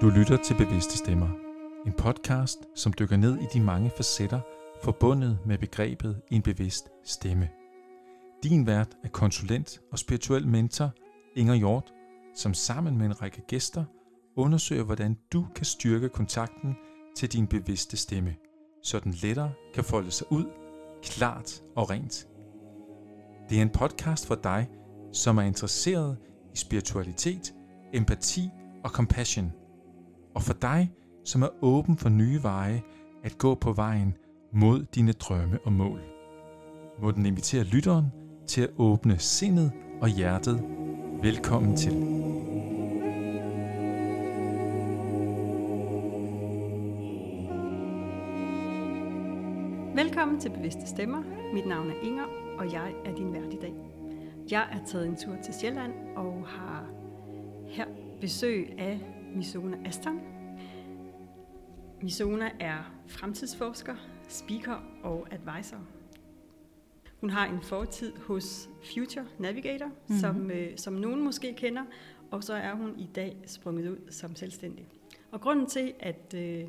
Du 0.00 0.08
lytter 0.08 0.36
til 0.36 0.54
Bevidste 0.54 0.98
Stemmer, 0.98 1.28
en 1.86 1.92
podcast, 1.92 2.58
som 2.74 2.92
dykker 2.92 3.16
ned 3.16 3.38
i 3.38 3.44
de 3.52 3.60
mange 3.60 3.90
facetter 3.96 4.40
forbundet 4.82 5.38
med 5.46 5.58
begrebet 5.58 6.20
en 6.30 6.42
bevidst 6.42 6.88
stemme. 7.04 7.48
Din 8.42 8.66
vært 8.66 8.96
er 9.04 9.08
konsulent 9.08 9.80
og 9.92 9.98
spirituel 9.98 10.46
mentor 10.46 10.90
Inger 11.36 11.54
Hjort, 11.54 11.92
som 12.34 12.54
sammen 12.54 12.98
med 12.98 13.06
en 13.06 13.22
række 13.22 13.42
gæster 13.48 13.84
undersøger, 14.36 14.82
hvordan 14.82 15.16
du 15.32 15.46
kan 15.54 15.64
styrke 15.64 16.08
kontakten 16.08 16.76
til 17.16 17.32
din 17.32 17.46
bevidste 17.46 17.96
stemme, 17.96 18.34
så 18.82 19.00
den 19.00 19.12
lettere 19.12 19.52
kan 19.74 19.84
folde 19.84 20.10
sig 20.10 20.32
ud, 20.32 20.44
klart 21.02 21.62
og 21.76 21.90
rent. 21.90 22.28
Det 23.48 23.58
er 23.58 23.62
en 23.62 23.70
podcast 23.70 24.26
for 24.26 24.34
dig, 24.34 24.68
som 25.12 25.38
er 25.38 25.42
interesseret 25.42 26.16
i 26.54 26.56
spiritualitet, 26.56 27.54
empati 27.94 28.50
og 28.84 28.90
compassion. 28.90 29.52
Og 30.34 30.42
for 30.42 30.52
dig, 30.52 30.92
som 31.24 31.42
er 31.42 31.48
åben 31.62 31.96
for 31.96 32.08
nye 32.08 32.42
veje 32.42 32.82
at 33.24 33.38
gå 33.38 33.54
på 33.54 33.72
vejen 33.72 34.16
mod 34.52 34.84
dine 34.94 35.12
drømme 35.12 35.58
og 35.64 35.72
mål. 35.72 36.00
Må 37.02 37.10
den 37.10 37.26
invitere 37.26 37.64
lytteren 37.64 38.06
til 38.46 38.62
at 38.62 38.70
åbne 38.78 39.18
sindet 39.18 39.72
og 40.00 40.08
hjertet. 40.08 40.62
Velkommen 41.22 41.76
til. 41.76 41.92
Velkommen 49.94 50.40
til 50.40 50.50
Bevidste 50.50 50.86
Stemmer. 50.86 51.22
Mit 51.54 51.66
navn 51.66 51.90
er 51.90 51.94
Inger, 52.02 52.26
og 52.58 52.72
jeg 52.72 52.92
er 53.04 53.14
din 53.14 53.32
vært 53.32 53.52
i 53.54 53.58
dag. 53.60 53.74
Jeg 54.50 54.68
er 54.72 54.86
taget 54.86 55.06
en 55.06 55.16
tur 55.16 55.36
til 55.44 55.54
Sjælland 55.54 55.92
og 56.16 56.46
har 56.46 56.86
her 57.68 57.86
besøg 58.20 58.74
af 58.78 59.00
Misona 59.34 59.76
Aston. 59.84 60.20
Misona 62.02 62.50
er 62.60 62.94
fremtidsforsker, 63.06 63.96
speaker 64.28 64.82
og 65.02 65.26
advisor. 65.30 65.78
Hun 67.20 67.30
har 67.30 67.46
en 67.46 67.62
fortid 67.62 68.12
hos 68.16 68.68
Future 68.94 69.26
Navigator, 69.38 69.86
mm-hmm. 69.86 70.18
som, 70.18 70.50
øh, 70.50 70.78
som 70.78 70.92
nogen 70.92 71.24
måske 71.24 71.54
kender, 71.54 71.84
og 72.30 72.44
så 72.44 72.54
er 72.54 72.74
hun 72.74 72.98
i 72.98 73.08
dag 73.14 73.36
sprunget 73.46 73.88
ud 73.88 74.10
som 74.10 74.36
selvstændig. 74.36 74.86
Og 75.30 75.40
grunden 75.40 75.66
til, 75.66 75.94
at 76.00 76.34
øh, 76.36 76.64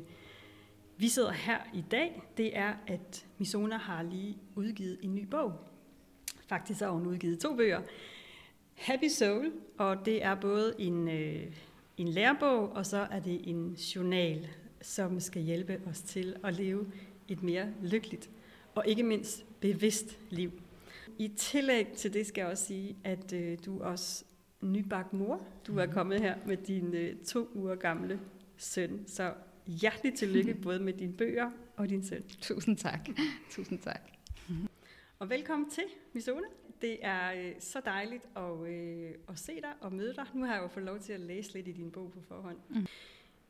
vi 0.96 1.08
sidder 1.08 1.32
her 1.32 1.58
i 1.74 1.84
dag, 1.90 2.22
det 2.36 2.58
er, 2.58 2.74
at 2.86 3.26
Misona 3.38 3.76
har 3.76 4.02
lige 4.02 4.38
udgivet 4.54 4.98
en 5.02 5.14
ny 5.14 5.24
bog. 5.24 5.52
Faktisk 6.46 6.80
har 6.80 6.90
hun 6.90 7.06
udgivet 7.06 7.38
to 7.38 7.56
bøger. 7.56 7.80
Happy 8.74 9.08
Soul, 9.08 9.52
og 9.78 10.06
det 10.06 10.24
er 10.24 10.34
både 10.34 10.74
en, 10.78 11.08
øh, 11.08 11.52
en 11.96 12.08
lærebog, 12.08 12.72
og 12.72 12.86
så 12.86 13.06
er 13.10 13.20
det 13.20 13.48
en 13.48 13.72
journal, 13.72 14.48
som 14.80 15.20
skal 15.20 15.42
hjælpe 15.42 15.80
os 15.86 16.00
til 16.00 16.36
at 16.44 16.54
leve 16.54 16.86
et 17.28 17.42
mere 17.42 17.68
lykkeligt 17.82 18.30
og 18.74 18.84
ikke 18.86 19.02
mindst 19.02 19.44
bevidst 19.60 20.18
liv. 20.30 20.52
I 21.18 21.28
tillæg 21.28 21.88
til 21.96 22.12
det 22.12 22.26
skal 22.26 22.42
jeg 22.42 22.50
også 22.50 22.64
sige, 22.64 22.96
at 23.04 23.32
øh, 23.32 23.58
du 23.66 23.80
er 23.80 23.84
også 23.84 24.24
nybagt 24.60 25.12
mor. 25.12 25.40
Du 25.66 25.78
er 25.78 25.86
mhm. 25.86 25.94
kommet 25.94 26.20
her 26.20 26.36
med 26.46 26.56
din 26.56 26.94
øh, 26.94 27.16
to 27.16 27.48
uger 27.54 27.74
gamle 27.74 28.20
søn. 28.56 29.04
Så 29.06 29.34
hjertelig 29.66 30.14
tillykke 30.14 30.54
både 30.64 30.80
med 30.80 30.92
dine 30.92 31.12
bøger 31.12 31.50
og 31.76 31.88
din 31.88 32.04
søn. 32.04 32.22
Tusind 32.40 32.76
tak. 32.76 33.08
Tusind 33.50 33.78
tak. 33.78 34.00
Og 35.18 35.30
velkommen 35.30 35.70
til, 35.70 35.84
Misone. 36.12 36.46
Det 36.82 36.98
er 37.02 37.32
øh, 37.32 37.52
så 37.58 37.80
dejligt 37.84 38.28
at, 38.36 38.66
øh, 38.66 39.10
at 39.28 39.38
se 39.38 39.60
dig 39.60 39.72
og 39.80 39.92
møde 39.92 40.14
dig. 40.14 40.26
Nu 40.34 40.44
har 40.44 40.54
jeg 40.54 40.62
jo 40.62 40.68
fået 40.68 40.86
lov 40.86 40.98
til 40.98 41.12
at 41.12 41.20
læse 41.20 41.52
lidt 41.52 41.68
i 41.68 41.72
din 41.72 41.90
bog 41.90 42.12
på 42.12 42.20
forhånd. 42.20 42.58
Mm. 42.68 42.86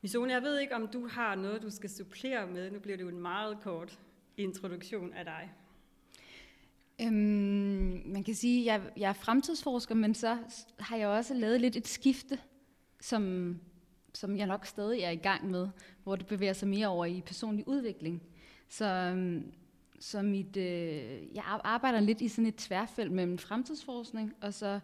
Misone, 0.03 0.33
jeg 0.33 0.43
ved 0.43 0.59
ikke, 0.61 0.75
om 0.75 0.89
du 0.89 1.09
har 1.09 1.35
noget, 1.35 1.63
du 1.63 1.71
skal 1.71 1.91
supplere 1.91 2.47
med. 2.47 2.71
Nu 2.71 2.79
bliver 2.79 2.97
det 2.97 3.05
jo 3.05 3.09
en 3.09 3.21
meget 3.21 3.61
kort 3.61 3.99
introduktion 4.37 5.13
af 5.13 5.25
dig. 5.25 5.53
Øhm, 7.01 8.03
man 8.07 8.25
kan 8.25 8.35
sige, 8.35 8.73
at 8.73 8.83
jeg, 8.83 8.91
jeg 8.97 9.09
er 9.09 9.13
fremtidsforsker, 9.13 9.95
men 9.95 10.15
så 10.15 10.39
har 10.79 10.97
jeg 10.97 11.09
også 11.09 11.35
lavet 11.35 11.61
lidt 11.61 11.77
et 11.77 11.89
skifte, 11.89 12.39
som, 13.01 13.57
som 14.15 14.37
jeg 14.37 14.47
nok 14.47 14.67
stadig 14.67 15.01
er 15.01 15.11
i 15.11 15.17
gang 15.17 15.51
med, 15.51 15.69
hvor 16.03 16.17
det 16.17 16.27
bevæger 16.27 16.53
sig 16.53 16.69
mere 16.69 16.87
over 16.87 17.07
i 17.07 17.23
personlig 17.27 17.69
udvikling. 17.69 18.23
Så, 18.69 18.85
øhm, 18.85 19.53
så 20.03 20.23
mit, 20.23 20.57
øh, 20.57 21.35
jeg 21.35 21.45
arbejder 21.65 22.01
lidt 22.01 22.21
i 22.21 22.29
sådan 22.29 22.47
et 22.47 22.57
tværfelt 22.57 23.13
mellem 23.13 23.39
fremtidsforskning 23.39 24.35
og 24.41 24.55
så 24.55 24.81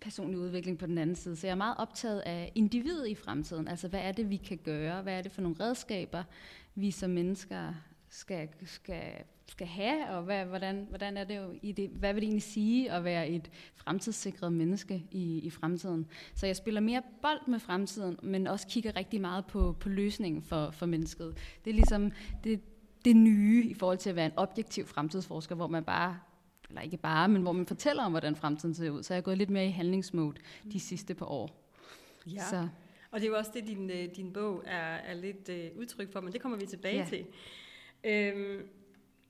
personlig 0.00 0.38
udvikling 0.38 0.78
på 0.78 0.86
den 0.86 0.98
anden 0.98 1.16
side. 1.16 1.36
Så 1.36 1.46
jeg 1.46 1.52
er 1.52 1.56
meget 1.56 1.76
optaget 1.78 2.20
af 2.20 2.52
individet 2.54 3.08
i 3.08 3.14
fremtiden. 3.14 3.68
Altså, 3.68 3.88
hvad 3.88 4.00
er 4.00 4.12
det, 4.12 4.30
vi 4.30 4.36
kan 4.36 4.58
gøre? 4.64 5.02
Hvad 5.02 5.18
er 5.18 5.22
det 5.22 5.32
for 5.32 5.42
nogle 5.42 5.56
redskaber, 5.60 6.24
vi 6.74 6.90
som 6.90 7.10
mennesker 7.10 7.74
skal, 8.08 8.48
skal, 8.64 9.12
skal 9.46 9.66
have, 9.66 10.08
og 10.08 10.22
hvad, 10.22 10.44
hvordan, 10.44 10.86
hvordan 10.88 11.16
er 11.16 11.24
det 11.24 11.36
jo 11.36 11.54
i 11.62 11.72
det, 11.72 11.90
hvad 11.90 12.14
vil 12.14 12.20
det 12.20 12.26
egentlig 12.26 12.42
sige 12.42 12.92
at 12.92 13.04
være 13.04 13.28
et 13.28 13.50
fremtidssikret 13.74 14.52
menneske 14.52 15.04
i, 15.10 15.38
i 15.38 15.50
fremtiden? 15.50 16.06
Så 16.34 16.46
jeg 16.46 16.56
spiller 16.56 16.80
mere 16.80 17.02
bold 17.22 17.48
med 17.48 17.58
fremtiden, 17.58 18.18
men 18.22 18.46
også 18.46 18.66
kigger 18.66 18.96
rigtig 18.96 19.20
meget 19.20 19.46
på, 19.46 19.76
på 19.80 19.88
løsningen 19.88 20.42
for, 20.42 20.70
for 20.70 20.86
mennesket. 20.86 21.36
Det 21.64 21.70
er 21.70 21.74
ligesom 21.74 22.12
det, 22.44 22.60
det 23.04 23.16
nye 23.16 23.64
i 23.64 23.74
forhold 23.74 23.98
til 23.98 24.10
at 24.10 24.16
være 24.16 24.26
en 24.26 24.32
objektiv 24.36 24.86
fremtidsforsker, 24.86 25.54
hvor 25.54 25.66
man 25.66 25.84
bare 25.84 26.18
eller 26.70 26.82
ikke 26.82 26.96
bare, 26.96 27.28
men 27.28 27.42
hvor 27.42 27.52
man 27.52 27.66
fortæller 27.66 28.02
om, 28.02 28.12
hvordan 28.12 28.36
fremtiden 28.36 28.74
ser 28.74 28.90
ud. 28.90 29.02
Så 29.02 29.14
jeg 29.14 29.18
er 29.18 29.22
gået 29.22 29.38
lidt 29.38 29.50
mere 29.50 29.66
i 29.66 29.70
handlingsmode 29.70 30.36
de 30.72 30.80
sidste 30.80 31.14
par 31.14 31.26
år. 31.26 31.70
Ja, 32.26 32.42
så. 32.50 32.68
og 33.10 33.20
det 33.20 33.26
er 33.26 33.30
jo 33.30 33.36
også 33.36 33.50
det, 33.54 33.66
din, 33.66 33.90
øh, 33.90 34.08
din 34.16 34.32
bog 34.32 34.62
er, 34.66 34.94
er 34.94 35.14
lidt 35.14 35.48
uh, 35.48 35.80
udtryk 35.80 36.12
for, 36.12 36.20
men 36.20 36.32
det 36.32 36.40
kommer 36.40 36.58
vi 36.58 36.66
tilbage 36.66 36.98
ja. 36.98 37.04
til. 37.04 37.26
Øhm, 38.04 38.68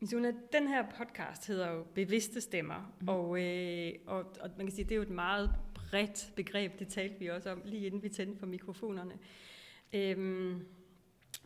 Misuna, 0.01 0.33
den 0.53 0.69
her 0.69 0.85
podcast 0.99 1.47
hedder 1.47 1.71
jo 1.71 1.83
Bevidste 1.95 2.41
Stemmer, 2.41 2.93
mm. 3.01 3.09
og, 3.09 3.43
øh, 3.43 3.93
og, 4.07 4.19
og 4.41 4.51
man 4.57 4.67
kan 4.67 4.75
sige, 4.75 4.85
det 4.85 4.93
er 4.93 4.97
jo 4.97 5.03
et 5.03 5.11
meget 5.11 5.51
bredt 5.75 6.33
begreb, 6.37 6.79
det 6.79 6.89
talte 6.89 7.19
vi 7.19 7.27
også 7.27 7.51
om 7.51 7.63
lige 7.65 7.87
inden 7.87 8.03
vi 8.03 8.09
tændte 8.09 8.39
for 8.39 8.47
mikrofonerne. 8.47 9.15
Øhm, 9.93 10.67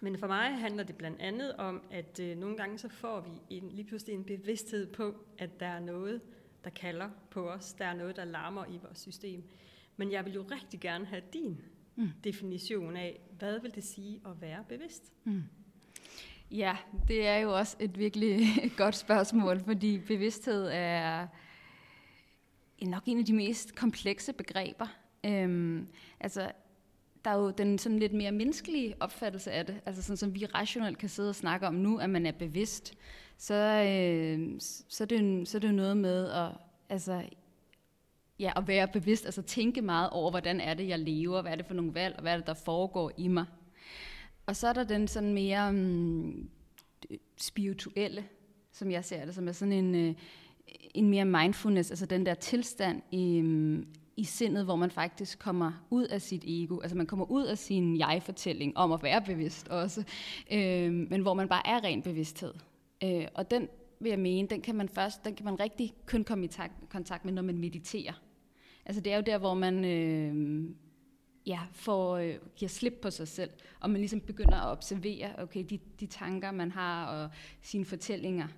men 0.05 0.19
for 0.19 0.27
mig 0.27 0.59
handler 0.59 0.85
det 0.85 0.97
blandt 0.97 1.21
andet 1.21 1.57
om, 1.57 1.83
at 1.91 2.21
øh, 2.21 2.37
nogle 2.37 2.57
gange 2.57 2.79
så 2.79 2.89
får 2.89 3.21
vi 3.21 3.31
en, 3.57 3.69
lige 3.69 3.85
pludselig 3.85 4.15
en 4.15 4.25
bevidsthed 4.25 4.87
på, 4.93 5.15
at 5.39 5.61
der 5.61 5.67
er 5.67 5.81
noget, 5.81 6.21
der 6.65 6.71
kalder 6.71 7.11
på 7.31 7.51
os. 7.51 7.73
Der 7.73 7.85
er 7.85 7.95
noget, 7.95 8.17
der 8.17 8.25
larmer 8.25 8.65
i 8.67 8.79
vores 8.83 8.99
system. 8.99 9.45
Men 9.97 10.13
jeg 10.13 10.25
vil 10.25 10.33
jo 10.33 10.47
rigtig 10.51 10.81
gerne 10.81 11.07
have 11.07 11.23
din 11.33 11.61
mm. 11.97 12.09
definition 12.25 12.97
af, 12.97 13.21
hvad 13.39 13.61
vil 13.61 13.75
det 13.75 13.85
sige 13.85 14.21
at 14.27 14.41
være 14.41 14.65
bevidst? 14.69 15.13
Mm. 15.25 15.43
Ja, 16.51 16.77
det 17.09 17.27
er 17.27 17.37
jo 17.37 17.57
også 17.57 17.77
et 17.81 17.99
virkelig 17.99 18.47
godt 18.77 18.97
spørgsmål, 18.97 19.61
fordi 19.61 19.99
bevidsthed 19.99 20.69
er 20.73 21.27
nok 22.83 23.03
en 23.07 23.19
af 23.19 23.25
de 23.25 23.33
mest 23.33 23.75
komplekse 23.75 24.33
begreber. 24.33 24.87
Øhm, 25.27 25.89
altså, 26.21 26.51
der 27.25 27.31
er 27.31 27.39
jo 27.39 27.51
den 27.51 27.79
sådan 27.79 27.99
lidt 27.99 28.13
mere 28.13 28.33
menneskelige 28.33 28.95
opfattelse 29.01 29.53
af 29.53 29.67
det, 29.67 29.81
altså 29.87 30.03
sådan 30.03 30.17
som 30.17 30.35
vi 30.35 30.47
rationelt 30.47 30.99
kan 30.99 31.09
sidde 31.09 31.29
og 31.29 31.35
snakke 31.35 31.67
om 31.67 31.75
nu, 31.75 31.99
at 31.99 32.11
man 32.11 32.27
er 32.27 32.33
bevidst, 32.33 32.95
så, 33.39 33.55
øh, 33.55 34.61
så, 34.89 35.05
er, 35.05 35.07
det, 35.07 35.49
så 35.49 35.59
er 35.59 35.61
det 35.61 35.75
noget 35.75 35.97
med 35.97 36.31
at, 36.31 36.49
altså, 36.89 37.23
ja, 38.39 38.53
at 38.57 38.69
være 38.69 38.89
bevidst, 38.89 39.25
altså 39.25 39.43
tænke 39.43 39.83
meget 39.83 40.11
over, 40.11 40.31
hvordan 40.31 40.61
er 40.61 40.75
det, 40.75 40.89
jeg 40.89 40.99
lever, 40.99 41.43
hvad 41.43 41.53
er 41.53 41.57
det 41.57 41.67
for 41.67 41.75
nogle 41.75 41.95
valg, 41.95 42.15
og 42.17 42.23
hvad 42.23 42.33
er 42.33 42.37
det, 42.37 42.47
der 42.47 42.55
foregår 42.55 43.13
i 43.17 43.29
mig. 43.29 43.45
Og 44.47 44.57
så 44.57 44.69
er 44.69 44.73
der 44.73 44.85
den 44.85 45.09
sådan 45.09 45.35
mere 45.35 45.69
um, 45.69 46.51
spirituelle, 47.37 48.25
som 48.73 48.91
jeg 48.91 49.05
ser 49.05 49.25
det, 49.25 49.35
som 49.35 49.49
er 49.49 49.53
sådan 49.53 49.73
en, 49.73 49.95
øh, 49.95 50.15
en 50.95 51.11
mere 51.11 51.25
mindfulness, 51.25 51.91
altså 51.91 52.07
den 52.07 52.27
der 52.27 52.35
tilstand 52.35 53.03
i, 53.11 53.41
mm, 53.41 53.87
i 54.17 54.25
sindet, 54.25 54.65
hvor 54.65 54.77
man 54.77 54.91
faktisk 54.91 55.39
kommer 55.39 55.73
ud 55.91 56.07
af 56.07 56.23
sit 56.23 56.45
ego, 56.47 56.81
altså 56.81 56.97
man 56.97 57.07
kommer 57.07 57.31
ud 57.31 57.45
af 57.45 57.59
sin 57.59 57.99
jeg-fortælling 57.99 58.77
om 58.77 58.93
at 58.93 59.03
være 59.03 59.23
bevidst 59.23 59.69
også, 59.69 60.01
uh, 60.53 60.93
men 60.93 61.21
hvor 61.21 61.35
man 61.35 61.49
bare 61.49 61.67
er 61.67 61.85
ren 61.85 62.03
bevidsthed. 62.03 62.55
Uh, 63.05 63.25
og 63.35 63.51
den 63.51 63.69
vil 64.01 64.11
jeg 64.11 64.19
mene, 64.19 64.49
den 64.49 64.61
kan 64.61 64.75
man 64.75 64.89
først, 64.89 65.25
den 65.25 65.35
kan 65.35 65.45
man 65.45 65.61
rigtig 65.61 65.95
kun 66.07 66.25
komme 66.25 66.45
i 66.45 66.51
kontakt 66.91 67.25
med, 67.25 67.33
når 67.33 67.43
man 67.43 67.59
mediterer. 67.59 68.23
Altså 68.87 69.01
det 69.01 69.13
er 69.13 69.17
jo 69.17 69.23
der, 69.27 69.39
hvor 69.39 69.55
man 69.55 69.85
øh, 69.85 70.65
ja, 71.47 71.61
får, 71.73 72.17
øh, 72.17 72.35
giver 72.57 72.69
slip 72.69 72.93
på 73.03 73.11
sig 73.11 73.29
selv, 73.29 73.51
og 73.81 73.91
man 73.91 74.01
ligesom 74.01 74.21
begynder 74.21 74.57
at 74.57 74.71
observere 74.71 75.39
okay, 75.39 75.65
de, 75.71 75.79
de 76.01 76.07
tanker, 76.07 76.53
man 76.53 76.71
har, 76.71 77.07
og 77.07 77.31
sine 77.63 77.85
fortællinger. 77.85 78.49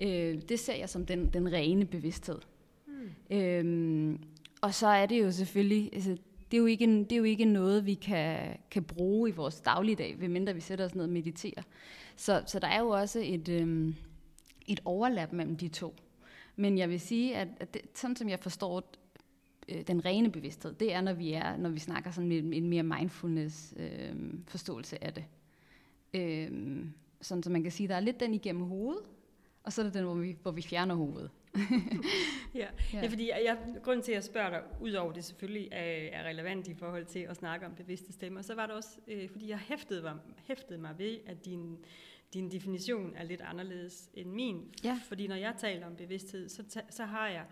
Øh, 0.00 0.42
det 0.48 0.60
ser 0.60 0.74
jeg 0.74 0.88
som 0.88 1.06
den, 1.06 1.32
den 1.32 1.52
rene 1.52 1.84
bevidsthed. 1.84 2.38
Mm. 2.86 3.36
Øh, 3.36 4.18
og 4.64 4.74
så 4.74 4.86
er 4.86 5.06
det 5.06 5.22
jo 5.22 5.30
selvfølgelig, 5.30 5.90
altså, 5.92 6.10
det 6.50 6.56
er 6.56 6.58
jo 6.58 6.66
ikke, 6.66 6.86
det 6.86 7.12
er 7.12 7.16
jo 7.16 7.24
ikke 7.24 7.44
noget, 7.44 7.86
vi 7.86 7.94
kan, 7.94 8.56
kan 8.70 8.84
bruge 8.84 9.28
i 9.28 9.32
vores 9.32 9.60
dagligdag, 9.60 10.16
medmindre 10.18 10.54
vi 10.54 10.60
sætter 10.60 10.84
os 10.84 10.94
ned 10.94 11.04
og 11.04 11.10
mediterer. 11.10 11.62
Så, 12.16 12.42
så 12.46 12.58
der 12.58 12.68
er 12.68 12.80
jo 12.80 12.88
også 12.88 13.20
et, 13.24 13.48
øhm, 13.48 13.94
et 14.66 14.80
overlap 14.84 15.32
mellem 15.32 15.56
de 15.56 15.68
to. 15.68 15.94
Men 16.56 16.78
jeg 16.78 16.90
vil 16.90 17.00
sige, 17.00 17.36
at, 17.36 17.48
at 17.60 17.74
det, 17.74 17.82
sådan 17.94 18.16
som 18.16 18.28
jeg 18.28 18.38
forstår 18.38 18.92
øh, 19.68 19.82
den 19.86 20.04
rene 20.04 20.30
bevidsthed, 20.30 20.74
det 20.74 20.92
er, 20.92 21.00
når 21.00 21.12
vi 21.12 21.32
er, 21.32 21.56
når 21.56 21.68
vi 21.70 21.78
snakker 21.78 22.10
sådan 22.10 22.32
en, 22.32 22.52
en 22.52 22.68
mere 22.68 22.82
mindfulness 22.82 23.74
øh, 23.76 24.14
forståelse 24.46 25.04
af 25.04 25.14
det. 25.14 25.24
Øh, 26.14 26.84
sådan 27.20 27.42
så 27.42 27.50
man 27.50 27.62
kan 27.62 27.72
sige, 27.72 27.88
der 27.88 27.94
er 27.94 28.00
lidt 28.00 28.20
den 28.20 28.34
igennem 28.34 28.62
hovedet, 28.62 29.02
og 29.62 29.72
så 29.72 29.82
er 29.82 29.84
der 29.84 29.92
den, 29.92 30.04
hvor 30.04 30.14
vi, 30.14 30.36
hvor 30.42 30.52
vi 30.52 30.62
fjerner 30.62 30.94
hovedet 30.94 31.30
ja. 32.54 32.68
ja. 32.92 33.00
ja, 33.02 33.06
fordi 33.06 33.28
jeg, 33.28 33.58
grunden 33.82 34.02
til, 34.02 34.12
at 34.12 34.16
jeg 34.16 34.24
spørger 34.24 34.50
dig, 34.50 34.62
udover 34.80 35.12
det 35.12 35.24
selvfølgelig 35.24 35.68
er, 35.72 36.08
er 36.12 36.28
relevant 36.28 36.68
i 36.68 36.74
forhold 36.74 37.04
til 37.04 37.18
at 37.18 37.36
snakke 37.36 37.66
om 37.66 37.74
bevidste 37.74 38.12
stemmer, 38.12 38.42
så 38.42 38.54
var 38.54 38.66
det 38.66 38.76
også, 38.76 38.98
øh, 39.08 39.30
fordi 39.30 39.48
jeg 39.48 39.58
hæftede 39.58 40.02
mig, 40.02 40.18
hæftede 40.44 40.78
mig 40.78 40.98
ved, 40.98 41.18
at 41.26 41.44
din, 41.44 41.84
din 42.34 42.50
definition 42.50 43.16
er 43.16 43.24
lidt 43.24 43.40
anderledes 43.40 44.10
end 44.14 44.30
min. 44.30 44.74
Ja. 44.84 45.00
Fordi 45.04 45.26
når 45.26 45.36
jeg 45.36 45.54
taler 45.58 45.86
om 45.86 45.96
bevidsthed, 45.96 46.48
så, 46.48 46.82
så 46.90 47.04
har 47.04 47.28
jeg 47.28 47.44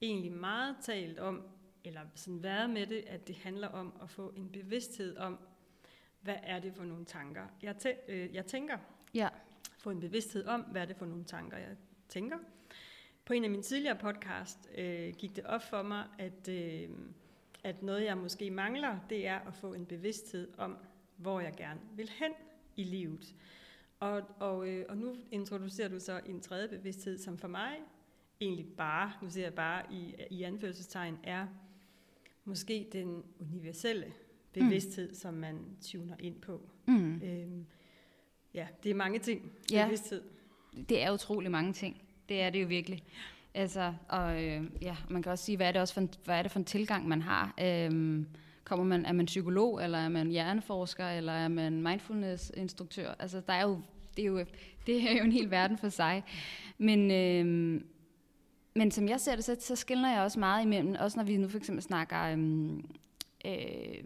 egentlig 0.00 0.32
meget 0.32 0.76
talt 0.82 1.18
om, 1.18 1.42
eller 1.84 2.00
sådan 2.14 2.42
været 2.42 2.70
med 2.70 2.86
det, 2.86 3.04
at 3.06 3.28
det 3.28 3.36
handler 3.36 3.68
om 3.68 3.92
at 4.02 4.10
få 4.10 4.32
en 4.36 4.48
bevidsthed 4.48 5.16
om, 5.16 5.38
hvad 6.20 6.36
er 6.42 6.58
det 6.58 6.74
for 6.74 6.84
nogle 6.84 7.04
tanker, 7.04 7.42
jeg, 7.62 7.76
tæ- 7.84 8.12
øh, 8.12 8.34
jeg 8.34 8.46
tænker. 8.46 8.78
Ja. 9.14 9.28
Få 9.78 9.90
en 9.90 10.00
bevidsthed 10.00 10.46
om, 10.46 10.60
hvad 10.60 10.82
er 10.82 10.86
det 10.86 10.96
for 10.96 11.06
nogle 11.06 11.24
tanker, 11.24 11.56
jeg 11.56 11.76
tænker. 12.08 12.36
På 13.24 13.32
en 13.32 13.44
af 13.44 13.50
mine 13.50 13.62
tidligere 13.62 13.98
podcast 13.98 14.58
øh, 14.78 15.14
gik 15.18 15.36
det 15.36 15.44
op 15.44 15.62
for 15.62 15.82
mig, 15.82 16.04
at, 16.18 16.48
øh, 16.48 16.88
at 17.64 17.82
noget, 17.82 18.04
jeg 18.04 18.18
måske 18.18 18.50
mangler, 18.50 18.98
det 19.10 19.26
er 19.26 19.38
at 19.38 19.54
få 19.54 19.74
en 19.74 19.86
bevidsthed 19.86 20.48
om, 20.58 20.76
hvor 21.16 21.40
jeg 21.40 21.52
gerne 21.56 21.80
vil 21.96 22.10
hen 22.18 22.32
i 22.76 22.84
livet. 22.84 23.34
Og, 24.00 24.22
og, 24.40 24.68
øh, 24.68 24.86
og 24.88 24.96
nu 24.96 25.16
introducerer 25.30 25.88
du 25.88 26.00
så 26.00 26.20
en 26.26 26.40
tredje 26.40 26.68
bevidsthed, 26.68 27.18
som 27.18 27.38
for 27.38 27.48
mig 27.48 27.76
egentlig 28.40 28.66
bare, 28.76 29.12
nu 29.22 29.30
siger 29.30 29.44
jeg 29.44 29.54
bare 29.54 29.82
i, 29.92 30.14
i 30.30 30.42
anførselstegn, 30.42 31.18
er 31.24 31.46
måske 32.44 32.88
den 32.92 33.24
universelle 33.40 34.12
bevidsthed, 34.52 35.08
mm. 35.08 35.14
som 35.14 35.34
man 35.34 35.76
tuner 35.80 36.16
ind 36.18 36.40
på. 36.40 36.70
Mm. 36.86 37.22
Øhm, 37.22 37.66
ja, 38.54 38.66
det 38.82 38.90
er 38.90 38.94
mange 38.94 39.18
ting. 39.18 39.52
Ja. 39.72 39.84
Bevidsthed. 39.84 40.22
Det 40.88 41.02
er 41.02 41.12
utrolig 41.12 41.50
mange 41.50 41.72
ting. 41.72 42.01
Det 42.28 42.42
er 42.42 42.50
det 42.50 42.62
jo 42.62 42.66
virkelig. 42.66 43.02
Altså, 43.54 43.92
og 44.08 44.44
øh, 44.44 44.62
ja, 44.82 44.96
man 45.08 45.22
kan 45.22 45.32
også 45.32 45.44
sige, 45.44 45.56
hvad 45.56 45.68
er 45.68 45.72
det 45.72 45.80
også 45.80 45.94
for 45.94 46.00
en, 46.00 46.10
hvad 46.24 46.38
er 46.38 46.42
det 46.42 46.52
for 46.52 46.58
en 46.58 46.64
tilgang, 46.64 47.08
man 47.08 47.22
har? 47.22 47.54
Øhm, 47.60 48.26
kommer 48.64 48.84
man, 48.84 49.04
er 49.04 49.12
man 49.12 49.26
psykolog, 49.26 49.84
eller 49.84 49.98
er 49.98 50.08
man 50.08 50.30
hjerneforsker, 50.30 51.08
eller 51.08 51.32
er 51.32 51.48
man 51.48 51.82
mindfulness-instruktør? 51.82 53.14
Altså, 53.18 53.42
der 53.46 53.52
er 53.52 53.62
jo, 53.62 53.80
det, 54.16 54.22
er 54.22 54.26
jo, 54.26 54.44
det 54.86 55.10
er 55.10 55.18
jo 55.18 55.24
en 55.24 55.32
hel 55.32 55.50
verden 55.50 55.78
for 55.78 55.88
sig. 55.88 56.24
Men, 56.78 57.10
øh, 57.10 57.80
men 58.74 58.90
som 58.90 59.08
jeg 59.08 59.20
ser 59.20 59.34
det, 59.34 59.44
så, 59.44 59.56
så 59.60 59.76
skiller 59.76 60.08
jeg 60.08 60.22
også 60.22 60.38
meget 60.38 60.64
imellem, 60.64 60.96
også 60.98 61.18
når 61.18 61.24
vi 61.24 61.36
nu 61.36 61.48
for 61.48 61.58
eksempel 61.58 61.82
snakker 61.82 62.22
øh, 62.22 62.38
øh, 63.44 64.04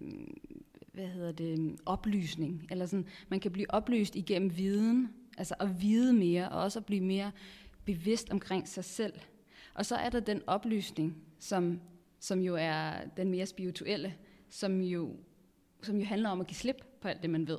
hvad 0.93 1.07
hedder 1.07 1.33
det, 1.33 1.77
oplysning, 1.87 2.67
eller 2.71 2.87
sådan, 2.87 3.07
man 3.29 3.41
kan 3.41 3.51
blive 3.51 3.71
oplyst 3.71 4.17
igennem 4.17 4.57
viden, 4.57 5.09
altså 5.39 5.55
at 5.61 5.83
vide 5.83 6.13
mere, 6.13 6.49
og 6.49 6.63
også 6.63 6.79
at 6.79 6.87
blive 6.87 7.01
mere 7.01 7.31
bevidst 7.87 8.31
omkring 8.31 8.69
sig 8.69 8.85
selv. 8.85 9.13
Og 9.75 9.87
så 9.87 9.97
er 9.97 10.11
der 10.11 10.21
den 10.21 10.43
oplysning, 10.47 11.17
som, 11.39 11.81
som 12.21 12.41
jo 12.41 12.57
er 12.59 12.93
den 13.17 13.31
mere 13.31 13.47
spirituelle, 13.47 14.15
som 14.49 14.81
jo, 14.81 15.17
som 15.83 15.97
jo 15.97 16.05
handler 16.05 16.31
om 16.31 16.41
at 16.41 16.47
give 16.47 16.57
slip 16.57 16.85
på 17.01 17.09
alt 17.09 17.23
det, 17.23 17.31
man 17.31 17.49
ved. 17.49 17.59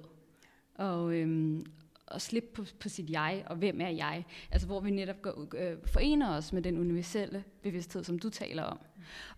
Og, 0.76 1.14
øhm, 1.14 1.66
og 2.08 2.22
slippe 2.22 2.50
på, 2.54 2.66
på 2.80 2.90
sit 2.90 3.10
jeg, 3.10 3.44
og 3.46 3.56
hvem 3.56 3.82
er 3.82 3.90
jeg? 3.90 4.26
Altså 4.52 4.68
hvor 4.68 4.80
vi 4.80 4.92
netop 4.92 5.22
går, 5.22 5.48
øh, 5.58 5.78
forener 5.86 6.38
os 6.38 6.54
med 6.54 6.62
den 6.62 6.78
universelle 6.78 7.44
bevidsthed, 7.62 8.04
som 8.04 8.20
du 8.20 8.30
taler 8.30 8.64
om. 8.64 8.80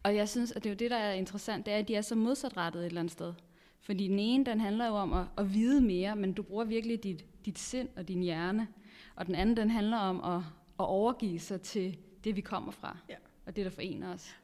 Og 0.03 0.15
jeg 0.15 0.29
synes, 0.29 0.51
at 0.51 0.63
det 0.63 0.69
er 0.69 0.73
jo 0.73 0.77
det, 0.77 0.91
der 0.91 0.97
er 0.97 1.13
interessant, 1.13 1.65
det 1.65 1.73
er, 1.73 1.77
at 1.77 1.87
de 1.87 1.95
er 1.95 2.01
så 2.01 2.15
modsatrettet 2.15 2.81
et 2.81 2.85
eller 2.85 3.01
andet 3.01 3.11
sted. 3.11 3.33
Fordi 3.81 4.07
den 4.07 4.19
ene, 4.19 4.45
den 4.45 4.61
handler 4.61 4.87
jo 4.87 4.93
om 4.93 5.13
at, 5.13 5.25
at 5.37 5.53
vide 5.53 5.81
mere, 5.81 6.15
men 6.15 6.33
du 6.33 6.43
bruger 6.43 6.63
virkelig 6.63 7.03
dit, 7.03 7.25
dit 7.45 7.59
sind 7.59 7.89
og 7.95 8.07
din 8.07 8.21
hjerne. 8.21 8.67
Og 9.15 9.25
den 9.25 9.35
anden, 9.35 9.57
den 9.57 9.69
handler 9.69 9.97
om 9.97 10.35
at, 10.35 10.41
at 10.79 10.85
overgive 10.85 11.39
sig 11.39 11.61
til 11.61 11.97
det, 12.23 12.35
vi 12.35 12.41
kommer 12.41 12.71
fra, 12.71 12.97
Ja. 13.09 13.15
og 13.45 13.55
det, 13.55 13.65
der 13.65 13.71
forener 13.71 14.13
os. 14.13 14.35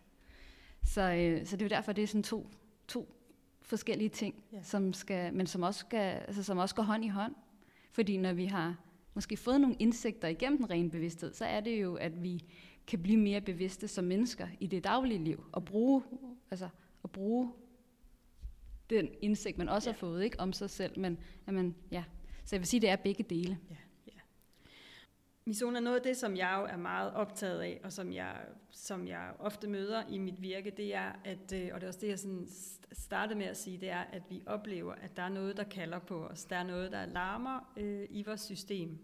Så, 0.83 1.01
øh, 1.01 1.45
så 1.45 1.55
det 1.57 1.61
er 1.61 1.65
jo 1.65 1.69
derfor, 1.75 1.91
det 1.91 2.03
er 2.03 2.07
sådan 2.07 2.23
to, 2.23 2.49
to 2.87 3.15
forskellige 3.61 4.09
ting, 4.09 4.43
Ja. 4.51 4.61
som 4.63 4.93
skal, 4.93 5.33
men 5.33 5.47
som 5.47 5.63
også, 5.63 5.79
skal, 5.79 5.99
altså, 6.27 6.43
som 6.43 6.57
også 6.57 6.75
går 6.75 6.83
hånd 6.83 7.05
i 7.05 7.07
hånd. 7.07 7.35
Fordi 7.91 8.17
når 8.17 8.33
vi 8.33 8.45
har 8.45 8.75
måske 9.13 9.37
fået 9.37 9.61
nogle 9.61 9.75
indsigter 9.79 10.27
igennem 10.27 10.57
den 10.57 10.69
rene 10.69 10.89
bevidsthed, 10.91 11.33
så 11.33 11.45
er 11.45 11.59
det 11.59 11.81
jo, 11.81 11.95
at 11.95 12.23
vi 12.23 12.43
kan 12.87 13.01
blive 13.03 13.17
mere 13.17 13.41
bevidste 13.41 13.87
som 13.87 14.03
mennesker 14.05 14.47
i 14.59 14.67
det 14.67 14.83
daglige 14.83 15.23
liv, 15.23 15.43
og 15.51 15.65
bruge, 15.65 16.03
altså, 16.51 16.69
at 17.03 17.11
bruge 17.11 17.51
den 18.89 19.09
indsigt, 19.21 19.57
man 19.57 19.69
også 19.69 19.89
Ja. 19.89 19.93
har 19.93 19.97
fået 19.97 20.23
ikke, 20.23 20.39
om 20.39 20.53
sig 20.53 20.69
selv. 20.69 20.99
Men, 20.99 21.17
man, 21.45 21.75
ja. 21.91 22.03
Så 22.45 22.55
jeg 22.55 22.59
vil 22.61 22.67
sige, 22.67 22.79
det 22.81 22.89
er 22.89 22.95
begge 22.95 23.23
dele. 23.23 23.57
Misona, 25.47 25.79
noget 25.79 25.97
af 25.97 26.03
det, 26.03 26.17
som 26.17 26.37
jeg 26.37 26.57
jo 26.59 26.65
er 26.65 26.77
meget 26.77 27.13
optaget 27.13 27.61
af, 27.61 27.81
og 27.83 27.93
som 27.93 28.13
jeg, 28.13 28.45
som 28.71 29.07
jeg 29.07 29.33
ofte 29.39 29.67
møder 29.67 30.03
i 30.09 30.17
mit 30.17 30.41
virke, 30.41 30.71
det 30.71 30.95
er, 30.95 31.11
at, 31.23 31.53
øh, 31.53 31.69
og 31.73 31.81
det 31.81 31.83
er 31.83 31.87
også 31.87 31.99
det, 31.99 32.07
jeg 32.07 32.19
sådan 32.19 32.47
startede 32.91 33.39
med 33.39 33.45
at 33.45 33.57
sige, 33.57 33.77
det 33.77 33.89
er, 33.89 34.01
at 34.01 34.21
vi 34.29 34.43
oplever, 34.45 34.93
at 34.93 35.17
der 35.17 35.23
er 35.23 35.29
noget, 35.29 35.57
der 35.57 35.63
kalder 35.63 35.99
på 35.99 36.25
os. 36.25 36.45
Der 36.45 36.55
er 36.55 36.63
noget, 36.63 36.91
der 36.91 37.05
larmer 37.05 37.73
øh, 37.77 38.07
i 38.09 38.23
vores 38.23 38.41
system. 38.41 38.97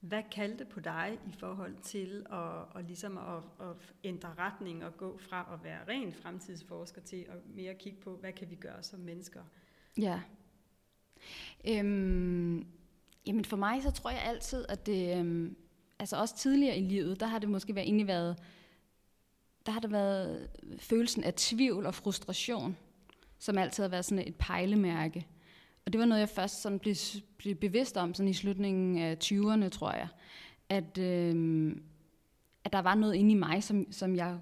Hvad 0.00 0.22
kaldte 0.32 0.64
på 0.64 0.80
dig 0.80 1.18
i 1.26 1.32
forhold 1.38 1.76
til 1.82 2.26
at, 2.30 2.66
og 2.70 2.82
ligesom 2.82 3.18
at, 3.18 3.66
at 3.68 3.94
ændre 4.04 4.34
retning 4.38 4.84
og 4.84 4.96
gå 4.96 5.18
fra 5.18 5.50
at 5.54 5.64
være 5.64 5.88
ren 5.88 6.12
fremtidsforsker 6.12 7.00
til 7.00 7.26
at 7.28 7.46
mere 7.54 7.74
kigge 7.74 8.00
på, 8.00 8.16
hvad 8.16 8.32
kan 8.32 8.50
vi 8.50 8.54
gøre 8.54 8.82
som 8.82 9.00
mennesker? 9.00 9.42
Ja. 9.98 10.20
Øhm, 11.68 12.66
jamen 13.26 13.44
for 13.44 13.56
mig, 13.56 13.82
så 13.82 13.90
tror 13.90 14.10
jeg 14.10 14.22
altid, 14.22 14.64
at 14.68 14.86
det, 14.86 15.18
øhm, 15.18 15.56
altså 15.98 16.16
også 16.16 16.36
tidligere 16.36 16.78
i 16.78 16.82
livet, 16.82 17.20
der 17.20 17.26
har 17.26 17.38
det 17.38 17.48
måske 17.48 17.74
været, 17.74 17.86
egentlig 17.86 18.06
været, 18.06 18.36
der 19.66 19.72
har 19.72 19.80
det 19.80 19.92
været 19.92 20.48
følelsen 20.78 21.24
af 21.24 21.34
tvivl 21.34 21.86
og 21.86 21.94
frustration, 21.94 22.76
som 23.38 23.58
altid 23.58 23.82
har 23.84 23.88
været 23.88 24.04
sådan 24.04 24.28
et 24.28 24.34
pejlemærke. 24.36 25.26
Og 25.86 25.92
det 25.92 25.98
var 25.98 26.06
noget, 26.06 26.20
jeg 26.20 26.28
først 26.28 26.62
sådan 26.62 26.78
blev, 26.78 26.94
blev 27.38 27.54
bevidst 27.54 27.96
om 27.96 28.14
sådan 28.14 28.28
i 28.28 28.34
slutningen 28.34 28.98
af 28.98 29.16
20'erne, 29.24 29.68
tror 29.68 29.92
jeg. 29.92 30.08
At, 30.68 30.98
øhm, 30.98 31.82
at 32.64 32.72
der 32.72 32.82
var 32.82 32.94
noget 32.94 33.14
inde 33.14 33.30
i 33.30 33.34
mig, 33.34 33.62
som, 33.62 33.92
som 33.92 34.16
jeg 34.16 34.38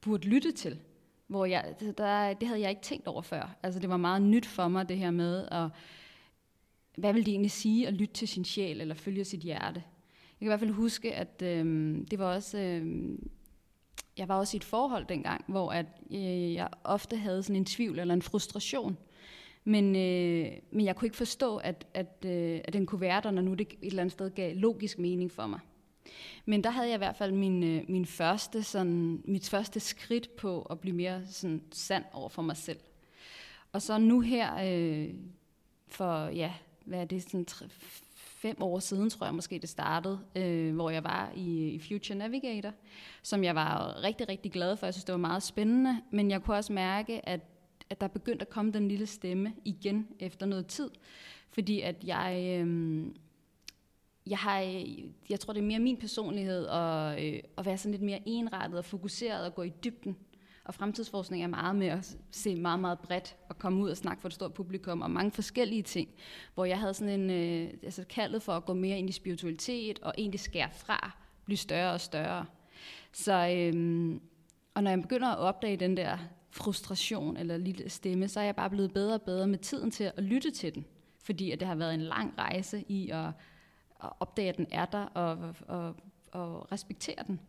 burde 0.00 0.28
lytte 0.28 0.52
til. 0.52 0.80
Hvor 1.26 1.44
jeg, 1.44 1.74
der, 1.98 2.32
det 2.32 2.48
havde 2.48 2.60
jeg 2.60 2.70
ikke 2.70 2.82
tænkt 2.82 3.06
over 3.06 3.22
før. 3.22 3.56
Altså 3.62 3.80
det 3.80 3.88
var 3.88 3.96
meget 3.96 4.22
nyt 4.22 4.46
for 4.46 4.68
mig, 4.68 4.88
det 4.88 4.98
her 4.98 5.10
med 5.10 5.48
at 5.50 5.68
hvad 6.96 7.12
vil 7.12 7.26
det 7.26 7.32
egentlig 7.32 7.50
sige 7.50 7.86
at 7.86 7.94
lytte 7.94 8.14
til 8.14 8.28
sin 8.28 8.44
sjæl 8.44 8.80
eller 8.80 8.94
følge 8.94 9.24
sit 9.24 9.40
hjerte? 9.40 9.82
Jeg 9.84 10.38
kan 10.38 10.46
i 10.46 10.50
hvert 10.50 10.60
fald 10.60 10.70
huske, 10.70 11.14
at 11.14 11.42
øh, 11.42 11.96
det 12.10 12.18
var 12.18 12.34
også, 12.34 12.58
øh, 12.58 13.18
jeg 14.16 14.28
var 14.28 14.38
også 14.38 14.56
i 14.56 14.58
et 14.58 14.64
forhold 14.64 15.06
dengang, 15.06 15.44
hvor 15.48 15.70
at, 15.70 15.86
øh, 16.10 16.54
jeg 16.54 16.68
ofte 16.84 17.16
havde 17.16 17.42
sådan 17.42 17.56
en 17.56 17.64
tvivl 17.64 17.98
eller 17.98 18.14
en 18.14 18.22
frustration. 18.22 18.96
Men, 19.64 19.96
øh, 19.96 20.52
men 20.70 20.86
jeg 20.86 20.96
kunne 20.96 21.06
ikke 21.06 21.16
forstå, 21.16 21.56
at, 21.56 21.86
at, 21.94 22.24
øh, 22.26 22.60
at 22.64 22.72
den 22.72 22.86
kunne 22.86 23.00
være 23.00 23.20
der, 23.20 23.30
når 23.30 23.42
nu 23.42 23.54
det 23.54 23.66
et 23.72 23.76
eller 23.82 24.02
andet 24.02 24.12
sted 24.12 24.30
gav 24.30 24.56
logisk 24.56 24.98
mening 24.98 25.32
for 25.32 25.46
mig. 25.46 25.60
Men 26.44 26.64
der 26.64 26.70
havde 26.70 26.88
jeg 26.88 26.94
i 26.94 26.98
hvert 26.98 27.16
fald 27.16 27.32
min, 27.32 27.62
øh, 27.62 27.82
min 27.88 28.06
første, 28.06 28.62
sådan, 28.62 29.22
mit 29.24 29.48
første 29.48 29.80
skridt 29.80 30.36
på 30.36 30.62
at 30.62 30.80
blive 30.80 30.96
mere 30.96 31.26
sådan, 31.26 31.62
sand 31.72 32.04
over 32.12 32.28
for 32.28 32.42
mig 32.42 32.56
selv. 32.56 32.80
Og 33.72 33.82
så 33.82 33.98
nu 33.98 34.20
her, 34.20 34.54
øh, 34.64 35.14
for 35.88 36.28
ja, 36.28 36.52
hvad 36.86 37.00
er 37.00 37.04
det, 37.04 37.22
sådan 37.22 37.44
tre, 37.44 37.66
fem 38.16 38.62
år 38.62 38.78
siden, 38.78 39.10
tror 39.10 39.26
jeg 39.26 39.34
måske 39.34 39.58
det 39.58 39.68
startede, 39.68 40.20
øh, 40.36 40.74
hvor 40.74 40.90
jeg 40.90 41.04
var 41.04 41.32
i, 41.36 41.68
i 41.68 41.78
Future 41.78 42.18
Navigator, 42.18 42.72
som 43.22 43.44
jeg 43.44 43.54
var 43.54 44.02
rigtig, 44.02 44.28
rigtig 44.28 44.52
glad 44.52 44.76
for. 44.76 44.86
Jeg 44.86 44.94
synes, 44.94 45.04
det 45.04 45.12
var 45.12 45.18
meget 45.18 45.42
spændende, 45.42 46.02
men 46.10 46.30
jeg 46.30 46.42
kunne 46.42 46.56
også 46.56 46.72
mærke, 46.72 47.28
at, 47.28 47.40
at 47.90 48.00
der 48.00 48.08
begyndte 48.08 48.42
at 48.42 48.50
komme 48.50 48.72
den 48.72 48.88
lille 48.88 49.06
stemme 49.06 49.52
igen 49.64 50.08
efter 50.18 50.46
noget 50.46 50.66
tid, 50.66 50.90
fordi 51.50 51.80
at 51.80 52.04
jeg... 52.04 52.60
Øh, 52.60 53.06
jeg, 54.26 54.38
har, 54.38 54.60
jeg 55.30 55.40
tror, 55.40 55.52
det 55.52 55.60
er 55.60 55.66
mere 55.66 55.78
min 55.78 55.96
personlighed 55.96 56.66
at, 56.66 57.24
øh, 57.24 57.40
at 57.58 57.66
være 57.66 57.78
sådan 57.78 57.92
lidt 57.92 58.02
mere 58.02 58.22
enrettet 58.26 58.78
og 58.78 58.84
fokuseret 58.84 59.46
og 59.46 59.54
gå 59.54 59.62
i 59.62 59.72
dybden. 59.84 60.16
Og 60.66 60.74
fremtidsforskning 60.74 61.42
er 61.42 61.46
meget 61.46 61.76
med 61.76 61.86
at 61.86 62.16
se 62.30 62.56
meget, 62.56 62.80
meget 62.80 62.98
bredt 62.98 63.36
og 63.48 63.58
komme 63.58 63.82
ud 63.82 63.90
og 63.90 63.96
snakke 63.96 64.20
for 64.20 64.28
et 64.28 64.32
stort 64.32 64.54
publikum 64.54 65.02
om 65.02 65.10
mange 65.10 65.30
forskellige 65.30 65.82
ting. 65.82 66.08
Hvor 66.54 66.64
jeg 66.64 66.80
havde 66.80 66.94
sådan 66.94 67.20
en, 67.20 67.30
øh, 67.30 67.74
altså 67.82 68.04
kaldet 68.08 68.42
for 68.42 68.52
at 68.52 68.64
gå 68.64 68.74
mere 68.74 68.98
ind 68.98 69.08
i 69.08 69.12
spiritualitet 69.12 69.98
og 69.98 70.14
egentlig 70.18 70.40
skære 70.40 70.70
fra, 70.72 71.16
blive 71.44 71.56
større 71.56 71.92
og 71.92 72.00
større. 72.00 72.46
Så, 73.12 73.32
øh, 73.32 74.20
og 74.74 74.82
når 74.82 74.90
jeg 74.90 75.02
begynder 75.02 75.28
at 75.28 75.38
opdage 75.38 75.76
den 75.76 75.96
der 75.96 76.18
frustration 76.50 77.36
eller 77.36 77.56
lille 77.56 77.90
stemme, 77.90 78.28
så 78.28 78.40
er 78.40 78.44
jeg 78.44 78.56
bare 78.56 78.70
blevet 78.70 78.92
bedre 78.92 79.14
og 79.14 79.22
bedre 79.22 79.46
med 79.46 79.58
tiden 79.58 79.90
til 79.90 80.04
at 80.16 80.22
lytte 80.22 80.50
til 80.50 80.74
den. 80.74 80.84
Fordi 81.24 81.50
at 81.50 81.60
det 81.60 81.68
har 81.68 81.74
været 81.74 81.94
en 81.94 82.02
lang 82.02 82.34
rejse 82.38 82.84
i 82.88 83.10
at, 83.10 83.26
at 84.04 84.10
opdage, 84.20 84.48
at 84.48 84.56
den 84.56 84.66
er 84.70 84.84
der 84.84 85.04
og, 85.04 85.54
og, 85.68 85.94
og 86.32 86.72
respektere 86.72 87.22
den. 87.26 87.40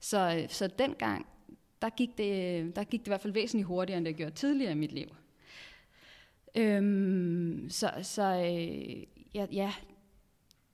Så, 0.00 0.40
øh, 0.42 0.48
så 0.48 0.66
dengang 0.66 1.26
der 1.82 1.90
gik, 1.90 2.18
det, 2.18 2.76
der 2.76 2.84
gik 2.84 3.00
det 3.00 3.06
i 3.06 3.10
hvert 3.10 3.20
fald 3.20 3.32
væsentligt 3.32 3.66
hurtigere, 3.66 3.98
end 3.98 4.06
det 4.06 4.16
gjorde 4.16 4.34
tidligere 4.34 4.72
i 4.72 4.74
mit 4.74 4.92
liv. 4.92 5.08
Øhm, 6.54 7.66
så 7.70 7.90
så 8.02 8.22
øh, 8.22 9.02
ja, 9.34 9.46
ja, 9.52 9.72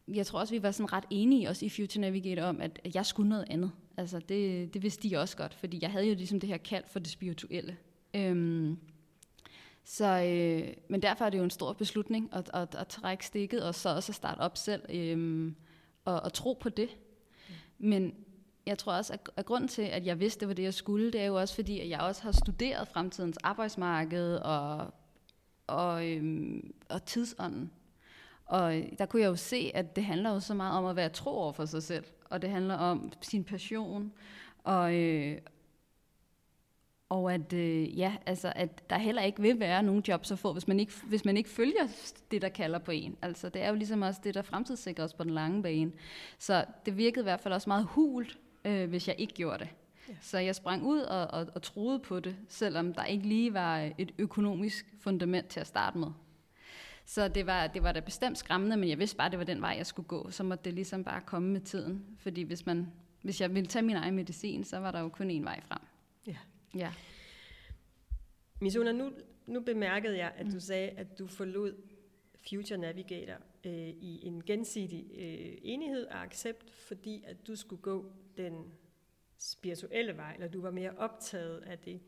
jeg 0.08 0.26
tror 0.26 0.40
også, 0.40 0.54
vi 0.54 0.62
var 0.62 0.70
sådan 0.70 0.92
ret 0.92 1.04
enige 1.10 1.48
også 1.48 1.66
i 1.66 1.68
Future 1.68 2.00
Navigator 2.00 2.42
om, 2.42 2.60
at, 2.60 2.80
at 2.84 2.94
jeg 2.94 3.06
skulle 3.06 3.28
noget 3.28 3.46
andet. 3.50 3.72
Altså 3.96 4.18
det, 4.18 4.74
det 4.74 4.82
vidste 4.82 5.08
de 5.08 5.16
også 5.16 5.36
godt, 5.36 5.54
fordi 5.54 5.78
jeg 5.82 5.90
havde 5.90 6.06
jo 6.06 6.14
ligesom 6.14 6.40
det 6.40 6.48
her 6.48 6.56
kald 6.56 6.84
for 6.86 6.98
det 6.98 7.08
spirituelle. 7.08 7.76
Øhm, 8.14 8.78
så, 9.84 10.04
øh, 10.04 10.74
men 10.88 11.02
derfor 11.02 11.24
er 11.24 11.30
det 11.30 11.38
jo 11.38 11.44
en 11.44 11.50
stor 11.50 11.72
beslutning 11.72 12.28
at, 12.32 12.50
at, 12.54 12.74
at 12.74 12.86
trække 12.86 13.26
stikket, 13.26 13.62
og 13.62 13.74
så 13.74 13.88
også 13.88 14.12
at 14.12 14.16
starte 14.16 14.38
op 14.38 14.56
selv, 14.56 14.82
øh, 14.88 15.52
og, 16.04 16.20
og 16.20 16.32
tro 16.32 16.58
på 16.60 16.68
det. 16.68 16.88
Men 17.78 18.14
jeg 18.66 18.78
tror 18.78 18.92
også, 18.92 19.12
at, 19.12 19.30
at 19.36 19.46
grunden 19.46 19.68
til, 19.68 19.82
at 19.82 20.06
jeg 20.06 20.20
vidste, 20.20 20.40
det 20.40 20.48
var 20.48 20.54
det, 20.54 20.62
jeg 20.62 20.74
skulle, 20.74 21.12
det 21.12 21.20
er 21.20 21.26
jo 21.26 21.40
også 21.40 21.54
fordi, 21.54 21.80
at 21.80 21.88
jeg 21.88 22.00
også 22.00 22.22
har 22.22 22.32
studeret 22.32 22.88
fremtidens 22.88 23.36
arbejdsmarked 23.42 24.36
og, 24.36 24.94
og, 25.66 26.08
øhm, 26.08 26.74
og 26.88 27.04
tidsånden. 27.04 27.70
Og 28.46 28.82
der 28.98 29.06
kunne 29.06 29.22
jeg 29.22 29.28
jo 29.28 29.36
se, 29.36 29.70
at 29.74 29.96
det 29.96 30.04
handler 30.04 30.30
jo 30.30 30.40
så 30.40 30.54
meget 30.54 30.78
om 30.78 30.84
at 30.84 30.96
være 30.96 31.08
tro 31.08 31.30
over 31.30 31.52
for 31.52 31.64
sig 31.64 31.82
selv, 31.82 32.04
og 32.30 32.42
det 32.42 32.50
handler 32.50 32.74
om 32.74 33.12
sin 33.20 33.44
passion, 33.44 34.12
og, 34.64 34.94
øh, 34.94 35.38
og 37.08 37.34
at, 37.34 37.52
øh, 37.52 37.98
ja, 37.98 38.16
altså, 38.26 38.52
at 38.56 38.90
der 38.90 38.98
heller 38.98 39.22
ikke 39.22 39.42
vil 39.42 39.60
være 39.60 39.82
nogen 39.82 40.04
jobs 40.08 40.32
at 40.32 40.38
få, 40.38 40.52
hvis 40.52 40.68
man, 40.68 40.80
ikke, 40.80 40.92
hvis 41.08 41.24
man 41.24 41.36
ikke 41.36 41.50
følger 41.50 42.12
det, 42.30 42.42
der 42.42 42.48
kalder 42.48 42.78
på 42.78 42.90
en. 42.90 43.16
Altså, 43.22 43.48
det 43.48 43.62
er 43.62 43.68
jo 43.68 43.74
ligesom 43.74 44.02
også 44.02 44.20
det, 44.24 44.34
der 44.34 44.42
fremtidssikrer 44.42 45.04
os 45.04 45.14
på 45.14 45.24
den 45.24 45.30
lange 45.30 45.62
bane. 45.62 45.92
Så 46.38 46.64
det 46.86 46.96
virkede 46.96 47.22
i 47.22 47.28
hvert 47.28 47.40
fald 47.40 47.54
også 47.54 47.70
meget 47.70 47.84
hult, 47.84 48.38
øh, 48.64 48.88
hvis 48.88 49.08
jeg 49.08 49.16
ikke 49.18 49.34
gjorde 49.34 49.58
det. 49.58 49.68
Ja. 50.08 50.14
Så 50.20 50.38
jeg 50.38 50.54
sprang 50.54 50.84
ud 50.84 51.00
og, 51.00 51.26
og, 51.26 51.46
og 51.54 51.62
troede 51.62 51.98
på 51.98 52.20
det, 52.20 52.36
selvom 52.48 52.94
der 52.94 53.04
ikke 53.04 53.28
lige 53.28 53.54
var 53.54 53.90
et 53.98 54.12
økonomisk 54.18 54.94
fundament 55.00 55.48
til 55.48 55.60
at 55.60 55.66
starte 55.66 55.98
med. 55.98 56.08
Så 57.06 57.28
det 57.28 57.46
var, 57.46 57.66
det 57.66 57.82
var 57.82 57.92
da 57.92 58.00
bestemt 58.00 58.38
skræmmende, 58.38 58.76
men 58.76 58.88
jeg 58.88 58.98
vidste 58.98 59.16
bare, 59.16 59.26
at 59.26 59.32
det 59.32 59.38
var 59.38 59.44
den 59.44 59.60
vej, 59.60 59.74
jeg 59.76 59.86
skulle 59.86 60.08
gå. 60.08 60.30
Så 60.30 60.42
måtte 60.42 60.64
det 60.64 60.72
ligesom 60.74 61.04
bare 61.04 61.20
komme 61.20 61.48
med 61.48 61.60
tiden. 61.60 62.04
Fordi 62.18 62.42
hvis, 62.42 62.66
man, 62.66 62.92
hvis 63.22 63.40
jeg 63.40 63.54
ville 63.54 63.66
tage 63.66 63.82
min 63.82 63.96
egen 63.96 64.14
medicin, 64.14 64.64
så 64.64 64.78
var 64.78 64.90
der 64.90 65.00
jo 65.00 65.08
kun 65.08 65.30
én 65.30 65.44
vej 65.44 65.60
frem. 65.64 65.80
Ja. 66.26 66.36
Ja. 66.74 66.92
Misuna, 68.60 68.92
nu, 68.92 69.12
nu 69.46 69.60
bemærkede 69.60 70.18
jeg, 70.18 70.32
at 70.36 70.46
du 70.52 70.60
sagde, 70.60 70.88
at 70.88 71.18
du 71.18 71.26
forlod 71.26 71.74
Future 72.48 72.78
Navigator 72.78 73.36
øh, 73.64 73.88
i 73.88 74.26
en 74.26 74.44
gensidig 74.44 75.06
øh, 75.18 75.58
enighed 75.62 76.06
og 76.06 76.22
accept, 76.22 76.70
fordi 76.70 77.24
at 77.26 77.46
du 77.46 77.56
skulle 77.56 77.82
gå 77.82 78.12
den 78.36 78.64
spirituelle 79.38 80.16
vej, 80.16 80.34
eller 80.34 80.48
du 80.48 80.60
var 80.60 80.70
mere 80.70 80.90
optaget 80.98 81.58
af 81.66 81.78
det. 81.78 82.00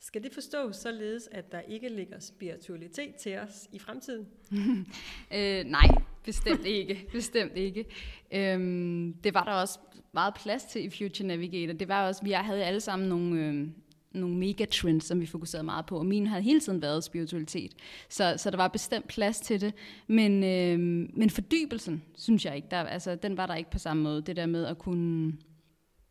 Skal 0.00 0.22
det 0.22 0.32
forstås 0.32 0.76
således, 0.76 1.28
at 1.32 1.52
der 1.52 1.60
ikke 1.60 1.88
ligger 1.88 2.18
spiritualitet 2.18 3.14
til 3.14 3.38
os 3.38 3.68
i 3.72 3.78
fremtiden? 3.78 4.28
øh, 5.36 5.64
nej, 5.64 5.88
bestemt 6.24 6.66
ikke. 6.66 7.08
Bestemt 7.12 7.56
ikke. 7.56 7.84
Øhm, 8.32 9.14
det 9.24 9.34
var 9.34 9.44
der 9.44 9.52
også 9.52 9.78
meget 10.12 10.34
plads 10.34 10.64
til 10.64 10.84
i 10.84 10.90
Future 10.90 11.28
Navigator. 11.28 11.72
Det 11.72 11.88
var 11.88 12.06
også, 12.06 12.24
vi 12.24 12.30
havde 12.30 12.64
alle 12.64 12.80
sammen 12.80 13.08
nogle, 13.08 13.46
øh, 13.46 13.68
nogle 14.14 14.36
megatrends, 14.36 15.04
som 15.04 15.20
vi 15.20 15.26
fokuserede 15.26 15.64
meget 15.64 15.86
på, 15.86 15.98
og 15.98 16.06
min 16.06 16.26
havde 16.26 16.42
hele 16.42 16.60
tiden 16.60 16.82
været 16.82 17.04
spiritualitet. 17.04 17.72
Så, 18.08 18.34
så 18.36 18.50
der 18.50 18.56
var 18.56 18.68
bestemt 18.68 19.08
plads 19.08 19.40
til 19.40 19.60
det, 19.60 19.74
men, 20.06 20.44
øh, 20.44 20.78
men 21.16 21.30
fordybelsen, 21.30 22.02
synes 22.16 22.44
jeg 22.44 22.56
ikke, 22.56 22.68
der, 22.70 22.76
altså, 22.76 23.14
den 23.14 23.36
var 23.36 23.46
der 23.46 23.54
ikke 23.54 23.70
på 23.70 23.78
samme 23.78 24.02
måde. 24.02 24.22
Det 24.22 24.36
der 24.36 24.46
med 24.46 24.66
at 24.66 24.78
kunne... 24.78 25.32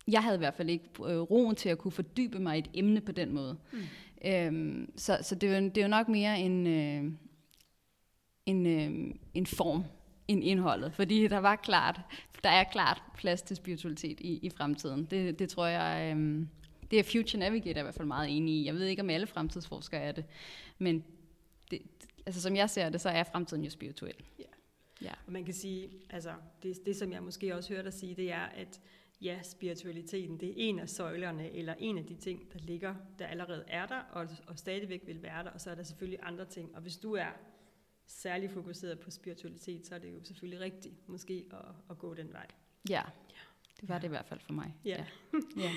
Jeg 0.08 0.24
havde 0.24 0.36
i 0.36 0.38
hvert 0.38 0.54
fald 0.54 0.70
ikke 0.70 0.86
øh, 1.00 1.20
roen 1.20 1.56
til 1.56 1.70
at 1.70 1.78
kunne 1.78 1.92
fordybe 1.92 2.40
mig 2.40 2.56
i 2.56 2.60
et 2.60 2.70
emne 2.74 3.02
på 3.02 3.12
den 3.12 3.34
måde. 3.34 3.58
Mm. 3.72 3.80
Øhm, 4.26 4.92
så 4.98 5.18
så 5.22 5.36
det, 5.36 5.50
er 5.50 5.60
jo, 5.60 5.66
det 5.66 5.78
er 5.78 5.82
jo 5.82 5.88
nok 5.88 6.08
mere 6.08 6.40
en, 6.40 6.68
øh, 6.68 7.12
en, 8.46 8.66
øh, 8.66 9.16
en 9.34 9.46
form 9.46 9.84
end 10.28 10.44
indholdet, 10.44 10.94
fordi 10.94 11.28
der 11.28 11.38
var 11.38 11.56
klart, 11.56 12.02
der 12.44 12.50
er 12.50 12.64
klart 12.64 13.04
plads 13.18 13.42
til 13.42 13.56
spiritualitet 13.56 14.20
i, 14.20 14.40
i 14.44 14.50
fremtiden. 14.50 15.06
Det, 15.06 15.40
det 15.40 15.50
tror 15.50 15.66
jeg... 15.66 16.16
Øh, 16.18 16.46
det 16.92 17.00
er 17.00 17.04
Future 17.04 17.40
Navigator 17.40 17.80
i 17.80 17.84
hvert 17.84 17.96
fald 17.96 18.08
meget 18.08 18.38
enig 18.38 18.56
i. 18.56 18.66
Jeg 18.66 18.74
ved 18.74 18.86
ikke, 18.86 19.02
om 19.02 19.10
alle 19.10 19.28
fremtidsforskere 19.28 20.02
er 20.02 20.12
det, 20.12 20.26
men 20.78 21.04
det, 21.72 21.82
altså, 22.26 22.42
som 22.42 22.56
jeg 22.56 22.70
ser 22.70 22.90
det, 22.90 23.02
så 23.02 23.10
er 23.10 23.24
fremtiden 23.24 23.64
jo 23.64 23.70
spirituel. 23.70 24.16
Ja. 24.40 24.44
ja. 25.02 25.14
Og 25.26 25.32
man 25.32 25.46
kan 25.46 25.54
sige, 25.54 25.90
altså 26.10 26.34
det, 26.64 26.86
det 26.86 26.96
som 26.96 27.12
jeg 27.12 27.24
måske 27.24 27.56
også 27.56 27.74
hørte 27.74 27.84
dig 27.84 27.94
sige, 27.94 28.16
det 28.16 28.32
er, 28.32 28.42
at 28.42 28.82
ja, 29.22 29.40
spiritualiteten, 29.44 30.40
det 30.40 30.50
er 30.50 30.54
en 30.56 30.80
af 30.80 30.90
søjlerne, 30.90 31.52
eller 31.52 31.76
en 31.80 31.98
af 31.98 32.06
de 32.06 32.16
ting, 32.16 32.54
der 32.54 32.60
ligger, 32.60 32.96
der 33.20 33.28
allerede 33.28 33.64
er 33.68 33.86
der, 33.86 34.00
og, 34.00 34.28
og 34.48 34.60
stadigvæk 34.60 35.02
vil 35.06 35.24
være 35.24 35.44
der, 35.44 35.50
og 35.50 35.62
så 35.62 35.72
er 35.72 35.76
der 35.76 35.84
selvfølgelig 35.84 36.20
andre 36.24 36.46
ting. 36.46 36.76
Og 36.76 36.82
hvis 36.82 36.98
du 36.98 37.14
er 37.14 37.32
særlig 38.08 38.52
fokuseret 38.52 39.00
på 39.00 39.12
spiritualitet, 39.12 39.88
så 39.88 39.96
er 39.96 40.00
det 40.00 40.14
jo 40.14 40.24
selvfølgelig 40.24 40.60
rigtigt 40.60 41.10
måske 41.10 41.46
at, 41.52 41.76
at 41.90 41.98
gå 41.98 42.14
den 42.14 42.34
vej. 42.34 42.48
Ja, 42.90 43.02
det 43.82 43.90
var 43.90 43.98
det 43.98 44.08
i 44.08 44.10
hvert 44.10 44.26
fald 44.26 44.40
for 44.40 44.54
mig. 44.54 44.76
Ja. 44.86 44.90
ja. 44.90 45.06
ja. 45.58 45.72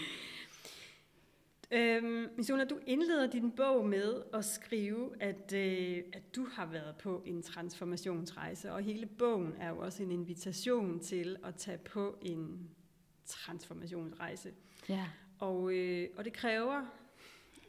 Øhm, 1.74 2.28
Misuna, 2.36 2.64
du 2.64 2.78
indleder 2.86 3.26
din 3.26 3.50
bog 3.50 3.86
med 3.86 4.22
at 4.34 4.44
skrive, 4.44 5.22
at, 5.22 5.52
øh, 5.52 6.02
at 6.12 6.36
du 6.36 6.46
har 6.52 6.66
været 6.66 6.96
på 6.96 7.22
en 7.26 7.42
transformationsrejse, 7.42 8.72
og 8.72 8.82
hele 8.82 9.06
bogen 9.06 9.54
er 9.60 9.68
jo 9.68 9.78
også 9.78 10.02
en 10.02 10.10
invitation 10.10 11.00
til 11.00 11.36
at 11.44 11.54
tage 11.54 11.78
på 11.78 12.18
en 12.22 12.70
transformationsrejse. 13.24 14.52
Ja. 14.88 15.06
Og, 15.38 15.74
øh, 15.74 16.08
og 16.16 16.24
det 16.24 16.32
kræver, 16.32 16.82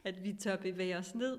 at 0.04 0.24
vi 0.24 0.32
tør 0.32 0.56
bevæge 0.56 0.96
os 0.96 1.14
ned 1.14 1.38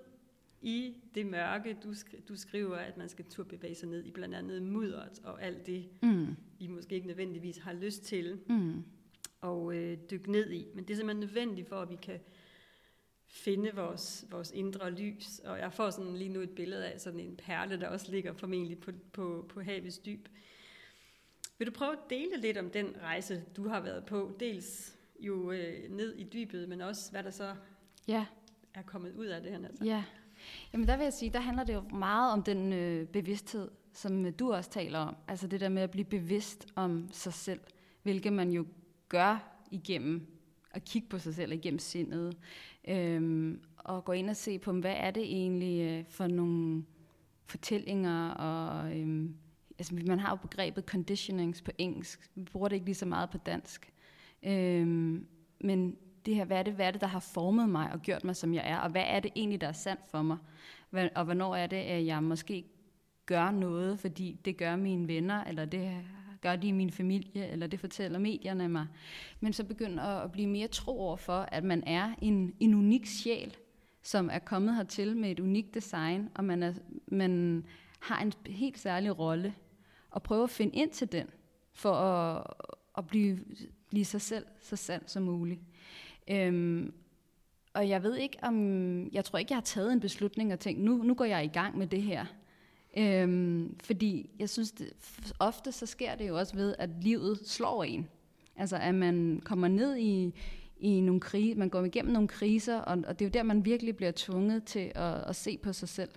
i 0.61 0.95
det 1.15 1.25
mørke. 1.25 1.77
Du, 1.83 1.91
skri- 1.91 2.21
du 2.29 2.35
skriver, 2.35 2.75
at 2.75 2.97
man 2.97 3.09
skal 3.09 3.25
turde 3.25 3.49
bevæge 3.49 3.75
sig 3.75 3.89
ned 3.89 4.03
i 4.03 4.11
blandt 4.11 4.35
andet 4.35 4.63
mudderet 4.63 5.19
og 5.23 5.43
alt 5.43 5.67
det, 5.67 5.89
mm. 6.01 6.35
vi 6.59 6.67
måske 6.67 6.95
ikke 6.95 7.07
nødvendigvis 7.07 7.57
har 7.57 7.73
lyst 7.73 8.03
til 8.03 8.39
mm. 8.49 8.83
at 9.43 9.75
øh, 9.75 9.97
dykke 10.11 10.31
ned 10.31 10.51
i. 10.51 10.67
Men 10.75 10.83
det 10.83 10.93
er 10.93 10.97
simpelthen 10.97 11.19
nødvendigt 11.19 11.67
for, 11.69 11.81
at 11.81 11.89
vi 11.89 11.95
kan 11.95 12.19
finde 13.27 13.75
vores, 13.75 14.25
vores 14.31 14.51
indre 14.51 14.91
lys. 14.91 15.39
Og 15.39 15.59
jeg 15.59 15.73
får 15.73 15.89
sådan 15.89 16.17
lige 16.17 16.29
nu 16.29 16.39
et 16.39 16.49
billede 16.49 16.87
af 16.87 16.99
sådan 16.99 17.19
en 17.19 17.35
perle, 17.35 17.79
der 17.79 17.87
også 17.87 18.11
ligger 18.11 18.33
formentlig 18.33 18.79
på, 18.79 18.91
på, 19.13 19.45
på 19.49 19.61
havets 19.61 19.97
dyb. 19.97 20.27
Vil 21.57 21.67
du 21.67 21.71
prøve 21.71 21.91
at 21.91 22.09
dele 22.09 22.41
lidt 22.41 22.57
om 22.57 22.69
den 22.69 22.95
rejse, 23.01 23.43
du 23.55 23.67
har 23.67 23.79
været 23.79 24.05
på? 24.05 24.31
Dels 24.39 24.95
jo 25.19 25.51
øh, 25.51 25.91
ned 25.91 26.15
i 26.15 26.23
dybet, 26.23 26.69
men 26.69 26.81
også 26.81 27.11
hvad 27.11 27.23
der 27.23 27.31
så 27.31 27.55
ja. 28.07 28.25
er 28.73 28.81
kommet 28.81 29.13
ud 29.13 29.25
af 29.25 29.41
det 29.41 29.51
her. 29.51 29.67
Altså. 29.67 29.85
Ja. 29.85 30.03
Jamen 30.73 30.87
der 30.87 30.97
vil 30.97 31.03
jeg 31.03 31.13
sige, 31.13 31.31
der 31.33 31.39
handler 31.39 31.63
det 31.63 31.73
jo 31.73 31.81
meget 31.81 32.33
om 32.33 32.43
den 32.43 32.73
øh, 32.73 33.07
bevidsthed, 33.07 33.69
som 33.93 34.25
øh, 34.25 34.33
du 34.39 34.53
også 34.53 34.69
taler 34.69 34.99
om. 34.99 35.15
Altså 35.27 35.47
det 35.47 35.59
der 35.59 35.69
med 35.69 35.81
at 35.81 35.91
blive 35.91 36.05
bevidst 36.05 36.67
om 36.75 37.09
sig 37.11 37.33
selv, 37.33 37.59
hvilket 38.03 38.33
man 38.33 38.49
jo 38.49 38.65
gør 39.09 39.59
igennem 39.71 40.36
at 40.71 40.83
kigge 40.83 41.07
på 41.07 41.19
sig 41.19 41.35
selv 41.35 41.51
igennem 41.51 41.79
sindet, 41.79 42.37
øhm, 42.87 43.61
og 43.77 44.05
gå 44.05 44.11
ind 44.11 44.29
og 44.29 44.35
se 44.35 44.59
på, 44.59 44.71
hvad 44.71 44.95
er 44.97 45.11
det 45.11 45.23
egentlig 45.23 45.81
øh, 45.81 46.05
for 46.09 46.27
nogle 46.27 46.83
fortællinger, 47.45 48.29
og 48.29 48.97
øhm, 48.97 49.35
altså, 49.79 49.95
man 50.07 50.19
har 50.19 50.29
jo 50.29 50.35
begrebet 50.35 50.83
conditionings 50.83 51.61
på 51.61 51.71
engelsk, 51.77 52.31
vi 52.35 52.43
bruger 52.43 52.67
det 52.67 52.75
ikke 52.75 52.85
lige 52.85 52.95
så 52.95 53.05
meget 53.05 53.29
på 53.29 53.37
dansk, 53.37 53.93
øhm, 54.43 55.27
men 55.61 55.97
det 56.25 56.35
her, 56.35 56.45
hvad 56.45 56.57
er 56.57 56.63
det, 56.63 56.73
hvad 56.73 56.87
er 56.87 56.91
det, 56.91 57.01
der 57.01 57.07
har 57.07 57.19
formet 57.19 57.69
mig 57.69 57.91
og 57.93 58.01
gjort 58.01 58.23
mig, 58.23 58.35
som 58.35 58.53
jeg 58.53 58.63
er, 58.65 58.77
og 58.77 58.89
hvad 58.89 59.03
er 59.07 59.19
det 59.19 59.31
egentlig, 59.35 59.61
der 59.61 59.67
er 59.67 59.71
sandt 59.71 60.01
for 60.07 60.21
mig, 60.21 60.37
og 61.15 61.25
hvornår 61.25 61.55
er 61.55 61.67
det, 61.67 61.77
at 61.77 62.05
jeg 62.05 62.23
måske 62.23 62.65
gør 63.25 63.51
noget, 63.51 63.99
fordi 63.99 64.39
det 64.45 64.57
gør 64.57 64.75
mine 64.75 65.07
venner, 65.07 65.43
eller 65.43 65.65
det 65.65 66.05
gør 66.41 66.55
de 66.55 66.67
i 66.67 66.71
min 66.71 66.91
familie, 66.91 67.47
eller 67.47 67.67
det 67.67 67.79
fortæller 67.79 68.19
medierne 68.19 68.69
mig. 68.69 68.87
Men 69.39 69.53
så 69.53 69.63
begynder 69.63 70.03
at 70.03 70.31
blive 70.31 70.47
mere 70.47 70.67
tro 70.67 70.99
over 70.99 71.17
for, 71.17 71.39
at 71.51 71.63
man 71.63 71.83
er 71.87 72.15
en, 72.21 72.53
en 72.59 72.73
unik 72.73 73.05
sjæl, 73.05 73.55
som 74.01 74.29
er 74.31 74.39
kommet 74.39 74.75
hertil 74.75 75.17
med 75.17 75.31
et 75.31 75.39
unikt 75.39 75.73
design, 75.73 76.29
og 76.35 76.45
man, 76.45 76.63
er, 76.63 76.73
man 77.07 77.63
har 77.99 78.21
en 78.21 78.33
helt 78.45 78.79
særlig 78.79 79.19
rolle, 79.19 79.53
og 80.11 80.23
prøve 80.23 80.43
at 80.43 80.49
finde 80.49 80.75
ind 80.75 80.89
til 80.91 81.11
den, 81.11 81.27
for 81.73 81.93
at, 81.93 82.43
at 82.97 83.07
blive, 83.07 83.39
blive 83.89 84.05
sig 84.05 84.21
selv 84.21 84.45
så 84.59 84.75
sand 84.75 85.01
som 85.05 85.23
muligt. 85.23 85.59
Øhm, 86.27 86.93
og 87.73 87.89
jeg 87.89 88.03
ved 88.03 88.15
ikke 88.15 88.37
om, 88.41 89.07
jeg 89.11 89.25
tror 89.25 89.39
ikke, 89.39 89.51
jeg 89.51 89.57
har 89.57 89.61
taget 89.61 89.93
en 89.93 89.99
beslutning 89.99 90.53
og 90.53 90.59
tænkt, 90.59 90.81
nu, 90.81 91.03
nu 91.03 91.13
går 91.13 91.25
jeg 91.25 91.45
i 91.45 91.47
gang 91.47 91.77
med 91.77 91.87
det 91.87 92.01
her. 92.01 92.25
Øhm, 92.97 93.75
fordi 93.83 94.29
jeg 94.39 94.49
synes, 94.49 94.71
det, 94.71 94.93
ofte 95.39 95.71
så 95.71 95.85
sker 95.85 96.15
det 96.15 96.27
jo 96.27 96.37
også 96.37 96.55
ved, 96.55 96.75
at 96.79 96.89
livet 97.01 97.39
slår 97.45 97.83
en. 97.83 98.07
Altså 98.55 98.77
at 98.77 98.95
man 98.95 99.41
kommer 99.45 99.67
ned 99.67 99.97
i, 99.97 100.33
i 100.79 101.01
nogle 101.01 101.21
krise, 101.21 101.59
man 101.59 101.69
går 101.69 101.83
igennem 101.83 102.13
nogle 102.13 102.27
kriser, 102.27 102.77
og, 102.77 102.97
og 103.07 103.19
det 103.19 103.25
er 103.25 103.29
jo 103.29 103.33
der, 103.33 103.43
man 103.43 103.65
virkelig 103.65 103.95
bliver 103.95 104.11
tvunget 104.15 104.63
til 104.63 104.91
at, 104.95 105.13
at 105.29 105.35
se 105.35 105.57
på 105.57 105.73
sig 105.73 105.89
selv. 105.89 106.09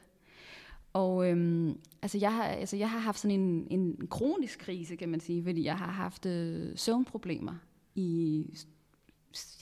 Og 0.92 1.30
øhm, 1.30 1.78
altså, 2.02 2.18
jeg 2.18 2.34
har, 2.34 2.44
altså 2.44 2.76
jeg 2.76 2.90
har 2.90 2.99
haft 2.99 3.18
sådan 3.18 3.40
en, 3.40 3.66
en 3.70 4.06
kronisk 4.10 4.58
krise, 4.58 4.96
kan 4.96 5.08
man 5.08 5.20
sige, 5.20 5.44
fordi 5.44 5.64
jeg 5.64 5.78
har 5.78 5.90
haft 5.90 6.26
øh, 6.26 6.72
søvnproblemer 6.76 7.54
i 7.94 8.46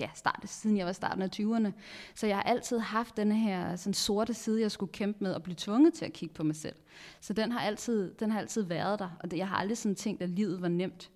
ja, 0.00 0.08
start, 0.14 0.44
siden 0.44 0.76
jeg 0.76 0.86
var 0.86 0.92
starten 0.92 1.22
af 1.22 1.28
20'erne. 1.40 1.72
Så 2.14 2.26
jeg 2.26 2.36
har 2.36 2.42
altid 2.42 2.78
haft 2.78 3.16
den 3.16 3.32
her 3.32 3.76
sådan 3.76 3.94
sorte 3.94 4.34
side, 4.34 4.60
jeg 4.60 4.70
skulle 4.70 4.92
kæmpe 4.92 5.24
med, 5.24 5.32
og 5.32 5.42
blive 5.42 5.56
tvunget 5.58 5.94
til 5.94 6.04
at 6.04 6.12
kigge 6.12 6.34
på 6.34 6.42
mig 6.42 6.56
selv. 6.56 6.76
Så 7.20 7.32
den 7.32 7.52
har 7.52 7.60
altid, 7.60 8.14
den 8.14 8.30
har 8.30 8.38
altid 8.40 8.62
været 8.62 8.98
der, 8.98 9.10
og 9.20 9.30
det, 9.30 9.36
jeg 9.36 9.48
har 9.48 9.56
aldrig 9.56 9.78
sådan 9.78 9.94
tænkt, 9.94 10.22
at 10.22 10.30
livet 10.30 10.62
var 10.62 10.68
nemt. 10.68 11.10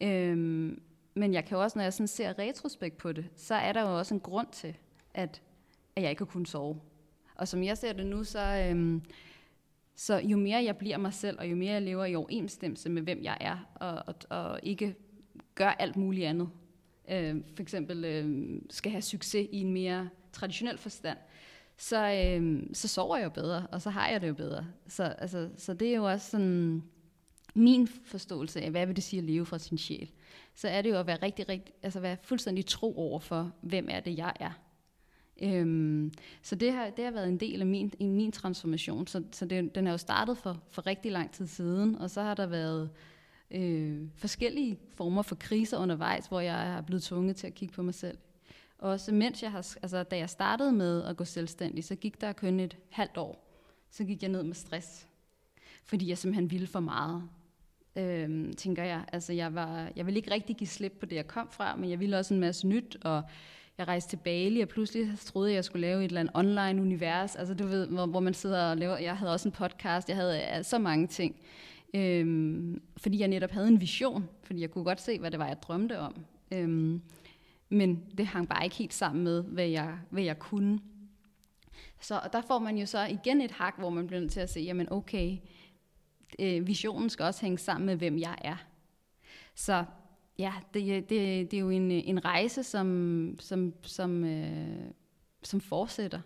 Øhm, 0.00 0.82
men 1.14 1.34
jeg 1.34 1.44
kan 1.44 1.58
også, 1.58 1.78
når 1.78 1.82
jeg 1.82 1.92
sådan 1.92 2.08
ser 2.08 2.38
retrospekt 2.38 2.96
på 2.96 3.12
det, 3.12 3.26
så 3.36 3.54
er 3.54 3.72
der 3.72 3.80
jo 3.80 3.98
også 3.98 4.14
en 4.14 4.20
grund 4.20 4.46
til, 4.52 4.76
at, 5.14 5.42
at 5.96 6.02
jeg 6.02 6.10
ikke 6.10 6.20
har 6.20 6.26
kunnet 6.26 6.48
sove. 6.48 6.80
Og 7.34 7.48
som 7.48 7.62
jeg 7.62 7.78
ser 7.78 7.92
det 7.92 8.06
nu, 8.06 8.24
så, 8.24 8.66
øhm, 8.70 9.02
så 9.96 10.16
jo 10.16 10.36
mere 10.36 10.64
jeg 10.64 10.76
bliver 10.76 10.98
mig 10.98 11.14
selv, 11.14 11.38
og 11.38 11.50
jo 11.50 11.56
mere 11.56 11.72
jeg 11.72 11.82
lever 11.82 12.04
i 12.04 12.14
overensstemmelse 12.14 12.90
med, 12.90 13.02
hvem 13.02 13.22
jeg 13.22 13.36
er, 13.40 13.58
og, 13.74 14.02
og, 14.06 14.14
og 14.30 14.60
ikke 14.62 14.94
gør 15.54 15.68
alt 15.68 15.96
muligt 15.96 16.26
andet, 16.26 16.50
øh, 17.10 17.36
for 17.54 17.62
eksempel 17.62 18.04
øh, 18.04 18.60
skal 18.70 18.92
have 18.92 19.02
succes 19.02 19.48
i 19.52 19.60
en 19.60 19.72
mere 19.72 20.08
traditionel 20.32 20.78
forstand, 20.78 21.18
så, 21.76 22.12
øh, 22.12 22.62
så 22.72 22.88
sover 22.88 23.16
jeg 23.16 23.24
jo 23.24 23.30
bedre, 23.30 23.66
og 23.72 23.82
så 23.82 23.90
har 23.90 24.08
jeg 24.08 24.20
det 24.20 24.28
jo 24.28 24.34
bedre. 24.34 24.66
Så, 24.88 25.04
altså, 25.04 25.48
så 25.56 25.74
det 25.74 25.88
er 25.88 25.96
jo 25.96 26.04
også 26.04 26.30
sådan 26.30 26.82
min 27.54 27.88
forståelse 28.04 28.60
af, 28.60 28.70
hvad 28.70 28.86
vil 28.86 28.96
det 28.96 29.04
sige 29.04 29.18
at 29.18 29.24
leve 29.24 29.46
fra 29.46 29.58
sin 29.58 29.78
sjæl. 29.78 30.10
Så 30.54 30.68
er 30.68 30.82
det 30.82 30.90
jo 30.90 30.98
at 30.98 31.06
være 31.06 31.18
rigtig, 31.22 31.48
rigtig, 31.48 31.74
altså 31.82 32.00
være 32.00 32.16
fuldstændig 32.22 32.66
tro 32.66 32.98
over 32.98 33.20
for, 33.20 33.52
hvem 33.60 33.88
er 33.90 34.00
det, 34.00 34.18
jeg 34.18 34.32
er. 34.40 34.50
Øhm, 35.42 36.12
så 36.42 36.54
det 36.54 36.72
har, 36.72 36.90
det 36.90 37.04
har 37.04 37.12
været 37.12 37.28
en 37.28 37.40
del 37.40 37.60
af 37.60 37.66
min, 37.66 37.92
i 37.98 38.06
min 38.06 38.32
transformation. 38.32 39.06
Så, 39.06 39.22
så 39.32 39.46
det, 39.46 39.74
den 39.74 39.86
er 39.86 39.90
jo 39.90 39.96
startet 39.96 40.38
for, 40.38 40.62
for 40.70 40.86
rigtig 40.86 41.12
lang 41.12 41.32
tid 41.32 41.46
siden, 41.46 41.96
og 41.96 42.10
så 42.10 42.22
har 42.22 42.34
der 42.34 42.46
været 42.46 42.82
øh, 42.82 43.13
øh, 43.50 44.02
forskellige 44.16 44.78
former 44.94 45.22
for 45.22 45.34
kriser 45.34 45.78
undervejs, 45.78 46.26
hvor 46.26 46.40
jeg 46.40 46.76
er 46.76 46.80
blevet 46.80 47.02
tvunget 47.02 47.36
til 47.36 47.46
at 47.46 47.54
kigge 47.54 47.74
på 47.74 47.82
mig 47.82 47.94
selv. 47.94 48.18
Også 48.78 49.12
mens 49.12 49.42
jeg 49.42 49.50
har, 49.50 49.76
altså 49.82 50.02
da 50.02 50.16
jeg 50.16 50.30
startede 50.30 50.72
med 50.72 51.02
at 51.02 51.16
gå 51.16 51.24
selvstændig, 51.24 51.84
så 51.84 51.94
gik 51.94 52.20
der 52.20 52.32
kun 52.32 52.60
et 52.60 52.76
halvt 52.90 53.16
år. 53.16 53.44
Så 53.90 54.04
gik 54.04 54.22
jeg 54.22 54.30
ned 54.30 54.42
med 54.42 54.54
stress, 54.54 55.06
fordi 55.84 56.08
jeg 56.08 56.18
simpelthen 56.18 56.50
ville 56.50 56.66
for 56.66 56.80
meget. 56.80 57.28
Øhm, 57.96 58.52
tænker 58.52 58.84
jeg. 58.84 59.04
Altså 59.12 59.32
jeg, 59.32 59.54
var, 59.54 59.90
jeg 59.96 60.06
ville 60.06 60.18
ikke 60.18 60.30
rigtig 60.30 60.56
give 60.56 60.68
slip 60.68 60.92
på 61.00 61.06
det, 61.06 61.16
jeg 61.16 61.26
kom 61.26 61.48
fra, 61.50 61.76
men 61.76 61.90
jeg 61.90 62.00
ville 62.00 62.18
også 62.18 62.34
en 62.34 62.40
masse 62.40 62.66
nyt, 62.66 62.96
og 63.04 63.22
jeg 63.78 63.88
rejste 63.88 64.10
til 64.10 64.16
Bali, 64.16 64.60
og 64.60 64.68
pludselig 64.68 65.18
troede 65.18 65.50
jeg, 65.50 65.56
jeg 65.56 65.64
skulle 65.64 65.86
lave 65.86 66.04
et 66.04 66.08
eller 66.08 66.20
andet 66.20 66.36
online 66.36 66.82
univers, 66.82 67.36
altså 67.36 67.54
du 67.54 67.66
ved, 67.66 67.86
hvor, 67.86 68.06
hvor 68.06 68.20
man 68.20 68.34
sidder 68.34 68.70
og 68.70 68.76
laver, 68.76 68.98
jeg 68.98 69.16
havde 69.16 69.32
også 69.32 69.48
en 69.48 69.52
podcast, 69.52 70.08
jeg 70.08 70.16
havde 70.16 70.40
øh, 70.58 70.64
så 70.64 70.78
mange 70.78 71.06
ting. 71.06 71.36
Øhm, 71.94 72.82
fordi 72.96 73.18
jeg 73.18 73.28
netop 73.28 73.50
havde 73.50 73.68
en 73.68 73.80
vision, 73.80 74.28
fordi 74.42 74.60
jeg 74.60 74.70
kunne 74.70 74.84
godt 74.84 75.00
se, 75.00 75.18
hvad 75.18 75.30
det 75.30 75.38
var, 75.38 75.46
jeg 75.46 75.62
drømte 75.62 75.98
om. 75.98 76.24
Øhm, 76.52 77.02
men 77.68 78.04
det 78.18 78.26
hang 78.26 78.48
bare 78.48 78.64
ikke 78.64 78.76
helt 78.76 78.94
sammen 78.94 79.24
med, 79.24 79.42
hvad 79.42 79.66
jeg, 79.66 79.98
hvad 80.10 80.22
jeg 80.22 80.38
kunne. 80.38 80.80
Så 82.00 82.20
der 82.32 82.40
får 82.40 82.58
man 82.58 82.78
jo 82.78 82.86
så 82.86 83.04
igen 83.04 83.40
et 83.40 83.50
hak, 83.50 83.78
hvor 83.78 83.90
man 83.90 84.06
bliver 84.06 84.20
nødt 84.20 84.32
til 84.32 84.40
at 84.40 84.50
se, 84.50 84.60
jamen 84.60 84.92
okay, 84.92 85.36
øh, 86.38 86.66
visionen 86.66 87.10
skal 87.10 87.24
også 87.24 87.40
hænge 87.40 87.58
sammen 87.58 87.86
med, 87.86 87.96
hvem 87.96 88.18
jeg 88.18 88.38
er. 88.44 88.56
Så 89.54 89.84
ja, 90.38 90.52
det, 90.74 91.10
det, 91.10 91.50
det 91.50 91.56
er 91.56 91.60
jo 91.60 91.70
en, 91.70 91.90
en 91.90 92.24
rejse, 92.24 92.62
som, 92.62 93.36
som, 93.40 93.74
som, 93.82 94.24
øh, 94.24 94.90
som 95.42 95.60
fortsætter. 95.60 96.20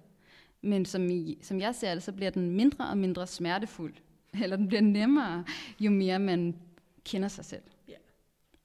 Men 0.62 0.84
som, 0.84 1.10
i, 1.10 1.38
som 1.42 1.60
jeg 1.60 1.74
ser 1.74 1.94
det, 1.94 2.02
så 2.02 2.12
bliver 2.12 2.30
den 2.30 2.50
mindre 2.50 2.88
og 2.88 2.98
mindre 2.98 3.26
smertefuld 3.26 3.94
eller 4.42 4.56
den 4.56 4.68
bliver 4.68 4.80
nemmere, 4.80 5.44
jo 5.80 5.90
mere 5.90 6.18
man 6.18 6.56
kender 7.04 7.28
sig 7.28 7.44
selv. 7.44 7.62
Ja. 7.88 7.96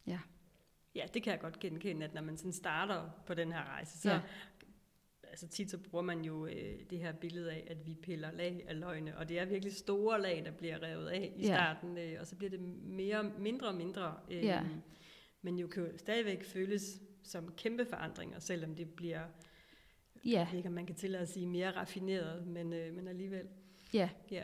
Ja. 0.08 0.20
Ja, 0.96 1.06
det 1.14 1.24
kan 1.24 1.32
jeg 1.32 1.40
godt 1.40 1.60
genkende, 1.60 2.06
at 2.06 2.14
når 2.14 2.22
man 2.22 2.38
sådan 2.38 2.54
starter 2.54 3.10
på 3.26 3.34
den 3.34 3.52
her 3.52 3.64
rejse, 3.64 3.98
så 3.98 4.12
ja. 4.12 4.20
altså 5.24 5.48
tit 5.48 5.72
så 5.72 5.78
bruger 5.78 6.04
man 6.04 6.22
jo 6.22 6.46
øh, 6.46 6.80
det 6.90 7.00
her 7.00 7.12
billede 7.12 7.52
af, 7.52 7.68
at 7.68 7.88
vi 7.88 7.94
piller 7.94 8.32
lag 8.32 8.66
af 8.68 8.80
løgne, 8.80 9.18
og 9.18 9.30
det 9.30 9.40
er 9.40 9.46
virkelig 9.46 9.76
store 9.76 10.22
lag, 10.22 10.46
der 10.46 10.52
bliver 10.52 10.84
revet 10.84 11.08
af 11.08 11.34
i 11.36 11.48
ja. 11.48 11.56
starten, 11.56 11.98
øh, 11.98 12.18
og 12.20 12.28
så 12.28 12.36
bliver 12.36 12.50
det 12.50 12.60
mere, 12.84 13.24
mindre 13.24 13.68
og 13.68 13.76
mindre. 13.76 14.16
Øh, 14.32 14.44
ja. 14.44 14.62
Men 15.42 15.60
jo 15.60 15.68
kan 15.68 15.84
jo 15.84 15.98
stadigvæk 15.98 16.44
føles 16.44 17.02
som 17.24 17.54
kæmpe 17.58 17.86
forandringer, 17.86 18.40
selvom 18.40 18.76
det 18.76 18.90
bliver, 18.90 19.22
ja. 20.26 20.48
ikke, 20.56 20.68
om 20.68 20.74
man 20.74 20.86
kan 20.86 20.96
tillade 20.96 21.22
at 21.22 21.30
sige 21.30 21.48
mere 21.48 21.72
raffineret, 21.72 22.48
men, 22.48 22.74
øh, 22.74 22.94
men 22.94 23.08
alligevel. 23.08 23.48
Ja. 23.94 24.10
ja. 24.32 24.44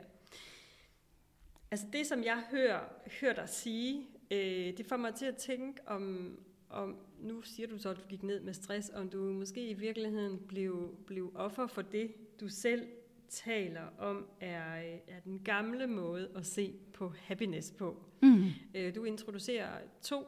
Altså 1.72 1.88
det, 1.94 2.08
som 2.08 2.24
jeg 2.24 2.44
hører, 2.52 2.80
hører 3.22 3.34
dig 3.34 3.50
sige, 3.50 4.08
øh, 4.32 4.78
det 4.78 4.86
får 4.86 4.98
mig 4.98 5.16
til 5.16 5.26
at 5.26 5.38
tænke 5.38 5.88
om, 5.88 6.38
om, 6.70 6.98
nu 7.20 7.42
siger 7.42 7.68
du 7.68 7.78
så, 7.78 7.90
at 7.90 7.98
du 7.98 8.08
gik 8.10 8.24
ned 8.24 8.42
med 8.42 8.54
stress, 8.54 8.90
om 8.90 9.10
du 9.10 9.34
måske 9.34 9.70
i 9.70 9.74
virkeligheden 9.74 10.40
blev, 10.48 10.96
blev 11.08 11.32
offer 11.36 11.68
for 11.68 11.82
det, 11.82 12.14
du 12.40 12.48
selv 12.48 12.88
taler 13.30 13.88
om, 13.98 14.28
er, 14.40 15.00
er 15.08 15.20
den 15.24 15.40
gamle 15.40 15.88
måde 15.88 16.32
at 16.36 16.46
se 16.46 16.74
på 16.94 17.14
happiness 17.18 17.72
på. 17.72 18.04
Mm. 18.22 18.46
Øh, 18.76 18.96
du 18.96 19.04
introducerer 19.04 19.82
to, 20.02 20.24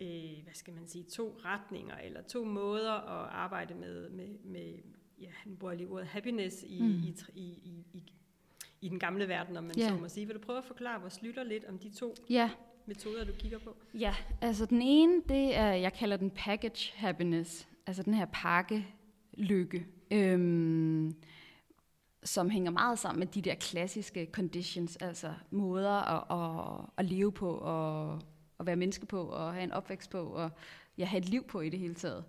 øh, 0.00 0.42
hvad 0.44 0.54
skal 0.54 0.74
man 0.74 0.86
sige, 0.86 1.04
to 1.04 1.38
retninger, 1.44 1.96
eller 1.96 2.22
to 2.22 2.44
måder 2.44 2.92
at 2.92 3.28
arbejde 3.30 3.74
med, 3.74 4.10
med, 4.10 4.38
med 4.44 4.74
ja, 5.20 5.30
nu 5.46 5.54
bruger 5.56 5.74
lige 5.74 5.88
ordet 5.88 6.06
happiness 6.06 6.64
i, 6.68 6.82
mm. 6.82 6.88
i, 6.88 7.14
i, 7.34 7.42
i, 7.42 7.86
i 7.92 8.12
den 8.80 8.98
gamle 8.98 9.28
verden, 9.28 9.56
om 9.56 9.64
man 9.64 9.76
ja. 9.76 9.88
så 9.88 9.94
må 9.94 10.08
sige. 10.08 10.26
Vil 10.26 10.34
du 10.34 10.40
prøve 10.40 10.58
at 10.58 10.64
forklare 10.64 11.00
vores 11.00 11.22
lytter 11.22 11.44
lidt 11.44 11.64
om 11.64 11.78
de 11.78 11.90
to 11.90 12.14
ja. 12.30 12.50
metoder, 12.86 13.24
du 13.24 13.32
kigger 13.32 13.58
på? 13.58 13.76
Ja, 13.94 14.14
altså 14.40 14.66
den 14.66 14.82
ene, 14.82 15.22
det 15.28 15.56
er, 15.56 15.72
jeg 15.72 15.92
kalder 15.92 16.16
den 16.16 16.30
package 16.30 16.92
happiness, 16.96 17.68
altså 17.86 18.02
den 18.02 18.14
her 18.14 18.26
pakke 18.32 18.86
lykke, 19.36 19.86
øhm, 20.10 21.14
som 22.24 22.50
hænger 22.50 22.70
meget 22.70 22.98
sammen 22.98 23.18
med 23.18 23.26
de 23.26 23.42
der 23.42 23.54
klassiske 23.54 24.28
conditions, 24.32 24.96
altså 24.96 25.32
måder 25.50 25.90
at, 25.90 26.40
at, 26.40 26.90
at 26.98 27.04
leve 27.04 27.32
på, 27.32 27.50
og 27.50 28.20
at 28.60 28.66
være 28.66 28.76
menneske 28.76 29.06
på, 29.06 29.22
og 29.22 29.52
have 29.52 29.64
en 29.64 29.72
opvækst 29.72 30.10
på, 30.10 30.18
og 30.18 30.50
ja, 30.98 31.04
have 31.04 31.18
et 31.18 31.28
liv 31.28 31.44
på 31.44 31.60
i 31.60 31.68
det 31.68 31.78
hele 31.78 31.94
taget. 31.94 32.24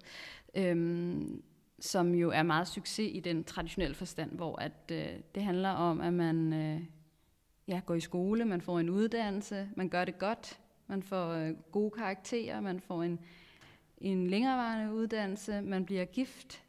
Øhm, 0.55 1.43
som 1.79 2.15
jo 2.15 2.29
er 2.29 2.43
meget 2.43 2.67
succes 2.67 3.11
i 3.13 3.19
den 3.19 3.43
traditionelle 3.43 3.95
forstand, 3.95 4.31
hvor 4.31 4.61
at 4.61 4.91
øh, 4.91 5.07
det 5.35 5.43
handler 5.43 5.69
om, 5.69 6.01
at 6.01 6.13
man 6.13 6.53
øh, 6.53 6.81
ja, 7.67 7.81
går 7.85 7.93
i 7.93 7.99
skole, 7.99 8.45
man 8.45 8.61
får 8.61 8.79
en 8.79 8.89
uddannelse, 8.89 9.69
man 9.75 9.89
gør 9.89 10.05
det 10.05 10.17
godt, 10.19 10.59
man 10.87 11.03
får 11.03 11.29
øh, 11.29 11.53
gode 11.71 11.91
karakterer, 11.91 12.61
man 12.61 12.79
får 12.79 13.03
en, 13.03 13.19
en 13.97 14.27
længerevarende 14.27 14.93
uddannelse, 14.93 15.61
man 15.61 15.85
bliver 15.85 16.05
gift, 16.05 16.63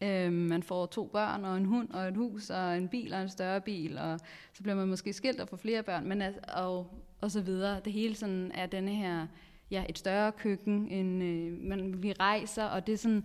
øh, 0.00 0.32
man 0.32 0.62
får 0.62 0.86
to 0.86 1.06
børn 1.06 1.44
og 1.44 1.56
en 1.56 1.64
hund 1.64 1.90
og 1.90 2.08
et 2.08 2.16
hus 2.16 2.50
og 2.50 2.76
en 2.76 2.88
bil 2.88 3.12
og 3.12 3.22
en 3.22 3.28
større 3.28 3.60
bil, 3.60 3.98
og 3.98 4.20
så 4.52 4.62
bliver 4.62 4.76
man 4.76 4.88
måske 4.88 5.12
skilt 5.12 5.40
og 5.40 5.48
får 5.48 5.56
flere 5.56 5.82
børn, 5.82 6.08
men 6.08 6.22
og, 6.56 7.00
og 7.20 7.30
så 7.30 7.40
videre. 7.40 7.80
Det 7.84 7.92
hele 7.92 8.14
sådan 8.14 8.52
er 8.54 8.66
denne 8.66 8.94
her, 8.94 9.26
ja, 9.70 9.84
et 9.88 9.98
større 9.98 10.32
køkken, 10.32 10.88
en, 10.88 11.22
øh, 11.22 11.68
man, 11.68 12.02
vi 12.02 12.12
rejser, 12.12 12.64
og 12.64 12.86
det 12.86 12.92
er 12.92 12.98
sådan, 12.98 13.24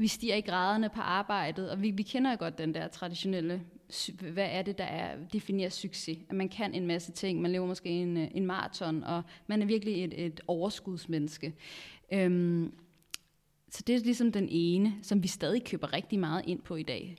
vi 0.00 0.06
stiger 0.06 0.34
i 0.34 0.40
graderne 0.40 0.88
på 0.88 1.00
arbejdet, 1.00 1.70
og 1.70 1.82
vi, 1.82 1.90
vi 1.90 2.02
kender 2.02 2.30
jo 2.30 2.36
godt 2.38 2.58
den 2.58 2.74
der 2.74 2.88
traditionelle, 2.88 3.62
hvad 4.32 4.48
er 4.50 4.62
det, 4.62 4.78
der 4.78 4.84
er, 4.84 5.16
definerer 5.32 5.68
succes? 5.68 6.18
At 6.28 6.36
man 6.36 6.48
kan 6.48 6.74
en 6.74 6.86
masse 6.86 7.12
ting, 7.12 7.40
man 7.40 7.52
lever 7.52 7.66
måske 7.66 7.88
en, 7.88 8.16
øh, 8.16 8.28
en 8.34 8.46
maraton, 8.46 9.04
og 9.04 9.22
man 9.46 9.62
er 9.62 9.66
virkelig 9.66 10.04
et, 10.04 10.26
et 10.26 10.40
overskudsmenneske. 10.46 11.54
Øhm, 12.12 12.74
så 13.70 13.82
det 13.86 13.94
er 13.94 13.98
ligesom 13.98 14.32
den 14.32 14.48
ene, 14.50 14.94
som 15.02 15.22
vi 15.22 15.28
stadig 15.28 15.64
køber 15.64 15.92
rigtig 15.92 16.18
meget 16.18 16.44
ind 16.46 16.62
på 16.62 16.76
i 16.76 16.82
dag. 16.82 17.16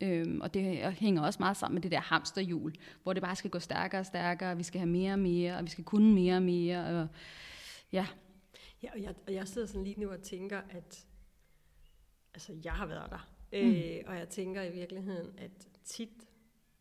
Øhm, 0.00 0.40
og 0.40 0.54
det 0.54 0.92
hænger 0.92 1.22
også 1.22 1.38
meget 1.40 1.56
sammen 1.56 1.74
med 1.74 1.82
det 1.82 1.90
der 1.90 2.00
hamsterhjul, 2.00 2.72
hvor 3.02 3.12
det 3.12 3.22
bare 3.22 3.36
skal 3.36 3.50
gå 3.50 3.58
stærkere 3.58 4.00
og 4.00 4.06
stærkere, 4.06 4.50
og 4.50 4.58
vi 4.58 4.62
skal 4.62 4.78
have 4.78 4.90
mere 4.90 5.12
og 5.12 5.18
mere, 5.18 5.56
og 5.56 5.64
vi 5.64 5.70
skal 5.70 5.84
kunne 5.84 6.14
mere 6.14 6.36
og 6.36 6.42
mere. 6.42 6.86
Og, 6.86 7.08
ja. 7.92 8.06
Ja, 8.82 8.88
og 8.92 9.02
jeg, 9.02 9.14
og 9.26 9.34
jeg 9.34 9.48
sidder 9.48 9.66
sådan 9.66 9.84
lige 9.84 10.00
nu 10.00 10.08
og 10.08 10.22
tænker, 10.22 10.60
at 10.70 11.06
altså 12.34 12.56
jeg 12.64 12.72
har 12.72 12.86
været 12.86 13.10
der. 13.10 13.30
Mm. 13.52 13.58
Øh, 13.58 14.02
og 14.06 14.16
jeg 14.16 14.28
tænker 14.28 14.62
i 14.62 14.72
virkeligheden, 14.72 15.38
at 15.38 15.68
tit, 15.84 16.28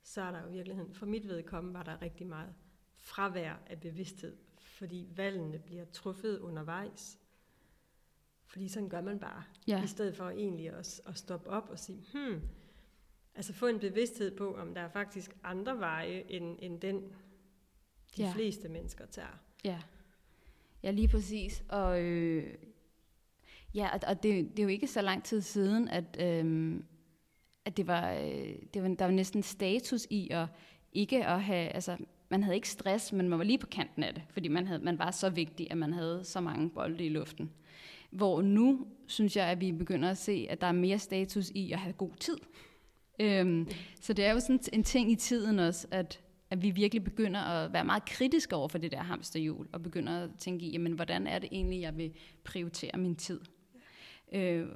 så 0.04 0.22
er 0.22 0.32
der 0.32 0.42
jo 0.42 0.48
i 0.48 0.52
virkeligheden, 0.52 0.94
for 0.94 1.06
mit 1.06 1.28
vedkommende 1.28 1.78
var 1.78 1.84
der 1.84 2.02
rigtig 2.02 2.28
meget 2.28 2.54
fravær 2.96 3.56
af 3.68 3.80
bevidsthed, 3.80 4.38
fordi 4.58 5.08
valgene 5.16 5.60
bliver 5.60 5.86
truffet 5.86 6.40
undervejs. 6.40 7.20
Fordi 8.46 8.68
sådan 8.68 8.90
gør 8.90 9.02
man 9.02 9.20
bare, 9.20 9.44
ja. 9.68 9.84
i 9.84 9.88
stedet 9.88 10.16
for 10.16 10.30
egentlig 10.30 10.70
at, 10.70 11.02
at 11.06 11.18
stoppe 11.18 11.50
op 11.50 11.70
og 11.70 11.80
sige, 11.80 12.06
hmm, 12.14 12.42
altså 13.36 13.54
få 13.54 13.68
en 13.68 13.80
bevidsthed 13.80 14.38
på, 14.38 14.56
om 14.56 14.74
der 14.74 14.82
er 14.82 14.90
faktisk 14.90 15.38
andre 15.44 15.80
veje, 15.80 16.24
end, 16.30 16.58
end 16.62 16.82
den, 16.82 17.14
de 18.18 18.24
ja. 18.24 18.32
fleste 18.34 18.70
mennesker 18.70 19.06
tager. 19.06 19.40
Ja, 19.64 19.82
ja 20.84 20.92
lige 20.92 21.08
præcis. 21.08 21.64
Og 21.70 22.02
øh, 22.02 22.56
Ja, 23.74 23.90
og, 23.94 24.00
og 24.08 24.24
det, 24.24 24.50
det 24.52 24.60
er 24.60 24.64
jo 24.64 24.70
ikke 24.70 24.88
så 24.88 25.02
lang 25.02 25.24
tid 25.24 25.42
siden, 25.42 25.88
at, 25.88 26.18
øhm, 26.20 26.84
at 27.66 27.78
det, 27.78 27.88
var, 27.88 28.12
øh, 28.14 28.56
det 28.74 28.84
var, 28.84 28.88
der 28.88 29.06
var 29.06 29.12
næsten 29.12 29.44
status 29.44 30.08
i 30.10 30.30
at 30.32 30.48
ikke 30.94 31.26
at 31.26 31.44
have, 31.44 31.70
altså 31.70 31.98
man 32.30 32.44
havde 32.44 32.56
ikke 32.56 32.70
stress, 32.70 33.14
men 33.14 33.30
man 33.30 33.40
var 33.40 33.46
lige 33.46 33.58
på 33.58 33.68
kanten 33.68 34.04
af 34.04 34.14
det, 34.14 34.24
fordi 34.30 34.48
man, 34.48 34.68
havde, 34.68 34.84
man 34.84 35.00
var 35.00 35.12
så 35.12 35.30
vigtig, 35.30 35.68
at 35.72 35.78
man 35.78 35.94
havde 35.94 36.22
så 36.24 36.42
mange 36.42 36.70
bolde 36.70 37.06
i 37.06 37.10
luften. 37.10 37.52
Hvor 38.12 38.42
nu 38.42 38.88
synes 39.08 39.36
jeg, 39.36 39.46
at 39.46 39.62
vi 39.62 39.72
begynder 39.72 40.10
at 40.10 40.18
se, 40.18 40.48
at 40.50 40.62
der 40.62 40.68
er 40.68 40.72
mere 40.72 41.00
status 41.00 41.50
i 41.50 41.72
at 41.72 41.80
have 41.80 41.94
god 41.94 42.12
tid. 42.20 42.38
Øhm, 43.20 43.68
så 44.02 44.14
det 44.14 44.26
er 44.26 44.32
jo 44.32 44.40
sådan 44.40 44.60
en 44.74 44.84
ting 44.84 45.12
i 45.12 45.16
tiden 45.16 45.60
også, 45.60 45.88
at, 45.92 46.20
at 46.50 46.62
vi 46.62 46.70
virkelig 46.70 47.04
begynder 47.04 47.40
at 47.40 47.74
være 47.74 47.86
meget 47.86 48.06
kritiske 48.06 48.56
over 48.56 48.68
for 48.68 48.78
det 48.78 48.92
der 48.92 49.02
hamsterhjul, 49.02 49.68
og 49.72 49.84
begynder 49.84 50.24
at 50.24 50.30
tænke 50.38 50.66
i, 50.66 50.72
jamen, 50.72 50.94
hvordan 50.94 51.28
er 51.28 51.40
det 51.40 51.50
egentlig, 51.52 51.82
jeg 51.82 51.98
vil 51.98 52.14
prioritere 52.44 52.98
min 52.98 53.16
tid. 53.16 53.40
Øh, 54.34 54.68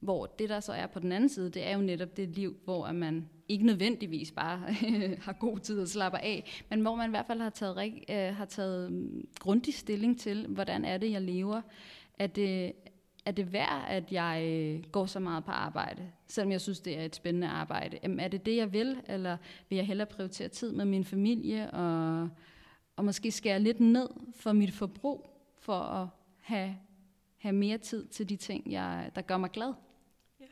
hvor 0.00 0.26
det, 0.26 0.48
der 0.48 0.60
så 0.60 0.72
er 0.72 0.86
på 0.86 0.98
den 0.98 1.12
anden 1.12 1.28
side, 1.28 1.50
det 1.50 1.66
er 1.66 1.76
jo 1.76 1.82
netop 1.82 2.16
det 2.16 2.28
liv, 2.28 2.56
hvor 2.64 2.92
man 2.92 3.28
ikke 3.48 3.66
nødvendigvis 3.66 4.32
bare 4.32 4.58
har 5.26 5.32
god 5.32 5.58
tid 5.58 5.82
at 5.82 5.88
slappe 5.88 6.18
af, 6.18 6.64
men 6.70 6.80
hvor 6.80 6.94
man 6.94 7.08
i 7.08 7.10
hvert 7.10 7.26
fald 7.26 7.40
har 7.40 7.50
taget, 7.50 8.04
øh, 8.10 8.36
har 8.36 8.44
taget 8.44 8.92
mm, 8.92 9.28
grundig 9.38 9.74
stilling 9.74 10.20
til, 10.20 10.46
hvordan 10.46 10.84
er 10.84 10.98
det, 10.98 11.10
jeg 11.10 11.22
lever. 11.22 11.60
Er 12.18 12.26
det, 12.26 12.72
er 13.26 13.30
det 13.30 13.52
værd, 13.52 13.84
at 13.88 14.12
jeg 14.12 14.42
øh, 14.44 14.84
går 14.92 15.06
så 15.06 15.20
meget 15.20 15.44
på 15.44 15.50
arbejde, 15.50 16.02
selvom 16.26 16.52
jeg 16.52 16.60
synes, 16.60 16.80
det 16.80 16.98
er 16.98 17.04
et 17.04 17.16
spændende 17.16 17.48
arbejde? 17.48 17.98
Jamen, 18.02 18.20
er 18.20 18.28
det 18.28 18.46
det, 18.46 18.56
jeg 18.56 18.72
vil, 18.72 18.96
eller 19.06 19.36
vil 19.68 19.76
jeg 19.76 19.86
hellere 19.86 20.06
prioritere 20.06 20.48
tid 20.48 20.72
med 20.72 20.84
min 20.84 21.04
familie, 21.04 21.70
og, 21.70 22.28
og 22.96 23.04
måske 23.04 23.30
skære 23.30 23.60
lidt 23.60 23.80
ned 23.80 24.08
for 24.34 24.52
mit 24.52 24.72
forbrug, 24.72 25.26
for 25.58 25.78
at 25.78 26.08
have, 26.40 26.76
have 27.46 27.56
mere 27.56 27.78
tid 27.78 28.06
til 28.06 28.28
de 28.28 28.36
ting, 28.36 28.72
jeg, 28.72 29.10
der 29.14 29.22
gør 29.22 29.36
mig 29.36 29.50
glad? 29.50 29.72
Ja. 30.40 30.44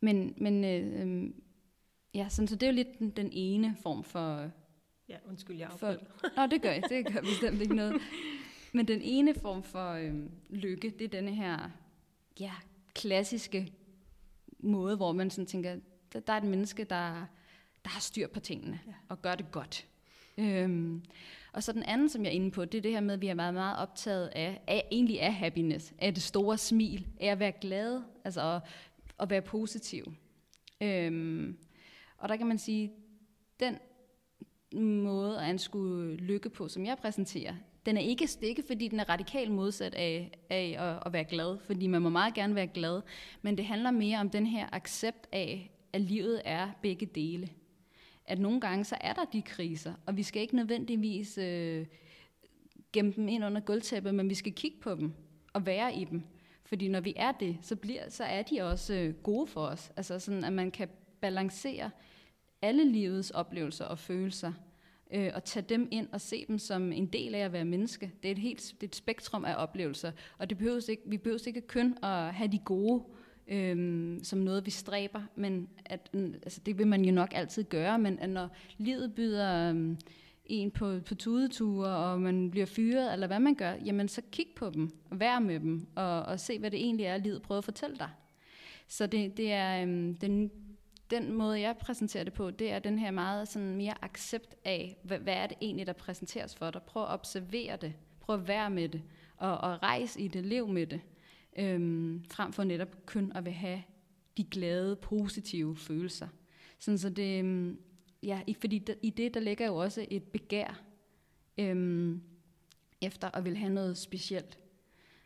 Men, 0.00 0.34
men 0.36 0.64
øh, 0.64 1.00
øhm, 1.00 1.42
ja, 2.14 2.28
sådan, 2.28 2.48
så 2.48 2.54
det 2.56 2.62
er 2.62 2.70
jo 2.70 2.74
lidt 2.74 2.98
den, 2.98 3.10
den 3.10 3.28
ene 3.32 3.76
form 3.82 4.04
for... 4.04 4.50
Ja, 5.08 5.16
undskyld, 5.28 5.56
jeg 5.56 5.70
for, 5.70 5.96
Nå, 6.36 6.46
det 6.46 6.62
gør 6.62 6.70
jeg. 6.70 6.82
Det 6.88 7.12
gør 7.12 7.20
bestemt 7.20 7.60
ikke 7.60 7.74
noget. 7.74 8.02
Men 8.72 8.88
den 8.88 9.00
ene 9.02 9.34
form 9.34 9.62
for 9.62 9.92
øhm, 9.92 10.30
lykke, 10.50 10.90
det 10.90 11.04
er 11.04 11.08
denne 11.08 11.34
her 11.34 11.70
ja, 12.40 12.52
klassiske 12.94 13.72
måde, 14.58 14.96
hvor 14.96 15.12
man 15.12 15.30
sådan 15.30 15.46
tænker, 15.46 15.76
der, 16.12 16.20
der 16.20 16.32
er 16.32 16.36
et 16.36 16.44
menneske, 16.44 16.84
der, 16.84 17.26
der 17.84 17.90
har 17.90 18.00
styr 18.00 18.28
på 18.28 18.40
tingene 18.40 18.80
ja. 18.86 18.92
og 19.08 19.22
gør 19.22 19.34
det 19.34 19.46
godt. 19.52 19.86
Øhm, 20.38 21.02
og 21.52 21.62
så 21.62 21.72
den 21.72 21.82
anden, 21.82 22.08
som 22.08 22.24
jeg 22.24 22.30
er 22.30 22.34
inde 22.34 22.50
på, 22.50 22.64
det 22.64 22.78
er 22.78 22.82
det 22.82 22.90
her 22.90 23.00
med, 23.00 23.14
at 23.14 23.20
vi 23.20 23.28
er 23.28 23.34
meget, 23.34 23.54
meget 23.54 23.78
optaget 23.78 24.26
af, 24.26 24.60
af 24.66 24.88
egentlig 24.92 25.20
af 25.20 25.34
happiness, 25.34 25.94
af 25.98 26.14
det 26.14 26.22
store 26.22 26.58
smil, 26.58 27.06
af 27.20 27.26
at 27.26 27.38
være 27.38 27.52
glad, 27.60 28.02
altså 28.24 28.40
at, 28.40 28.62
at 29.20 29.30
være 29.30 29.42
positiv. 29.42 30.04
Øhm, 30.80 31.58
og 32.18 32.28
der 32.28 32.36
kan 32.36 32.46
man 32.46 32.58
sige, 32.58 32.92
den 33.60 33.78
måde 35.02 35.38
at 35.38 35.44
anskue 35.44 36.14
lykke 36.14 36.50
på, 36.50 36.68
som 36.68 36.86
jeg 36.86 36.96
præsenterer, 36.98 37.54
den 37.86 37.96
er 37.96 38.00
ikke 38.00 38.26
stikke, 38.26 38.62
fordi 38.66 38.88
den 38.88 39.00
er 39.00 39.08
radikalt 39.08 39.50
modsat 39.50 39.94
af, 39.94 40.30
af 40.50 40.76
at, 40.78 41.02
at 41.06 41.12
være 41.12 41.24
glad, 41.24 41.58
fordi 41.66 41.86
man 41.86 42.02
må 42.02 42.08
meget 42.08 42.34
gerne 42.34 42.54
være 42.54 42.66
glad, 42.66 43.02
men 43.42 43.56
det 43.56 43.64
handler 43.64 43.90
mere 43.90 44.18
om 44.18 44.30
den 44.30 44.46
her 44.46 44.68
accept 44.72 45.26
af, 45.32 45.70
at 45.92 46.00
livet 46.00 46.42
er 46.44 46.70
begge 46.82 47.06
dele. 47.06 47.48
At 48.28 48.38
nogle 48.38 48.60
gange 48.60 48.84
så 48.84 48.96
er 49.00 49.12
der 49.12 49.24
de 49.24 49.42
kriser, 49.42 49.94
og 50.06 50.16
vi 50.16 50.22
skal 50.22 50.42
ikke 50.42 50.56
nødvendigvis 50.56 51.38
øh, 51.38 51.86
gemme 52.92 53.12
dem 53.16 53.28
ind 53.28 53.44
under 53.44 53.60
gulvtæppet, 53.60 54.14
men 54.14 54.30
vi 54.30 54.34
skal 54.34 54.52
kigge 54.52 54.78
på 54.80 54.94
dem 54.94 55.12
og 55.52 55.66
være 55.66 55.94
i 55.94 56.04
dem. 56.04 56.22
Fordi 56.64 56.88
når 56.88 57.00
vi 57.00 57.14
er 57.16 57.32
det, 57.32 57.58
så, 57.62 57.76
bliver, 57.76 58.10
så 58.10 58.24
er 58.24 58.42
de 58.42 58.60
også 58.60 58.94
øh, 58.94 59.14
gode 59.14 59.46
for 59.46 59.66
os. 59.66 59.92
Altså 59.96 60.18
sådan, 60.18 60.44
at 60.44 60.52
man 60.52 60.70
kan 60.70 60.88
balancere 61.20 61.90
alle 62.62 62.92
livets 62.92 63.30
oplevelser 63.30 63.84
og 63.84 63.98
følelser– 63.98 64.52
øh, 65.10 65.30
og 65.34 65.44
tage 65.44 65.66
dem 65.68 65.88
ind 65.90 66.08
og 66.12 66.20
se 66.20 66.44
dem 66.48 66.58
som 66.58 66.92
en 66.92 67.06
del 67.06 67.34
af 67.34 67.40
at 67.40 67.52
være 67.52 67.64
menneske. 67.64 68.12
Det 68.22 68.28
er 68.28 68.32
et 68.32 68.38
helt 68.38 68.74
det 68.80 68.82
er 68.82 68.88
et 68.88 68.96
spektrum 68.96 69.44
af 69.44 69.54
oplevelser, 69.62 70.12
og 70.38 70.50
det 70.50 70.58
behøves 70.58 70.88
ikke, 70.88 71.02
vi 71.06 71.18
behøver 71.18 71.38
ikke 71.46 71.60
kun 71.60 71.98
at 72.02 72.34
have 72.34 72.52
de 72.52 72.58
gode 72.58 73.04
øhm, 73.48 74.20
som 74.22 74.38
noget, 74.38 74.66
vi 74.66 74.70
stræber, 74.70 75.22
men 75.36 75.68
at, 75.84 76.10
altså, 76.14 76.60
det 76.66 76.78
vil 76.78 76.86
man 76.86 77.04
jo 77.04 77.12
nok 77.12 77.28
altid 77.34 77.64
gøre, 77.64 77.98
men 77.98 78.18
at 78.18 78.30
når 78.30 78.48
livet 78.78 79.14
byder 79.14 79.70
øhm, 79.70 79.98
en 80.46 80.70
på, 80.70 80.98
på 81.06 81.14
tudeture, 81.14 81.96
og 81.96 82.20
man 82.20 82.50
bliver 82.50 82.66
fyret, 82.66 83.12
eller 83.12 83.26
hvad 83.26 83.40
man 83.40 83.54
gør, 83.54 83.74
jamen 83.84 84.08
så 84.08 84.22
kig 84.32 84.46
på 84.56 84.70
dem, 84.70 84.90
og 85.10 85.20
vær 85.20 85.38
med 85.38 85.60
dem, 85.60 85.86
og, 85.94 86.22
og 86.22 86.40
se, 86.40 86.58
hvad 86.58 86.70
det 86.70 86.80
egentlig 86.80 87.06
er, 87.06 87.16
livet 87.16 87.42
prøver 87.42 87.58
at 87.58 87.64
fortælle 87.64 87.96
dig. 87.96 88.10
Så 88.88 89.06
det, 89.06 89.36
det 89.36 89.52
er 89.52 89.82
øhm, 89.82 90.14
den 90.14 90.50
den 91.10 91.32
måde, 91.32 91.60
jeg 91.60 91.76
præsenterer 91.76 92.24
det 92.24 92.32
på, 92.32 92.50
det 92.50 92.72
er 92.72 92.78
den 92.78 92.98
her 92.98 93.10
meget 93.10 93.48
sådan 93.48 93.76
mere 93.76 93.94
accept 94.02 94.54
af, 94.64 94.96
hvad, 95.02 95.18
hvad 95.18 95.34
er 95.34 95.46
det 95.46 95.56
egentlig, 95.60 95.86
der 95.86 95.92
præsenteres 95.92 96.56
for 96.56 96.70
dig. 96.70 96.82
Prøv 96.82 97.02
at 97.02 97.08
observere 97.08 97.76
det. 97.76 97.92
Prøv 98.20 98.36
at 98.36 98.48
være 98.48 98.70
med 98.70 98.88
det. 98.88 99.02
Og, 99.36 99.58
og 99.58 99.82
rejse 99.82 100.20
i 100.20 100.28
det. 100.28 100.44
Lev 100.46 100.68
med 100.68 100.86
det. 100.86 101.00
Øhm, 101.58 102.24
frem 102.24 102.52
for 102.52 102.64
netop 102.64 103.06
kun 103.06 103.32
at 103.34 103.44
vil 103.44 103.52
have 103.52 103.82
de 104.36 104.44
glade, 104.44 104.96
positive 104.96 105.76
følelser. 105.76 106.28
Sådan 106.78 106.98
så 106.98 107.10
det, 107.10 107.38
øhm, 107.38 107.78
ja, 108.22 108.42
fordi 108.60 108.78
der, 108.78 108.94
i 109.02 109.10
det, 109.10 109.34
der 109.34 109.40
ligger 109.40 109.66
jo 109.66 109.76
også 109.76 110.06
et 110.10 110.22
begær 110.22 110.82
øhm, 111.58 112.22
efter 113.00 113.36
at 113.36 113.44
vil 113.44 113.56
have 113.56 113.72
noget 113.72 113.98
specielt 113.98 114.58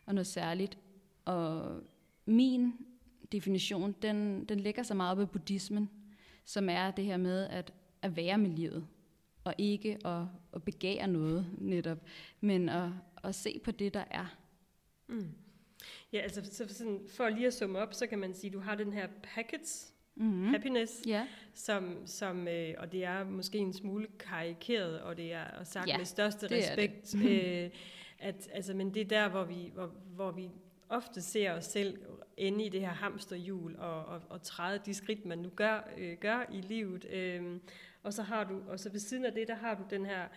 og 0.07 0.14
noget 0.14 0.27
særligt. 0.27 0.79
Og 1.25 1.81
min 2.27 2.73
definition, 3.33 3.95
den, 4.03 4.45
den 4.45 4.61
ligger 4.61 4.83
så 4.83 4.95
meget 4.95 5.12
op 5.12 5.21
i 5.21 5.33
buddhismen, 5.33 5.90
som 6.45 6.68
er 6.68 6.90
det 6.90 7.05
her 7.05 7.16
med 7.16 7.49
at, 7.49 7.73
at 8.03 8.16
være 8.16 8.38
med 8.38 8.51
livet, 8.51 8.87
og 9.45 9.55
ikke 9.59 10.07
at, 10.07 10.23
at 10.55 10.62
begære 10.62 11.09
noget 11.09 11.47
netop, 11.59 11.99
men 12.40 12.68
at, 12.68 12.90
at 13.25 13.35
se 13.35 13.61
på 13.64 13.71
det, 13.71 13.95
der 13.95 14.05
er. 14.11 14.27
Mm. 15.09 15.29
Ja, 16.12 16.18
altså 16.18 16.42
så 16.44 16.75
sådan, 16.75 17.01
for 17.09 17.29
lige 17.29 17.46
at 17.46 17.55
summe 17.55 17.79
op, 17.79 17.94
så 17.94 18.07
kan 18.07 18.18
man 18.18 18.35
sige, 18.35 18.48
at 18.48 18.55
du 18.55 18.61
har 18.61 18.75
den 18.75 18.92
her 18.92 19.07
package, 19.22 19.92
mm-hmm. 20.14 20.48
happiness, 20.48 21.03
yeah. 21.09 21.27
som, 21.55 22.07
som 22.07 22.48
øh, 22.48 22.75
og 22.79 22.92
det 22.92 23.05
er 23.05 23.25
måske 23.25 23.59
en 23.59 23.72
smule 23.72 24.07
karikeret, 24.18 25.01
og 25.01 25.16
det 25.16 25.33
er 25.33 25.44
og 25.44 25.66
sagt 25.66 25.88
ja, 25.88 25.98
med 25.98 26.05
største 26.05 26.46
respekt, 26.51 27.14
øh, 27.31 27.70
at, 28.18 28.48
altså, 28.53 28.75
men 28.75 28.94
det 28.94 29.01
er 29.01 29.05
der, 29.05 29.29
hvor 29.29 29.44
vi, 29.44 29.70
hvor, 29.75 29.94
hvor 30.14 30.31
vi 30.31 30.51
ofte 30.88 31.22
ser 31.22 31.53
os 31.53 31.64
selv 31.64 31.98
inde 32.37 32.64
i 32.64 32.68
det 32.68 32.81
her 32.81 32.88
hamsterhjul 32.88 33.77
og, 33.77 34.05
og, 34.05 34.22
og 34.29 34.42
træde 34.42 34.81
de 34.87 34.94
skridt, 34.94 35.27
man 35.27 35.38
nu 35.38 35.48
gør, 35.48 35.88
øh, 35.98 36.16
gør 36.20 36.46
i 36.53 36.61
livet. 36.61 37.05
Øh, 37.05 37.59
og 38.03 38.12
så 38.12 38.22
har 38.22 38.44
du, 38.44 38.61
og 38.68 38.81
så 38.81 38.90
ved 38.90 39.01
siden 39.01 39.25
af 39.25 39.33
det, 39.33 39.48
der 39.48 39.55
har 39.55 39.75
du 39.75 39.83
den 39.90 40.07
her 40.07 40.29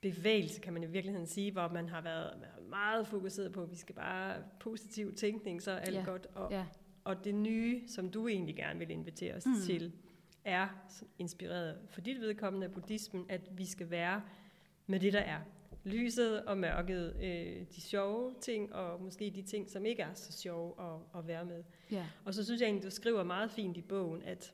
bevægelse, 0.00 0.60
kan 0.60 0.72
man 0.72 0.82
i 0.82 0.86
virkeligheden 0.86 1.26
sige, 1.26 1.52
hvor 1.52 1.68
man 1.68 1.88
har 1.88 2.00
været 2.00 2.32
meget 2.68 3.06
fokuseret 3.06 3.52
på, 3.52 3.62
at 3.62 3.70
vi 3.70 3.76
skal 3.76 3.94
bare 3.94 4.42
positiv 4.60 5.14
tænkning, 5.14 5.62
så 5.62 5.70
er 5.70 5.78
alt 5.78 5.96
ja. 5.96 6.04
godt. 6.04 6.26
Og, 6.34 6.50
ja. 6.52 6.66
og 7.04 7.24
det 7.24 7.34
nye, 7.34 7.88
som 7.88 8.10
du 8.10 8.28
egentlig 8.28 8.56
gerne 8.56 8.78
vil 8.78 8.90
invitere 8.90 9.34
os 9.34 9.46
mm. 9.46 9.54
til, 9.66 9.92
er 10.44 10.68
inspireret 11.18 11.78
for 11.90 12.00
dit 12.00 12.20
vedkommende 12.20 12.66
af 12.66 12.72
buddhismen, 12.72 13.26
at 13.28 13.58
vi 13.58 13.64
skal 13.64 13.90
være 13.90 14.22
med 14.86 15.00
det, 15.00 15.12
der 15.12 15.20
er 15.20 15.40
lyset 15.84 16.44
og 16.44 16.58
mørket, 16.58 17.16
øh, 17.22 17.66
de 17.76 17.80
sjove 17.80 18.34
ting, 18.40 18.74
og 18.74 19.02
måske 19.02 19.32
de 19.34 19.42
ting, 19.42 19.70
som 19.70 19.86
ikke 19.86 20.02
er 20.02 20.14
så 20.14 20.32
sjove 20.32 20.74
at, 20.78 21.18
at 21.18 21.26
være 21.26 21.44
med. 21.44 21.64
Ja. 21.90 22.06
Og 22.24 22.34
så 22.34 22.44
synes 22.44 22.60
jeg 22.60 22.66
egentlig, 22.66 22.84
du 22.84 22.90
skriver 22.90 23.24
meget 23.24 23.50
fint 23.50 23.76
i 23.76 23.82
bogen, 23.82 24.22
at, 24.22 24.52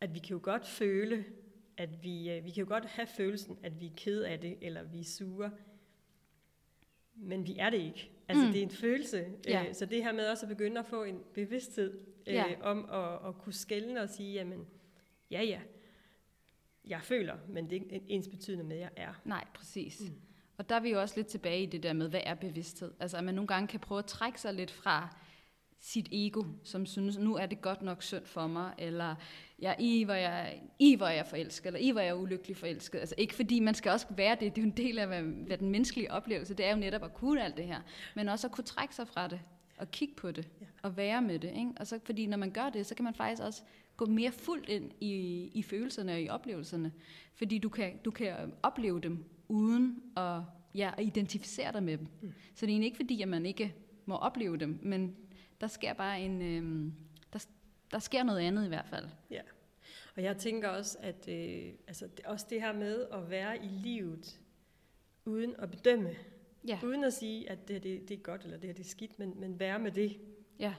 at 0.00 0.14
vi 0.14 0.18
kan 0.18 0.30
jo 0.30 0.40
godt 0.42 0.66
føle, 0.66 1.24
at 1.80 2.04
vi, 2.04 2.30
øh, 2.30 2.44
vi 2.44 2.50
kan 2.50 2.60
jo 2.60 2.68
godt 2.68 2.84
have 2.84 3.06
følelsen, 3.06 3.58
at 3.62 3.80
vi 3.80 3.86
er 3.86 3.90
ked 3.96 4.22
af 4.22 4.40
det, 4.40 4.56
eller 4.60 4.82
vi 4.82 5.00
er 5.00 5.04
sure, 5.04 5.50
men 7.14 7.46
vi 7.46 7.56
er 7.58 7.70
det 7.70 7.78
ikke. 7.78 8.10
Altså 8.28 8.46
mm. 8.46 8.52
det 8.52 8.58
er 8.58 8.62
en 8.62 8.70
følelse. 8.70 9.26
Ja. 9.48 9.64
Øh, 9.68 9.74
så 9.74 9.86
det 9.86 10.02
her 10.02 10.12
med 10.12 10.26
også 10.26 10.46
at 10.46 10.48
begynde 10.48 10.78
at 10.78 10.86
få 10.86 11.04
en 11.04 11.20
bevidsthed 11.34 11.98
øh, 12.26 12.34
ja. 12.34 12.44
om 12.62 12.90
at, 12.90 13.28
at 13.28 13.38
kunne 13.38 13.52
skælne 13.52 14.00
og 14.00 14.08
sige, 14.08 14.32
jamen, 14.32 14.66
ja 15.30 15.42
ja, 15.42 15.60
jeg 16.84 17.02
føler, 17.02 17.36
men 17.48 17.70
det 17.70 17.76
er 17.76 17.80
ikke 17.80 18.02
ens 18.08 18.28
betydende 18.28 18.64
med, 18.64 18.76
at 18.76 18.82
jeg 18.82 18.90
er. 18.96 19.20
Nej, 19.24 19.44
præcis. 19.54 20.00
Mm. 20.00 20.20
Og 20.56 20.68
der 20.68 20.74
er 20.74 20.80
vi 20.80 20.90
jo 20.90 21.00
også 21.00 21.16
lidt 21.16 21.26
tilbage 21.26 21.62
i 21.62 21.66
det 21.66 21.82
der 21.82 21.92
med, 21.92 22.08
hvad 22.08 22.20
er 22.24 22.34
bevidsthed? 22.34 22.92
Altså 23.00 23.16
at 23.16 23.24
man 23.24 23.34
nogle 23.34 23.48
gange 23.48 23.68
kan 23.68 23.80
prøve 23.80 23.98
at 23.98 24.06
trække 24.06 24.40
sig 24.40 24.54
lidt 24.54 24.70
fra 24.70 25.16
sit 25.82 26.08
ego, 26.12 26.44
som 26.64 26.86
synes, 26.86 27.18
nu 27.18 27.36
er 27.36 27.46
det 27.46 27.60
godt 27.62 27.82
nok 27.82 28.02
synd 28.02 28.26
for 28.26 28.46
mig, 28.46 28.72
eller 28.78 29.14
ja, 29.62 29.74
i, 29.78 30.04
hvor 30.04 30.14
jeg, 30.14 30.62
i 30.78 30.94
hvor 30.94 31.06
jeg 31.06 31.18
er 31.18 31.24
forelsket, 31.24 31.66
eller 31.66 31.80
i 31.80 31.90
hvor 31.90 32.00
jeg 32.00 32.08
er 32.08 32.14
ulykkelig 32.14 32.56
forelsket. 32.56 32.98
Altså 32.98 33.14
ikke 33.18 33.34
fordi 33.34 33.60
man 33.60 33.74
skal 33.74 33.92
også 33.92 34.06
være 34.10 34.36
det, 34.40 34.56
det 34.56 34.58
er 34.58 34.62
jo 34.62 34.70
en 34.70 34.76
del 34.76 34.98
af 34.98 35.06
hvad, 35.06 35.22
hvad 35.22 35.58
den 35.58 35.70
menneskelige 35.70 36.10
oplevelse, 36.10 36.54
det 36.54 36.66
er 36.66 36.70
jo 36.70 36.76
netop 36.76 37.04
at 37.04 37.14
kunne 37.14 37.44
alt 37.44 37.56
det 37.56 37.64
her, 37.64 37.80
men 38.16 38.28
også 38.28 38.46
at 38.46 38.52
kunne 38.52 38.64
trække 38.64 38.94
sig 38.94 39.08
fra 39.08 39.28
det, 39.28 39.40
og 39.78 39.90
kigge 39.90 40.14
på 40.14 40.30
det, 40.30 40.48
ja. 40.60 40.66
og 40.82 40.96
være 40.96 41.22
med 41.22 41.38
det. 41.38 41.48
Ikke? 41.48 41.70
Og 41.76 41.86
så, 41.86 41.98
fordi 42.04 42.26
når 42.26 42.36
man 42.36 42.50
gør 42.50 42.70
det, 42.70 42.86
så 42.86 42.94
kan 42.94 43.04
man 43.04 43.14
faktisk 43.14 43.42
også 43.42 43.62
gå 43.96 44.06
mere 44.06 44.32
fuldt 44.32 44.68
ind 44.68 44.90
i, 45.00 45.14
i 45.54 45.62
følelserne 45.62 46.12
og 46.12 46.20
i 46.20 46.28
oplevelserne. 46.28 46.92
Fordi 47.34 47.58
du 47.58 47.68
kan, 47.68 47.98
du 48.04 48.10
kan 48.10 48.34
opleve 48.62 49.00
dem 49.00 49.24
uden 49.48 50.02
at, 50.16 50.40
ja, 50.74 50.90
identificere 50.98 51.72
dig 51.72 51.82
med 51.82 51.98
dem. 51.98 52.06
Mm. 52.22 52.32
Så 52.54 52.66
det 52.66 52.72
er 52.72 52.74
egentlig 52.74 52.86
ikke 52.86 52.96
fordi, 52.96 53.22
at 53.22 53.28
man 53.28 53.46
ikke 53.46 53.74
må 54.06 54.14
opleve 54.14 54.56
dem, 54.56 54.78
men 54.82 55.16
der 55.60 55.66
sker 55.66 55.92
bare 55.92 56.20
en... 56.20 56.42
Øh, 56.42 56.92
der, 57.32 57.46
der 57.90 57.98
sker 57.98 58.22
noget 58.22 58.40
andet 58.40 58.64
i 58.64 58.68
hvert 58.68 58.86
fald. 58.88 59.08
Ja. 59.30 59.40
Og 60.16 60.22
jeg 60.22 60.36
tænker 60.36 60.68
også, 60.68 60.98
at 61.00 61.28
øh, 61.28 61.72
altså, 61.86 62.06
det, 62.16 62.26
også 62.26 62.46
det 62.50 62.60
her 62.60 62.72
med 62.72 63.06
at 63.12 63.30
være 63.30 63.64
i 63.64 63.68
livet 63.68 64.40
uden 65.24 65.54
at 65.58 65.70
bedømme, 65.70 66.10
Ja. 66.68 66.78
Uden 66.84 67.04
at 67.04 67.12
sige, 67.12 67.50
at 67.50 67.68
det, 67.68 67.74
her, 67.74 67.80
det, 67.80 68.08
det 68.08 68.16
er 68.18 68.22
godt, 68.22 68.42
eller 68.44 68.56
det 68.56 68.68
her 68.68 68.74
det 68.74 68.84
er 68.84 68.88
skidt, 68.88 69.18
men, 69.18 69.40
men 69.40 69.58
være 69.60 69.78
med 69.78 69.90
det. 69.92 70.20
Ja. 70.58 70.74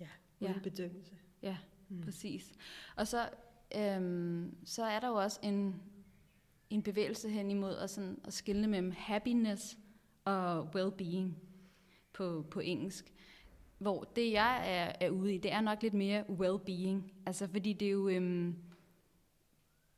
Ja, 0.00 0.06
uden 0.40 0.54
Ja. 0.54 0.60
bedømmelse. 0.60 1.12
Ja, 1.42 1.56
Mm. 1.88 2.00
præcis. 2.00 2.52
Og 2.96 3.06
så, 3.06 3.28
øhm, 3.76 4.56
så 4.64 4.84
er 4.84 5.00
der 5.00 5.08
jo 5.08 5.14
også 5.14 5.40
en, 5.42 5.82
en 6.70 6.82
bevægelse 6.82 7.28
hen 7.30 7.50
imod 7.50 7.76
at, 7.76 7.90
sådan, 7.90 8.20
at 8.24 8.32
skille 8.32 8.68
mellem 8.68 8.92
happiness 8.96 9.78
og 10.24 10.68
well-being 10.76 11.28
på, 12.12 12.46
på 12.50 12.60
engelsk. 12.60 13.13
Hvor 13.78 14.04
det, 14.16 14.32
jeg 14.32 14.62
er, 14.66 15.06
er 15.06 15.10
ude 15.10 15.34
i, 15.34 15.38
det 15.38 15.52
er 15.52 15.60
nok 15.60 15.82
lidt 15.82 15.94
mere 15.94 16.24
well-being. 16.28 17.12
Altså, 17.26 17.48
fordi 17.48 17.72
det 17.72 17.86
er 17.86 17.92
jo, 17.92 18.08
øhm, 18.08 18.54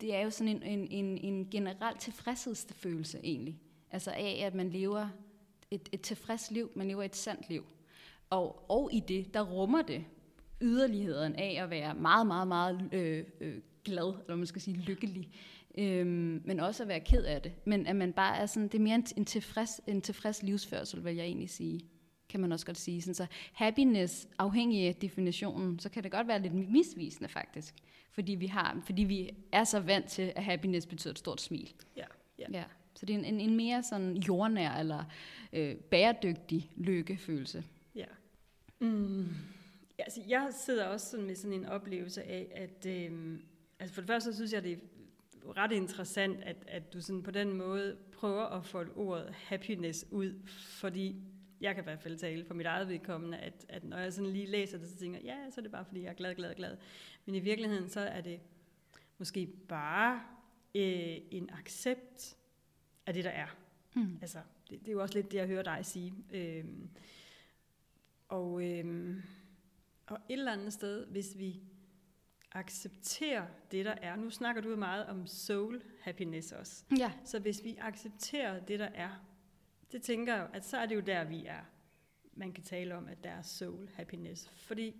det 0.00 0.14
er 0.14 0.20
jo 0.20 0.30
sådan 0.30 0.56
en, 0.56 0.62
en, 0.62 0.88
en, 0.90 1.18
en 1.18 1.50
generel 1.50 1.96
tilfredshedsfølelse 1.98 3.20
egentlig. 3.24 3.60
Altså 3.90 4.10
af, 4.10 4.42
at 4.44 4.54
man 4.54 4.70
lever 4.70 5.08
et, 5.70 5.88
et 5.92 6.00
tilfreds 6.00 6.50
liv, 6.50 6.70
man 6.76 6.88
lever 6.88 7.02
et 7.02 7.16
sandt 7.16 7.48
liv. 7.48 7.64
Og, 8.30 8.70
og 8.70 8.90
i 8.92 9.00
det, 9.00 9.34
der 9.34 9.42
rummer 9.42 9.82
det 9.82 10.04
yderligheden 10.60 11.34
af 11.34 11.58
at 11.62 11.70
være 11.70 11.94
meget, 11.94 12.26
meget, 12.26 12.48
meget 12.48 12.88
øh, 12.92 13.24
øh, 13.40 13.60
glad, 13.84 14.14
eller 14.20 14.36
man 14.36 14.46
skal 14.46 14.62
sige 14.62 14.76
lykkelig, 14.76 15.30
øhm, 15.78 16.42
men 16.44 16.60
også 16.60 16.82
at 16.82 16.88
være 16.88 17.00
ked 17.00 17.24
af 17.24 17.42
det. 17.42 17.52
Men 17.64 17.86
at 17.86 17.96
man 17.96 18.12
bare 18.12 18.36
er 18.36 18.46
sådan, 18.46 18.68
det 18.68 18.78
er 18.78 18.82
mere 18.82 18.94
en, 18.94 19.06
en, 19.16 19.24
tilfreds, 19.24 19.80
en 19.86 20.00
tilfreds 20.00 20.42
livsførsel, 20.42 21.04
vil 21.04 21.16
jeg 21.16 21.24
egentlig 21.24 21.50
sige 21.50 21.80
kan 22.36 22.40
man 22.40 22.52
også 22.52 22.66
godt 22.66 22.78
sige. 22.78 23.02
Sådan, 23.02 23.14
så 23.14 23.26
happiness, 23.52 24.28
afhængig 24.38 24.86
af 24.86 24.94
definitionen, 24.94 25.78
så 25.78 25.88
kan 25.88 26.02
det 26.02 26.12
godt 26.12 26.28
være 26.28 26.42
lidt 26.42 26.54
misvisende 26.54 27.28
faktisk. 27.28 27.74
Fordi 28.10 28.34
vi, 28.34 28.46
har, 28.46 28.82
fordi 28.86 29.04
vi 29.04 29.30
er 29.52 29.64
så 29.64 29.80
vant 29.80 30.06
til, 30.06 30.32
at 30.36 30.44
happiness 30.44 30.86
betyder 30.86 31.12
et 31.12 31.18
stort 31.18 31.40
smil. 31.40 31.74
Ja, 31.96 32.04
ja. 32.38 32.44
Ja. 32.52 32.64
Så 32.94 33.06
det 33.06 33.14
er 33.14 33.18
en, 33.18 33.24
en, 33.24 33.40
en 33.40 33.56
mere 33.56 33.82
sådan 33.82 34.16
jordnær 34.16 34.70
eller 34.70 35.04
øh, 35.52 35.76
bæredygtig 35.76 36.70
lykkefølelse. 36.76 37.64
Ja. 37.94 38.06
Mm. 38.78 39.28
ja 39.98 40.02
altså, 40.02 40.20
jeg 40.28 40.48
sidder 40.64 40.84
også 40.84 41.10
sådan 41.10 41.26
med 41.26 41.34
sådan 41.34 41.52
en 41.52 41.66
oplevelse 41.66 42.22
af, 42.22 42.46
at 42.54 42.86
øhm, 42.86 43.42
altså 43.78 43.94
for 43.94 44.00
det 44.00 44.08
første 44.08 44.32
så 44.32 44.36
synes 44.36 44.52
jeg, 44.52 44.62
det 44.62 44.72
er 44.72 45.56
ret 45.56 45.72
interessant, 45.72 46.42
at, 46.42 46.56
at 46.68 46.92
du 46.92 47.00
sådan 47.00 47.22
på 47.22 47.30
den 47.30 47.52
måde 47.52 47.96
prøver 48.12 48.44
at 48.44 48.64
folde 48.64 48.92
ordet 48.92 49.34
happiness 49.34 50.06
ud, 50.10 50.34
fordi 50.46 51.16
jeg 51.60 51.74
kan 51.74 51.84
i 51.84 51.84
hvert 51.84 52.00
fald 52.00 52.18
tale 52.18 52.44
for 52.44 52.54
mit 52.54 52.66
eget 52.66 52.88
vedkommende, 52.88 53.38
at, 53.38 53.66
at 53.68 53.84
når 53.84 53.96
jeg 53.96 54.12
sådan 54.12 54.30
lige 54.30 54.46
læser 54.46 54.78
det, 54.78 54.88
så 54.88 54.96
tænker 54.96 55.18
jeg, 55.18 55.24
ja, 55.24 55.50
så 55.50 55.60
er 55.60 55.62
det 55.62 55.72
bare 55.72 55.84
fordi, 55.84 56.02
jeg 56.02 56.10
er 56.10 56.14
glad, 56.14 56.34
glad, 56.34 56.54
glad. 56.54 56.76
Men 57.24 57.34
i 57.34 57.38
virkeligheden, 57.40 57.88
så 57.88 58.00
er 58.00 58.20
det 58.20 58.40
måske 59.18 59.46
bare 59.68 60.22
øh, 60.74 61.16
en 61.30 61.50
accept 61.52 62.36
af 63.06 63.14
det, 63.14 63.24
der 63.24 63.30
er. 63.30 63.56
Mm. 63.94 64.18
Altså, 64.20 64.38
det, 64.70 64.80
det 64.80 64.88
er 64.88 64.92
jo 64.92 65.02
også 65.02 65.14
lidt 65.14 65.32
det, 65.32 65.38
jeg 65.38 65.46
hører 65.46 65.62
dig 65.62 65.86
sige. 65.86 66.14
Øhm, 66.30 66.88
og, 68.28 68.64
øhm, 68.64 69.22
og 70.06 70.16
et 70.28 70.38
eller 70.38 70.52
andet 70.52 70.72
sted, 70.72 71.06
hvis 71.06 71.38
vi 71.38 71.60
accepterer 72.52 73.46
det, 73.70 73.84
der 73.84 73.94
er. 74.02 74.16
Nu 74.16 74.30
snakker 74.30 74.62
du 74.62 74.76
meget 74.76 75.06
om 75.06 75.26
soul 75.26 75.82
happiness 76.00 76.52
også. 76.52 76.84
Ja, 76.98 77.12
Så 77.24 77.38
hvis 77.38 77.64
vi 77.64 77.76
accepterer 77.80 78.60
det, 78.60 78.78
der 78.78 78.88
er, 78.94 79.24
det 79.92 80.02
tænker 80.02 80.34
jeg, 80.34 80.48
at 80.52 80.64
så 80.66 80.76
er 80.76 80.86
det 80.86 80.94
jo 80.94 81.00
der, 81.00 81.24
vi 81.24 81.44
er. 81.46 81.60
Man 82.32 82.52
kan 82.52 82.64
tale 82.64 82.96
om, 82.96 83.08
at 83.08 83.24
der 83.24 83.30
er 83.30 83.42
soul 83.42 83.88
happiness. 83.94 84.48
Fordi 84.54 84.94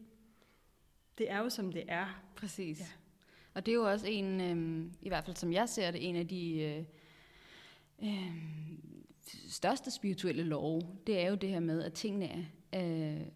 det 1.19 1.31
er 1.31 1.39
jo, 1.39 1.49
som 1.51 1.73
det 1.73 1.85
er. 1.89 2.23
præcis. 2.37 2.81
Ja. 2.81 2.87
Og 3.55 3.67
det 3.67 3.73
er 3.73 3.77
jo 3.77 3.91
også 3.91 4.07
en, 4.07 4.41
øh, 4.41 4.93
i 5.03 5.09
hvert 5.09 5.25
fald 5.25 5.37
som 5.37 5.53
jeg 5.53 5.69
ser 5.69 5.91
det, 5.91 6.09
en 6.09 6.17
af 6.17 6.29
de 6.29 6.61
øh, 6.61 6.85
øh, 8.03 8.33
største 9.49 9.91
spirituelle 9.91 10.43
love. 10.43 10.83
Det 11.07 11.21
er 11.21 11.29
jo 11.29 11.35
det 11.35 11.49
her 11.49 11.61
med, 11.61 11.83
at 11.83 11.93
tingene 11.93 12.47
er, 12.73 13.17
øh, 13.17 13.27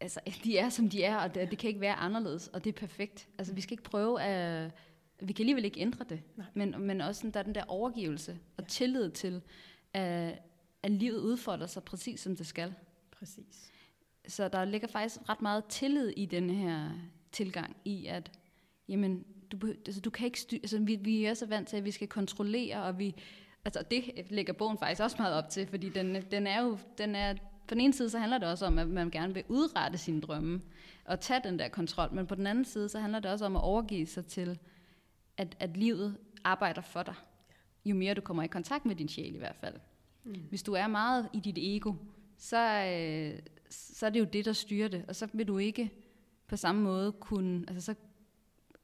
altså, 0.00 0.20
de 0.44 0.58
er, 0.58 0.68
som 0.68 0.90
de 0.90 1.02
er, 1.02 1.16
og 1.16 1.34
det, 1.34 1.50
det 1.50 1.58
kan 1.58 1.68
ikke 1.68 1.80
være 1.80 1.94
anderledes, 1.94 2.48
og 2.48 2.64
det 2.64 2.70
er 2.74 2.78
perfekt. 2.78 3.28
Altså, 3.38 3.54
vi 3.54 3.60
skal 3.60 3.72
ikke 3.72 3.82
prøve 3.82 4.22
at... 4.22 4.70
Vi 5.20 5.32
kan 5.32 5.42
alligevel 5.42 5.64
ikke 5.64 5.80
ændre 5.80 6.04
det, 6.08 6.22
Nej. 6.36 6.46
men, 6.54 6.74
men 6.78 7.00
også 7.00 7.18
sådan, 7.18 7.30
der 7.30 7.40
er 7.40 7.44
den 7.44 7.54
der 7.54 7.64
overgivelse 7.68 8.38
og 8.56 8.62
Ja. 8.64 8.68
tillid 8.68 9.10
til, 9.10 9.42
at, 9.96 10.38
at 10.82 10.90
livet 10.90 11.18
udfolder 11.18 11.66
sig 11.66 11.82
præcis 11.82 12.20
som 12.20 12.36
det 12.36 12.46
skal. 12.46 12.74
Præcis. 13.10 13.70
Så 14.28 14.48
der 14.48 14.64
ligger 14.64 14.88
faktisk 14.88 15.28
ret 15.28 15.42
meget 15.42 15.64
tillid 15.64 16.08
i 16.08 16.26
den 16.26 16.50
her 16.50 16.90
tilgang, 17.32 17.76
i 17.84 18.06
at, 18.06 18.30
jamen, 18.88 19.24
du, 19.52 19.66
altså, 19.66 20.00
du 20.00 20.10
kan 20.10 20.26
ikke 20.26 20.40
styre, 20.40 20.60
altså, 20.62 20.78
vi, 20.78 20.96
vi 20.96 21.24
er 21.24 21.34
så 21.34 21.46
vant 21.46 21.68
til, 21.68 21.76
at 21.76 21.84
vi 21.84 21.90
skal 21.90 22.08
kontrollere, 22.08 22.82
og 22.82 22.98
vi, 22.98 23.14
altså 23.64 23.82
det 23.90 24.26
lægger 24.30 24.52
bogen 24.52 24.78
faktisk 24.78 25.02
også 25.02 25.16
meget 25.18 25.34
op 25.34 25.48
til, 25.48 25.66
fordi 25.66 25.88
den, 25.88 26.22
den 26.30 26.46
er 26.46 26.62
jo, 26.62 26.78
den 26.98 27.14
er, 27.14 27.34
på 27.68 27.74
den 27.74 27.80
ene 27.80 27.92
side, 27.92 28.10
så 28.10 28.18
handler 28.18 28.38
det 28.38 28.48
også 28.48 28.66
om, 28.66 28.78
at 28.78 28.88
man 28.88 29.10
gerne 29.10 29.34
vil 29.34 29.44
udrette 29.48 29.98
sine 29.98 30.20
drømme, 30.20 30.62
og 31.04 31.20
tage 31.20 31.40
den 31.44 31.58
der 31.58 31.68
kontrol, 31.68 32.14
men 32.14 32.26
på 32.26 32.34
den 32.34 32.46
anden 32.46 32.64
side, 32.64 32.88
så 32.88 32.98
handler 32.98 33.20
det 33.20 33.30
også 33.30 33.44
om 33.44 33.56
at 33.56 33.62
overgive 33.62 34.06
sig 34.06 34.26
til, 34.26 34.58
at, 35.36 35.56
at 35.60 35.76
livet 35.76 36.16
arbejder 36.44 36.80
for 36.80 37.02
dig. 37.02 37.14
Jo 37.86 37.94
mere 37.94 38.14
du 38.14 38.20
kommer 38.20 38.42
i 38.42 38.46
kontakt 38.46 38.86
med 38.86 38.96
din 38.96 39.08
sjæl 39.08 39.34
i 39.34 39.38
hvert 39.38 39.56
fald. 39.56 39.74
Mm. 40.24 40.34
Hvis 40.48 40.62
du 40.62 40.72
er 40.72 40.86
meget 40.86 41.28
i 41.32 41.40
dit 41.40 41.58
ego, 41.58 41.94
så, 42.36 42.56
øh, 42.56 43.40
så 43.70 44.06
er 44.06 44.10
det 44.10 44.20
jo 44.20 44.24
det, 44.24 44.44
der 44.44 44.52
styrer 44.52 44.88
det. 44.88 45.04
Og 45.08 45.16
så 45.16 45.28
vil 45.32 45.48
du 45.48 45.58
ikke 45.58 45.90
på 46.46 46.56
samme 46.56 46.82
måde 46.82 47.12
kunne... 47.12 47.64
Altså 47.68 47.92
så 47.92 47.94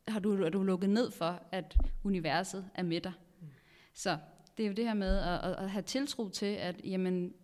har 0.09 0.21
du, 0.21 0.45
er 0.45 0.51
du 0.51 0.63
lukket 0.63 0.91
ned 0.91 1.11
for, 1.11 1.43
at 1.53 1.77
universet 2.05 2.71
er 2.75 2.83
med 2.83 3.01
dig. 3.01 3.13
Mm. 3.41 3.47
Så 3.95 4.19
det 4.57 4.63
er 4.63 4.69
jo 4.69 4.75
det 4.75 4.85
her 4.85 4.95
med 4.95 5.19
at, 5.19 5.51
at, 5.51 5.57
at 5.57 5.71
have 5.71 5.83
tiltro 5.83 6.29
til, 6.29 6.47
at 6.47 6.81
jamen, 6.85 7.35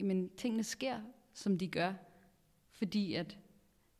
jamen, 0.00 0.30
tingene 0.36 0.64
sker, 0.64 1.00
som 1.34 1.58
de 1.58 1.68
gør. 1.68 1.92
Fordi 2.72 3.14
at, 3.14 3.38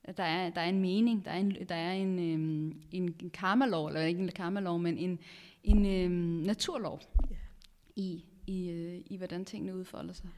at 0.04 0.16
der, 0.16 0.24
er, 0.24 0.50
der 0.50 0.60
er 0.60 0.68
en 0.68 0.80
mening, 0.80 1.24
der 1.24 1.30
er 1.30 1.38
en, 1.38 1.56
der 1.68 1.74
er 1.74 1.92
en, 1.92 2.18
øhm, 2.18 2.82
en, 2.92 3.14
en 3.22 3.30
karmalov, 3.30 3.86
eller 3.86 4.00
ikke 4.00 4.22
en 4.22 4.28
karmalov, 4.28 4.78
men 4.78 4.98
en, 4.98 5.18
en 5.66 5.86
øhm, 5.86 6.12
naturlov 6.46 7.00
Ja. 7.30 7.36
i, 7.96 8.24
i, 8.46 8.70
øh, 8.70 9.02
i, 9.06 9.16
hvordan 9.16 9.44
tingene 9.44 9.76
udfolder 9.76 10.12
sig. 10.14 10.30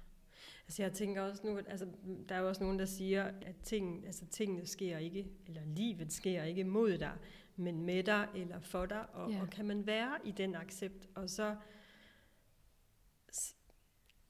Altså 0.67 0.83
jeg 0.83 0.93
tænker 0.93 1.23
også 1.23 1.47
nu, 1.47 1.57
at 1.57 1.65
altså, 1.69 1.87
der 2.29 2.35
er 2.35 2.39
jo 2.41 2.49
også 2.49 2.63
nogen, 2.63 2.79
der 2.79 2.85
siger, 2.85 3.25
at 3.43 3.57
ting, 3.63 4.07
altså, 4.07 4.27
tingene 4.27 4.67
sker 4.67 4.99
ikke, 4.99 5.27
eller 5.47 5.63
livet 5.67 6.13
sker 6.13 6.43
ikke 6.43 6.65
mod 6.65 6.99
dig, 6.99 7.13
men 7.57 7.83
med 7.83 8.03
dig 8.03 8.29
eller 8.35 8.61
for 8.61 8.87
dig, 8.87 9.15
og, 9.15 9.31
Ja. 9.31 9.41
og 9.41 9.51
kan 9.51 9.65
man 9.67 9.87
være 9.87 10.19
i 10.25 10.31
den 10.31 10.55
accept, 10.55 11.09
og 11.15 11.31
så, 11.31 11.57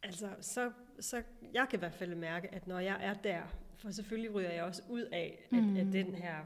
altså, 0.02 0.28
så, 0.40 0.72
så, 1.00 1.22
jeg 1.54 1.66
kan 1.70 1.78
i 1.78 1.80
hvert 1.80 1.94
fald 1.94 2.14
mærke, 2.14 2.54
at 2.54 2.66
når 2.66 2.78
jeg 2.78 2.98
er 3.00 3.14
der, 3.14 3.42
for 3.76 3.90
selvfølgelig 3.90 4.34
ryger 4.34 4.50
jeg 4.50 4.64
også 4.64 4.82
ud 4.88 5.02
af, 5.02 5.48
at, 5.52 5.58
Mhm. 5.62 5.76
at 5.76 5.86
den 5.92 6.14
her, 6.14 6.44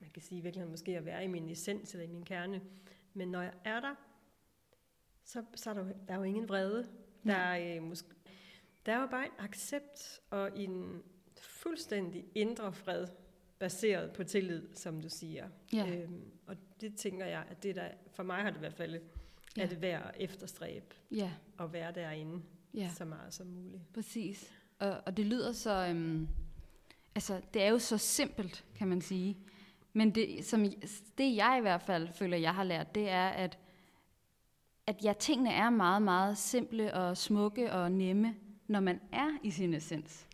man 0.00 0.10
kan 0.10 0.22
sige 0.22 0.38
i 0.38 0.42
virkeligheden 0.42 0.70
måske 0.70 0.96
at 0.96 1.04
være 1.04 1.24
i 1.24 1.28
min 1.28 1.48
essens 1.48 1.92
eller 1.94 2.04
i 2.04 2.08
min 2.12 2.24
kerne, 2.24 2.60
men 3.18 3.28
når 3.28 3.42
jeg 3.42 3.52
er 3.64 3.80
der, 3.80 3.94
så, 5.24 5.44
så 5.54 5.70
er 5.70 5.74
der, 5.74 5.80
jo, 5.84 5.88
der 6.08 6.14
er 6.14 6.18
jo 6.18 6.22
ingen 6.22 6.48
vrede. 6.48 6.88
Der 7.26 7.34
er, 7.34 7.76
øh, 7.76 7.82
måske, 7.82 8.08
der 8.86 8.92
er 8.92 9.00
jo 9.00 9.06
bare 9.06 9.24
en 9.24 9.32
accept 9.38 10.20
og 10.30 10.58
en 10.58 11.02
fuldstændig 11.40 12.24
indre 12.34 12.72
fred, 12.72 13.06
baseret 13.58 14.12
på 14.12 14.24
tillid, 14.24 14.68
som 14.74 15.00
du 15.00 15.08
siger. 15.08 15.48
Ja. 15.72 15.96
Øhm, 15.96 16.30
og 16.46 16.56
det 16.80 16.96
tænker 16.96 17.26
jeg, 17.26 17.44
at 17.50 17.62
det 17.62 17.76
der, 17.76 17.88
for 18.10 18.22
mig 18.22 18.36
har 18.36 18.50
det 18.50 18.56
i 18.56 18.60
hvert 18.60 18.74
fald, 18.74 19.00
Ja. 19.56 19.62
er 19.62 19.66
det 19.68 19.82
værd 19.82 20.02
at 20.14 20.14
efterstræbe 20.20 20.86
Ja, 21.10 21.32
at 21.60 21.72
være 21.72 21.92
derinde 21.92 22.42
ja. 22.74 22.90
så 22.96 23.04
meget 23.04 23.34
som 23.34 23.46
muligt. 23.46 23.82
Præcis. 23.94 24.52
Og, 24.78 25.02
og 25.06 25.16
det 25.16 25.26
lyder 25.26 25.52
så... 25.52 25.86
Øhm, 25.90 26.28
altså, 27.14 27.40
det 27.54 27.62
er 27.62 27.68
jo 27.68 27.78
så 27.78 27.98
simpelt, 27.98 28.64
kan 28.74 28.88
man 28.88 29.00
sige. 29.00 29.38
Men 29.92 30.14
det, 30.14 30.44
som, 30.44 30.66
det 31.18 31.36
jeg 31.36 31.56
i 31.58 31.60
hvert 31.60 31.82
fald 31.82 32.08
føler, 32.12 32.36
jeg 32.36 32.54
har 32.54 32.64
lært, 32.64 32.94
det 32.94 33.08
er, 33.08 33.28
at, 33.28 33.58
at 34.86 35.04
ja, 35.04 35.12
tingene 35.18 35.50
er 35.50 35.70
meget, 35.70 36.02
meget 36.02 36.38
simple 36.38 36.94
og 36.94 37.16
smukke 37.16 37.72
og 37.72 37.92
nemme, 37.92 38.34
når 38.66 38.80
man 38.80 39.00
er 39.12 39.30
i 39.42 39.50
sin 39.50 39.74
essens. 39.74 40.26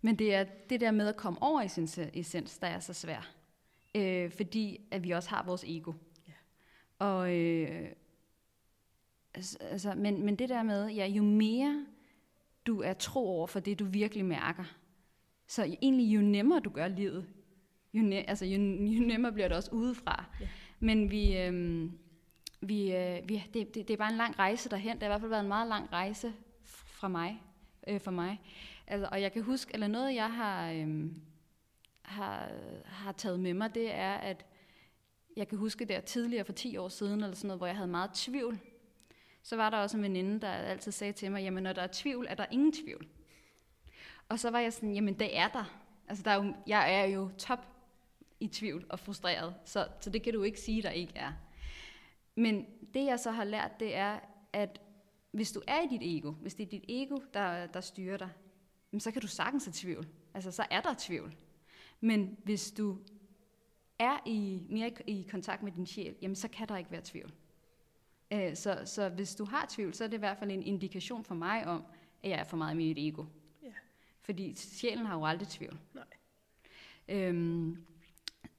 Men 0.00 0.16
det 0.18 0.34
er 0.34 0.44
det 0.44 0.80
der 0.80 0.90
med 0.90 1.08
at 1.08 1.16
komme 1.16 1.42
over 1.42 1.62
i 1.62 1.68
sin 1.68 1.86
se- 1.86 2.10
essens, 2.14 2.58
der 2.58 2.66
er 2.66 2.80
så 2.80 2.92
svært. 2.92 3.36
Øh, 3.94 4.30
fordi 4.30 4.80
at 4.90 5.04
vi 5.04 5.10
også 5.10 5.30
har 5.30 5.42
vores 5.42 5.64
ego. 5.64 5.92
Ja. 6.28 6.32
Og, 6.98 7.36
øh, 7.36 7.88
altså, 9.34 9.58
altså, 9.60 9.94
men, 9.94 10.24
men 10.24 10.36
det 10.36 10.48
der 10.48 10.62
med, 10.62 10.88
ja, 10.88 11.06
jo 11.06 11.22
mere 11.22 11.86
du 12.66 12.80
er 12.80 12.92
tro 12.92 13.28
over 13.28 13.46
for 13.46 13.60
det, 13.60 13.78
du 13.78 13.84
virkelig 13.84 14.24
mærker. 14.24 14.64
Så 15.46 15.76
egentlig 15.82 16.14
jo 16.14 16.20
nemmere 16.20 16.60
du 16.60 16.70
gør 16.70 16.88
livet, 16.88 17.26
jo, 17.94 18.02
ne- 18.02 18.24
altså, 18.28 18.44
jo, 18.44 18.58
jo 18.86 19.02
nemmere 19.06 19.32
bliver 19.32 19.48
det 19.48 19.56
også 19.56 19.70
udefra. 19.70 20.24
Ja. 20.40 20.48
Men 20.80 21.10
vi, 21.10 21.38
øhm, 21.38 21.98
vi, 22.60 22.94
øh, 22.94 23.28
vi, 23.28 23.44
det, 23.54 23.74
det, 23.74 23.88
det 23.88 23.90
er 23.90 23.96
bare 23.96 24.10
en 24.10 24.16
lang 24.16 24.38
rejse 24.38 24.68
derhen. 24.68 24.94
Det 24.94 25.02
har 25.02 25.08
i 25.08 25.10
hvert 25.10 25.20
fald 25.20 25.30
været 25.30 25.42
en 25.42 25.48
meget 25.48 25.68
lang 25.68 25.92
rejse 25.92 26.32
fra 26.64 27.08
mig, 27.08 27.42
øh, 27.88 28.00
for 28.00 28.10
mig. 28.10 28.40
Altså, 28.86 29.08
og 29.12 29.22
jeg 29.22 29.32
kan 29.32 29.42
huske, 29.42 29.74
eller 29.74 29.86
noget 29.86 30.14
jeg 30.14 30.32
har, 30.32 30.70
øhm, 30.70 31.22
har, 32.02 32.50
har 32.84 33.12
taget 33.12 33.40
med 33.40 33.54
mig, 33.54 33.74
det 33.74 33.94
er, 33.94 34.12
at 34.14 34.46
jeg 35.36 35.48
kan 35.48 35.58
huske 35.58 35.84
der 35.84 36.00
tidligere 36.00 36.44
for 36.44 36.52
10 36.52 36.76
år 36.76 36.88
siden, 36.88 37.20
eller 37.20 37.34
sådan 37.34 37.48
noget, 37.48 37.60
hvor 37.60 37.66
jeg 37.66 37.76
havde 37.76 37.90
meget 37.90 38.10
tvivl, 38.14 38.58
så 39.42 39.56
var 39.56 39.70
der 39.70 39.78
også 39.78 39.96
en 39.96 40.02
veninde, 40.02 40.40
der 40.40 40.48
altid 40.48 40.92
sagde 40.92 41.12
til 41.12 41.32
mig, 41.32 41.42
jamen 41.42 41.62
når 41.62 41.72
der 41.72 41.82
er 41.82 41.88
tvivl, 41.92 42.26
er 42.28 42.34
der 42.34 42.46
ingen 42.50 42.72
tvivl. 42.72 43.08
Og 44.28 44.38
så 44.38 44.50
var 44.50 44.58
jeg 44.58 44.72
sådan, 44.72 44.94
jamen 44.94 45.14
det 45.14 45.38
er 45.38 45.48
der. 45.48 45.78
Altså 46.08 46.24
der 46.24 46.30
er 46.30 46.44
jo, 46.44 46.54
jeg 46.66 47.00
er 47.00 47.04
jo 47.04 47.30
top 47.38 47.71
i 48.42 48.48
tvivl 48.48 48.86
og 48.88 48.98
frustreret, 48.98 49.54
så, 49.64 49.88
så 50.00 50.10
det 50.10 50.22
kan 50.22 50.32
du 50.32 50.42
ikke 50.42 50.60
sige, 50.60 50.82
der 50.82 50.90
ikke 50.90 51.12
er. 51.16 51.32
Men 52.34 52.66
det 52.94 53.04
jeg 53.04 53.20
så 53.20 53.30
har 53.30 53.44
lært, 53.44 53.80
det 53.80 53.96
er, 53.96 54.18
at 54.52 54.80
hvis 55.30 55.52
du 55.52 55.62
er 55.66 55.80
i 55.80 55.86
dit 55.86 56.18
ego, 56.18 56.30
hvis 56.30 56.54
det 56.54 56.66
er 56.66 56.70
dit 56.70 56.84
ego, 56.88 57.20
der, 57.34 57.66
der 57.66 57.80
styrer 57.80 58.16
dig, 58.16 58.30
så 58.98 59.10
kan 59.10 59.22
du 59.22 59.26
sagtens 59.26 59.64
have 59.64 59.72
tvivl. 59.76 60.08
Altså 60.34 60.50
så 60.50 60.66
er 60.70 60.80
der 60.80 60.94
tvivl. 60.98 61.34
Men 62.00 62.36
hvis 62.44 62.70
du 62.70 62.98
er 63.98 64.18
i, 64.26 64.66
mere 64.70 64.90
i, 65.06 65.20
i 65.20 65.28
kontakt 65.30 65.62
med 65.62 65.72
din 65.72 65.86
sjæl, 65.86 66.16
jamen 66.22 66.36
så 66.36 66.48
kan 66.48 66.68
der 66.68 66.76
ikke 66.76 66.90
være 66.90 67.02
tvivl. 67.04 67.32
Øh, 68.32 68.56
så, 68.56 68.82
så 68.84 69.08
hvis 69.08 69.34
du 69.34 69.44
har 69.44 69.66
tvivl, 69.70 69.94
så 69.94 70.04
er 70.04 70.08
det 70.08 70.16
i 70.16 70.18
hvert 70.18 70.38
fald 70.38 70.50
en 70.50 70.62
indikation 70.62 71.24
for 71.24 71.34
mig 71.34 71.66
om, 71.66 71.84
at 72.22 72.30
jeg 72.30 72.38
er 72.38 72.44
for 72.44 72.56
meget 72.56 72.76
med 72.76 72.84
mit 72.84 72.98
ego. 72.98 73.24
Ja. 73.62 73.72
Fordi 74.20 74.54
sjælen 74.54 75.06
har 75.06 75.18
jo 75.18 75.26
aldrig 75.26 75.48
tvivl. 75.48 75.78
Nej. 75.94 76.04
Øhm, 77.08 77.84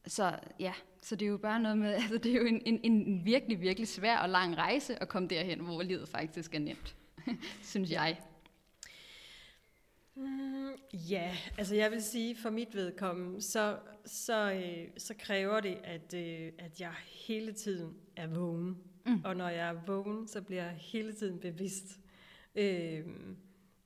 så 0.07 0.39
ja, 0.59 0.73
så 1.01 1.15
det 1.15 1.25
er 1.25 1.29
jo 1.29 1.37
bare 1.37 1.59
noget 1.59 1.77
med, 1.77 1.93
altså 2.01 2.17
det 2.17 2.31
er 2.31 2.35
jo 2.35 2.45
en, 2.45 2.61
en, 2.65 2.79
en 2.83 3.25
virkelig, 3.25 3.61
virkelig 3.61 3.87
svær 3.87 4.17
og 4.17 4.29
lang 4.29 4.57
rejse 4.57 5.01
at 5.01 5.09
komme 5.09 5.27
derhen, 5.27 5.59
hvor 5.59 5.81
livet 5.81 6.09
faktisk 6.09 6.55
er 6.55 6.59
nemt, 6.59 6.95
synes 7.71 7.91
jeg. 7.91 8.21
Mm, 10.15 10.71
ja, 10.93 11.37
altså 11.57 11.75
jeg 11.75 11.91
vil 11.91 12.01
sige, 12.03 12.35
for 12.35 12.49
mit 12.49 12.75
vedkommende, 12.75 13.41
så, 13.41 13.77
så, 14.05 14.51
øh, 14.51 14.87
så 14.97 15.13
kræver 15.19 15.59
det, 15.59 15.77
at, 15.83 16.13
øh, 16.13 16.51
at 16.57 16.81
jeg 16.81 16.93
hele 17.27 17.51
tiden 17.51 17.93
er 18.15 18.27
vågen. 18.27 18.77
Mm. 19.05 19.21
Og 19.23 19.35
når 19.35 19.49
jeg 19.49 19.67
er 19.67 19.85
vågen, 19.85 20.27
så 20.27 20.41
bliver 20.41 20.63
jeg 20.63 20.73
hele 20.73 21.13
tiden 21.13 21.39
bevidst. 21.39 21.99
Øh, 22.55 23.05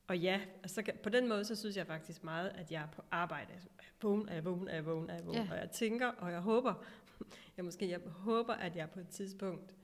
og 0.07 0.17
ja, 0.17 0.39
altså, 0.63 0.83
på 1.03 1.09
den 1.09 1.27
måde, 1.27 1.45
så 1.45 1.55
synes 1.55 1.77
jeg 1.77 1.87
faktisk 1.87 2.23
meget, 2.23 2.51
at 2.55 2.71
jeg 2.71 2.81
er 2.81 2.87
på 2.87 3.01
arbejde. 3.11 3.53
Vågen, 4.01 4.29
er 4.29 4.33
jeg 4.33 4.45
vågen, 4.45 4.67
er 4.67 4.73
jeg 4.73 4.85
vågen, 4.85 5.09
er 5.09 5.13
jeg 5.15 5.25
vågen. 5.25 5.43
Ja. 5.43 5.51
Og 5.51 5.57
jeg 5.57 5.71
tænker, 5.71 6.07
og 6.07 6.31
jeg 6.31 6.39
håber, 6.39 6.73
jeg 7.57 7.65
måske 7.65 7.89
jeg 7.89 7.99
håber, 7.99 8.53
at 8.53 8.75
jeg 8.75 8.89
på 8.89 8.99
et 8.99 9.07
tidspunkt 9.07 9.75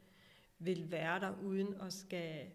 vil 0.59 0.91
være 0.91 1.19
der, 1.19 1.33
uden 1.43 1.73
at 1.81 1.93
skal, 1.93 2.45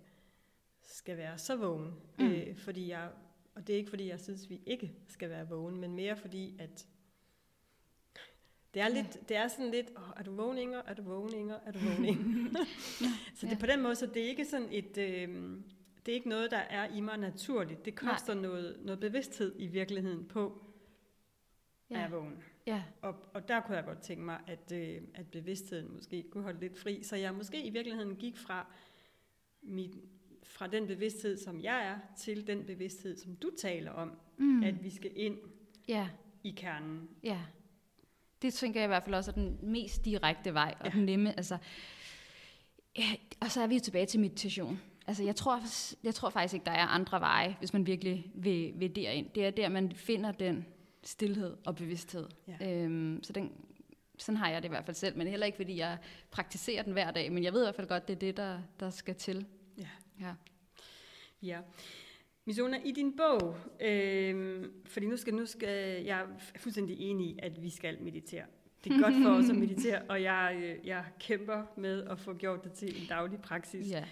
skal 0.83 1.17
være 1.17 1.39
så 1.39 1.57
vågen. 1.57 1.95
Mm. 2.19 2.27
Øh, 2.31 2.57
fordi 2.57 2.89
jeg, 2.89 3.11
og 3.55 3.67
det 3.67 3.73
er 3.73 3.77
ikke, 3.79 3.91
fordi 3.91 4.09
jeg 4.09 4.21
synes, 4.21 4.51
vi 4.51 4.61
ikke 4.67 4.93
skal 5.09 5.31
være 5.31 5.49
vågen, 5.49 5.81
men 5.81 5.95
mere 5.95 6.17
fordi, 6.17 6.57
at 6.59 6.87
det 8.75 8.83
er, 8.83 8.89
lidt, 8.89 9.29
det 9.29 9.37
er 9.37 9.49
sådan 9.49 9.71
lidt, 9.71 9.91
oh, 9.97 10.03
er 10.17 10.23
du 10.23 10.35
vågen, 10.35 10.59
Inger? 10.59 10.83
Er 10.87 10.95
du 10.95 11.03
vågen, 11.03 11.35
Inger? 11.35 11.59
Er 11.67 11.73
du 11.73 11.79
vågen, 11.79 12.05
Inger? 12.05 12.51
så 13.37 13.47
det 13.47 13.53
Ja. 13.53 13.59
på 13.59 13.67
den 13.67 13.83
måde, 13.83 13.97
så 13.97 14.07
det 14.07 14.23
er 14.25 14.29
ikke 14.29 14.45
sådan 14.45 14.69
et, 14.71 14.99
øh, 14.99 15.57
det 16.07 16.13
er 16.13 16.17
ikke 16.17 16.29
noget, 16.29 16.51
der 16.51 16.57
er 16.57 16.95
i 16.95 17.01
mig 17.01 17.19
naturligt. 17.19 17.85
Det 17.85 18.03
Nej. 18.03 18.13
koster 18.13 18.35
noget, 18.35 18.77
noget 18.81 19.01
bevidsthed 19.01 19.55
i 19.59 19.67
virkeligheden 19.67 20.25
på, 20.25 20.63
ja. 21.91 21.99
er 21.99 22.09
vågen. 22.09 22.43
ja, 22.67 22.83
Og, 23.03 23.15
og 23.35 23.49
der 23.49 23.61
kunne 23.61 23.77
jeg 23.77 23.85
godt 23.85 24.01
tænke 24.01 24.23
mig, 24.25 24.41
at, 24.47 24.73
øh, 24.73 25.01
at 25.15 25.27
bevidstheden 25.27 25.95
måske 25.95 26.25
kunne 26.31 26.43
holde 26.45 26.61
lidt 26.61 26.79
fri, 26.79 27.03
så 27.03 27.17
jeg 27.17 27.35
måske 27.35 27.63
i 27.63 27.71
virkeligheden 27.71 28.17
gik 28.17 28.37
fra, 28.37 28.67
mit, 29.63 29.91
fra 30.43 30.67
den 30.67 30.87
bevidsthed, 30.87 31.37
som 31.37 31.61
jeg 31.61 31.87
er, 31.87 31.99
til 32.17 32.47
den 32.47 32.65
bevidsthed, 32.65 33.17
som 33.17 33.37
du 33.37 33.51
taler 33.59 33.91
om, 33.93 34.13
mm. 34.39 34.63
at 34.63 34.85
vi 34.85 34.91
skal 34.91 35.11
ind 35.17 35.39
ja, 35.89 36.09
i 36.45 36.51
kernen. 36.51 37.09
ja. 37.23 37.39
Det 38.43 38.55
tænker 38.55 38.81
jeg 38.81 38.87
i 38.87 38.89
hvert 38.89 39.03
fald 39.05 39.15
også 39.15 39.31
er 39.31 39.35
den 39.35 39.59
mest 39.63 40.05
direkte 40.05 40.55
vej, 40.55 40.75
og 40.81 40.87
Ja. 40.87 40.91
den 40.93 41.05
nemme, 41.07 41.37
altså, 41.37 41.59
ja, 42.99 43.09
og 43.41 43.51
så 43.51 43.63
er 43.63 43.67
vi 43.67 43.75
jo 43.75 43.81
tilbage 43.81 44.07
til 44.07 44.21
meditation. 44.21 44.81
Altså, 45.07 45.23
jeg 45.25 45.37
tror, 45.37 45.61
jeg 46.05 46.15
tror 46.15 46.31
faktisk 46.31 46.55
ikke, 46.55 46.67
der 46.67 46.73
er 46.73 46.87
andre 46.87 47.21
veje, 47.21 47.57
hvis 47.59 47.73
man 47.73 47.87
virkelig 47.87 48.33
vil, 48.35 48.73
vil 48.77 48.97
derind. 48.97 49.31
Det 49.35 49.47
er 49.47 49.51
der, 49.51 49.69
man 49.69 49.93
finder 49.93 50.33
den 50.33 50.67
stillhed 51.03 51.57
og 51.67 51.77
bevidsthed. 51.77 52.27
Ja. 52.49 52.83
Øhm, 52.85 53.23
så 53.23 53.33
den, 53.33 53.53
sådan 54.19 54.37
har 54.37 54.51
jeg 54.51 54.63
det 54.63 54.69
i 54.69 54.71
hvert 54.71 54.85
fald 54.85 54.95
selv, 54.95 55.17
men 55.17 55.27
heller 55.27 55.47
ikke, 55.47 55.57
fordi 55.57 55.79
jeg 55.79 55.99
praktiserer 56.31 56.83
den 56.83 56.93
hver 56.93 57.11
dag, 57.11 57.33
men 57.33 57.45
jeg 57.45 57.53
ved 57.53 57.63
i 57.63 57.65
hvert 57.65 57.75
fald 57.75 57.89
godt, 57.89 58.09
det 58.09 58.15
er 58.15 58.19
det, 58.19 58.37
der, 58.37 58.61
der 58.81 58.91
skal 58.91 59.15
til. 59.15 59.47
Ja. 59.79 59.89
Ja. 60.21 60.35
Ja. 61.43 61.61
Misona, 62.45 62.81
i 62.85 62.93
din 62.93 63.17
bog, 63.17 63.57
øh, 63.81 64.65
fordi 64.85 65.07
nu 65.07 65.17
skal, 65.17 65.35
nu 65.35 65.47
skal 65.47 66.05
jeg 66.05 66.21
er 66.21 66.59
fuldstændig 66.59 67.01
enig 67.01 67.27
i, 67.27 67.39
at 67.43 67.63
vi 67.63 67.71
skal 67.71 68.03
meditere. 68.03 68.45
Det 68.85 68.93
er 68.93 69.01
godt 69.03 69.15
for 69.23 69.31
os 69.31 69.51
at 69.51 69.57
meditere, 69.67 70.03
og 70.09 70.23
jeg, 70.23 70.61
øh, 70.63 70.87
jeg 70.87 71.05
kæmper 71.21 71.63
med 71.77 72.05
at 72.05 72.19
få 72.19 72.35
gjort 72.35 72.65
det 72.65 72.73
til 72.73 73.03
en 73.03 73.09
daglig 73.09 73.41
praksis. 73.41 73.91
ja. 73.91 74.05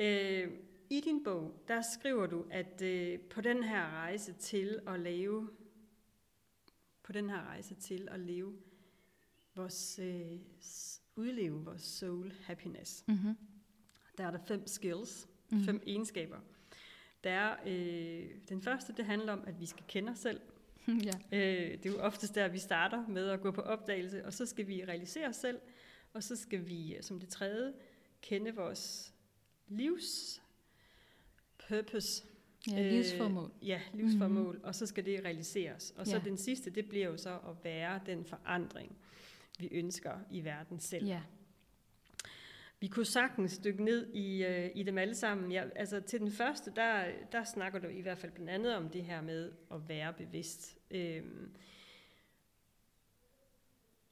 Øh, 0.00 0.50
I 0.90 1.00
din 1.00 1.24
bog, 1.24 1.62
der 1.68 1.82
skriver 1.94 2.26
du, 2.26 2.44
at 2.50 2.82
øh, 2.82 3.18
på 3.18 3.40
den 3.40 3.62
her 3.62 3.90
rejse 3.90 4.32
til 4.32 4.78
at 4.86 5.00
leve, 5.00 5.48
på 7.06 7.12
den 7.12 7.30
her 7.30 7.42
rejse 7.42 7.74
til 7.74 8.08
at 8.10 8.20
leve 8.20 8.56
vores, 9.54 9.98
øh, 9.98 10.38
udleve 11.16 11.64
vores 11.64 11.82
soul 11.82 12.32
happiness, 12.42 13.04
Mm-hmm. 13.08 13.36
der 14.18 14.26
er 14.26 14.30
der 14.30 14.38
fem 14.48 14.66
skills, 14.66 15.28
Mhm. 15.50 15.64
fem 15.64 15.82
egenskaber. 15.86 16.40
Der 17.24 17.30
er, 17.30 17.56
øh, 17.66 18.30
den 18.48 18.62
første, 18.62 18.92
det 18.96 19.04
handler 19.04 19.32
om, 19.32 19.44
at 19.46 19.60
vi 19.60 19.66
skal 19.66 19.84
kende 19.88 20.12
os 20.12 20.18
selv. 20.18 20.40
ja. 21.04 21.12
Øh, 21.32 21.72
det 21.78 21.86
er 21.86 21.90
jo 21.90 21.98
oftest 22.00 22.34
der, 22.34 22.48
vi 22.48 22.58
starter 22.58 23.06
med 23.08 23.28
at 23.28 23.40
gå 23.40 23.50
på 23.50 23.60
opdagelse, 23.60 24.24
og 24.26 24.32
så 24.32 24.46
skal 24.46 24.66
vi 24.68 24.84
realisere 24.84 25.28
os 25.28 25.36
selv, 25.36 25.60
og 26.12 26.22
så 26.22 26.36
skal 26.36 26.66
vi 26.68 26.94
øh, 26.94 27.02
som 27.02 27.20
det 27.20 27.28
tredje 27.28 27.72
kende 28.22 28.54
vores 28.54 29.14
livs 29.68 30.42
purpose. 31.68 32.24
Ja 32.72 32.82
livsformål. 32.90 33.50
Øh, 33.62 33.68
ja, 33.68 33.80
livsformål, 33.94 34.44
mm-hmm. 34.54 34.64
og 34.64 34.74
så 34.74 34.86
skal 34.86 35.04
det 35.04 35.24
realiseres. 35.24 35.94
Og 35.96 36.06
så 36.06 36.16
Ja. 36.16 36.22
den 36.24 36.36
sidste, 36.36 36.70
det 36.70 36.88
bliver 36.88 37.06
jo 37.06 37.16
så 37.16 37.30
at 37.34 37.64
være 37.64 38.00
den 38.06 38.24
forandring, 38.24 38.96
vi 39.58 39.68
ønsker 39.72 40.12
i 40.30 40.44
verden 40.44 40.80
selv. 40.80 41.06
Ja. 41.06 41.20
Vi 42.80 42.86
kunne 42.86 43.06
sagtens 43.06 43.58
dykke 43.58 43.84
ned 43.84 44.14
i, 44.14 44.44
øh, 44.44 44.70
i 44.74 44.82
dem 44.82 44.98
alle 44.98 45.14
sammen. 45.14 45.52
Ja, 45.52 45.64
altså 45.76 46.00
til 46.00 46.20
den 46.20 46.30
første, 46.32 46.72
der, 46.76 47.04
der 47.32 47.44
snakker 47.44 47.78
du 47.78 47.88
i 47.88 48.00
hvert 48.00 48.18
fald 48.18 48.32
blandt 48.32 48.50
andet 48.50 48.76
om 48.76 48.88
det 48.88 49.04
her 49.04 49.20
med 49.22 49.52
at 49.72 49.88
være 49.88 50.12
bevidst. 50.12 50.78
Øhm, 50.90 51.54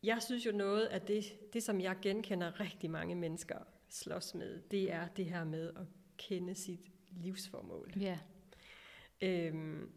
jeg 0.03 0.23
synes 0.23 0.47
jo 0.47 0.53
noget 0.53 0.87
af 0.87 1.01
det, 1.01 1.25
det, 1.53 1.63
som 1.63 1.81
jeg 1.81 1.97
genkender 2.03 2.61
rigtig 2.61 2.91
mange 2.91 3.15
mennesker 3.15 3.59
slås 3.89 4.35
med, 4.35 4.61
det 4.71 4.93
er 4.93 5.09
det 5.09 5.25
her 5.27 5.45
med 5.45 5.69
at 5.77 5.87
kende 6.17 6.55
sit 6.55 6.81
livsformål. 7.11 7.93
ja. 8.01 8.19
Øhm, 9.25 9.91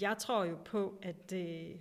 jeg 0.00 0.18
tror 0.18 0.44
jo 0.44 0.56
på, 0.64 0.98
at, 1.02 1.32
øh, 1.32 1.76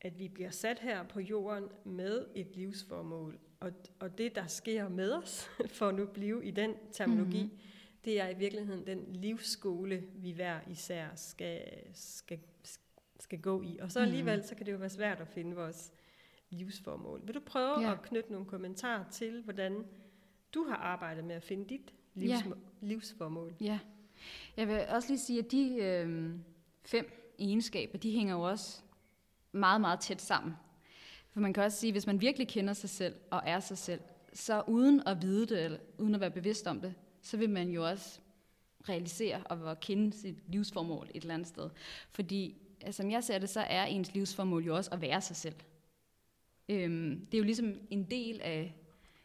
at 0.00 0.18
vi 0.18 0.28
bliver 0.28 0.50
sat 0.50 0.78
her 0.78 1.02
på 1.02 1.20
jorden 1.20 1.68
med 1.84 2.26
et 2.34 2.56
livsformål. 2.56 3.38
Og, 3.60 3.72
og 4.00 4.18
det, 4.18 4.34
der 4.34 4.46
sker 4.46 4.88
med 4.88 5.12
os, 5.12 5.48
for 5.78 5.88
at 5.88 5.94
nu 5.94 6.06
blive 6.06 6.44
i 6.44 6.50
den 6.50 6.74
terminologi, 6.92 7.42
Mhm. 7.42 7.46
mm-hmm. 7.52 7.60
det 8.04 8.20
er 8.20 8.28
i 8.28 8.34
virkeligheden 8.38 8.86
den 8.86 9.12
livsskole, 9.12 10.04
vi 10.14 10.30
hver 10.30 10.60
især 10.70 11.08
skal, 11.14 11.62
skal, 11.94 12.38
skal 13.20 13.40
gå 13.40 13.62
i. 13.62 13.78
Og 13.80 13.90
så 13.92 13.98
Mhm. 14.00 14.06
alligevel, 14.08 14.44
så 14.44 14.54
kan 14.54 14.66
det 14.66 14.72
jo 14.72 14.76
være 14.76 14.88
svært 14.90 15.20
at 15.20 15.28
finde 15.28 15.56
vores 15.56 15.92
livsformål. 16.50 17.20
Vil 17.26 17.34
du 17.34 17.40
prøve 17.40 17.80
Ja. 17.80 17.92
at 17.92 18.02
knytte 18.02 18.32
nogle 18.32 18.46
kommentarer 18.46 19.10
til, 19.10 19.42
hvordan 19.42 19.86
du 20.54 20.64
har 20.64 20.76
arbejdet 20.76 21.24
med 21.24 21.34
at 21.34 21.42
finde 21.42 21.68
dit 21.68 21.94
livs, 22.14 22.30
livsformål? 22.80 23.54
Ja. 23.60 23.78
Jeg 24.56 24.68
vil 24.68 24.84
også 24.88 25.08
lige 25.08 25.18
sige, 25.18 25.38
at 25.38 25.52
de 25.52 25.76
øh, 25.76 26.34
fem 26.84 27.34
egenskaber, 27.38 27.98
de 27.98 28.12
hænger 28.12 28.34
jo 28.34 28.42
også 28.42 28.80
meget, 29.52 29.80
meget 29.80 30.00
tæt 30.00 30.22
sammen. 30.22 30.54
For 31.30 31.40
man 31.40 31.52
kan 31.52 31.62
også 31.62 31.78
sige, 31.78 31.88
at 31.88 31.94
hvis 31.94 32.06
man 32.06 32.20
virkelig 32.20 32.48
kender 32.48 32.72
sig 32.72 32.90
selv 32.90 33.14
og 33.30 33.42
er 33.46 33.60
sig 33.60 33.78
selv, 33.78 34.00
så 34.32 34.62
uden 34.66 35.02
at 35.06 35.22
vide 35.22 35.46
det, 35.46 35.64
eller 35.64 35.78
uden 35.98 36.14
at 36.14 36.20
være 36.20 36.30
bevidst 36.30 36.66
om 36.66 36.80
det, 36.80 36.94
så 37.22 37.36
vil 37.36 37.50
man 37.50 37.70
jo 37.70 37.88
også 37.88 38.20
realisere 38.88 39.42
og 39.44 39.80
kende 39.80 40.12
sit 40.12 40.36
livsformål 40.48 41.10
et 41.14 41.22
eller 41.22 41.34
andet 41.34 41.48
sted. 41.48 41.70
Fordi, 42.10 42.56
altså, 42.80 43.02
som 43.02 43.10
jeg 43.10 43.24
ser 43.24 43.38
det, 43.38 43.48
så 43.48 43.60
er 43.60 43.84
ens 43.84 44.14
livsformål 44.14 44.64
jo 44.64 44.76
også 44.76 44.90
at 44.90 45.00
være 45.00 45.20
sig 45.20 45.36
selv. 45.36 45.54
Øhm, 46.68 47.26
det 47.26 47.34
er 47.34 47.38
jo 47.38 47.44
ligesom 47.44 47.74
en 47.90 48.10
del 48.10 48.40
af, 48.40 48.74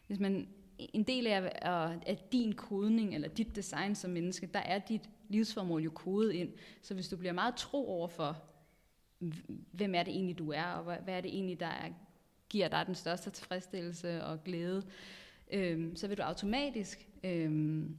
hvis 0.06 0.18
man, 0.18 0.48
en 0.78 1.02
del 1.02 1.26
af, 1.26 1.52
af, 2.06 2.18
din 2.32 2.52
kodning 2.52 3.14
eller 3.14 3.28
dit 3.28 3.56
design 3.56 3.94
som 3.94 4.10
menneske, 4.10 4.46
der 4.46 4.60
er 4.60 4.78
dit 4.78 5.10
livsformål 5.28 5.82
jo 5.82 5.90
kodet 5.90 6.32
ind. 6.32 6.52
Så 6.82 6.94
hvis 6.94 7.08
du 7.08 7.16
bliver 7.16 7.32
meget 7.32 7.54
tro 7.56 7.88
over 7.88 8.08
for, 8.08 8.42
hvem 9.72 9.94
er 9.94 10.02
det 10.02 10.14
egentlig 10.14 10.38
du 10.38 10.52
er, 10.52 10.64
og 10.64 10.84
hvad, 11.02 11.14
er 11.14 11.20
det 11.20 11.34
egentlig, 11.34 11.60
der 11.60 11.66
er, 11.66 11.90
giver 12.48 12.68
dig 12.68 12.86
den 12.86 12.94
største 12.94 13.30
tilfredsstillelse 13.30 14.24
og 14.24 14.44
glæde, 14.44 14.82
øhm, 15.50 15.96
så 15.96 16.08
vil 16.08 16.18
du 16.18 16.22
automatisk 16.22 17.08
øhm, 17.24 17.96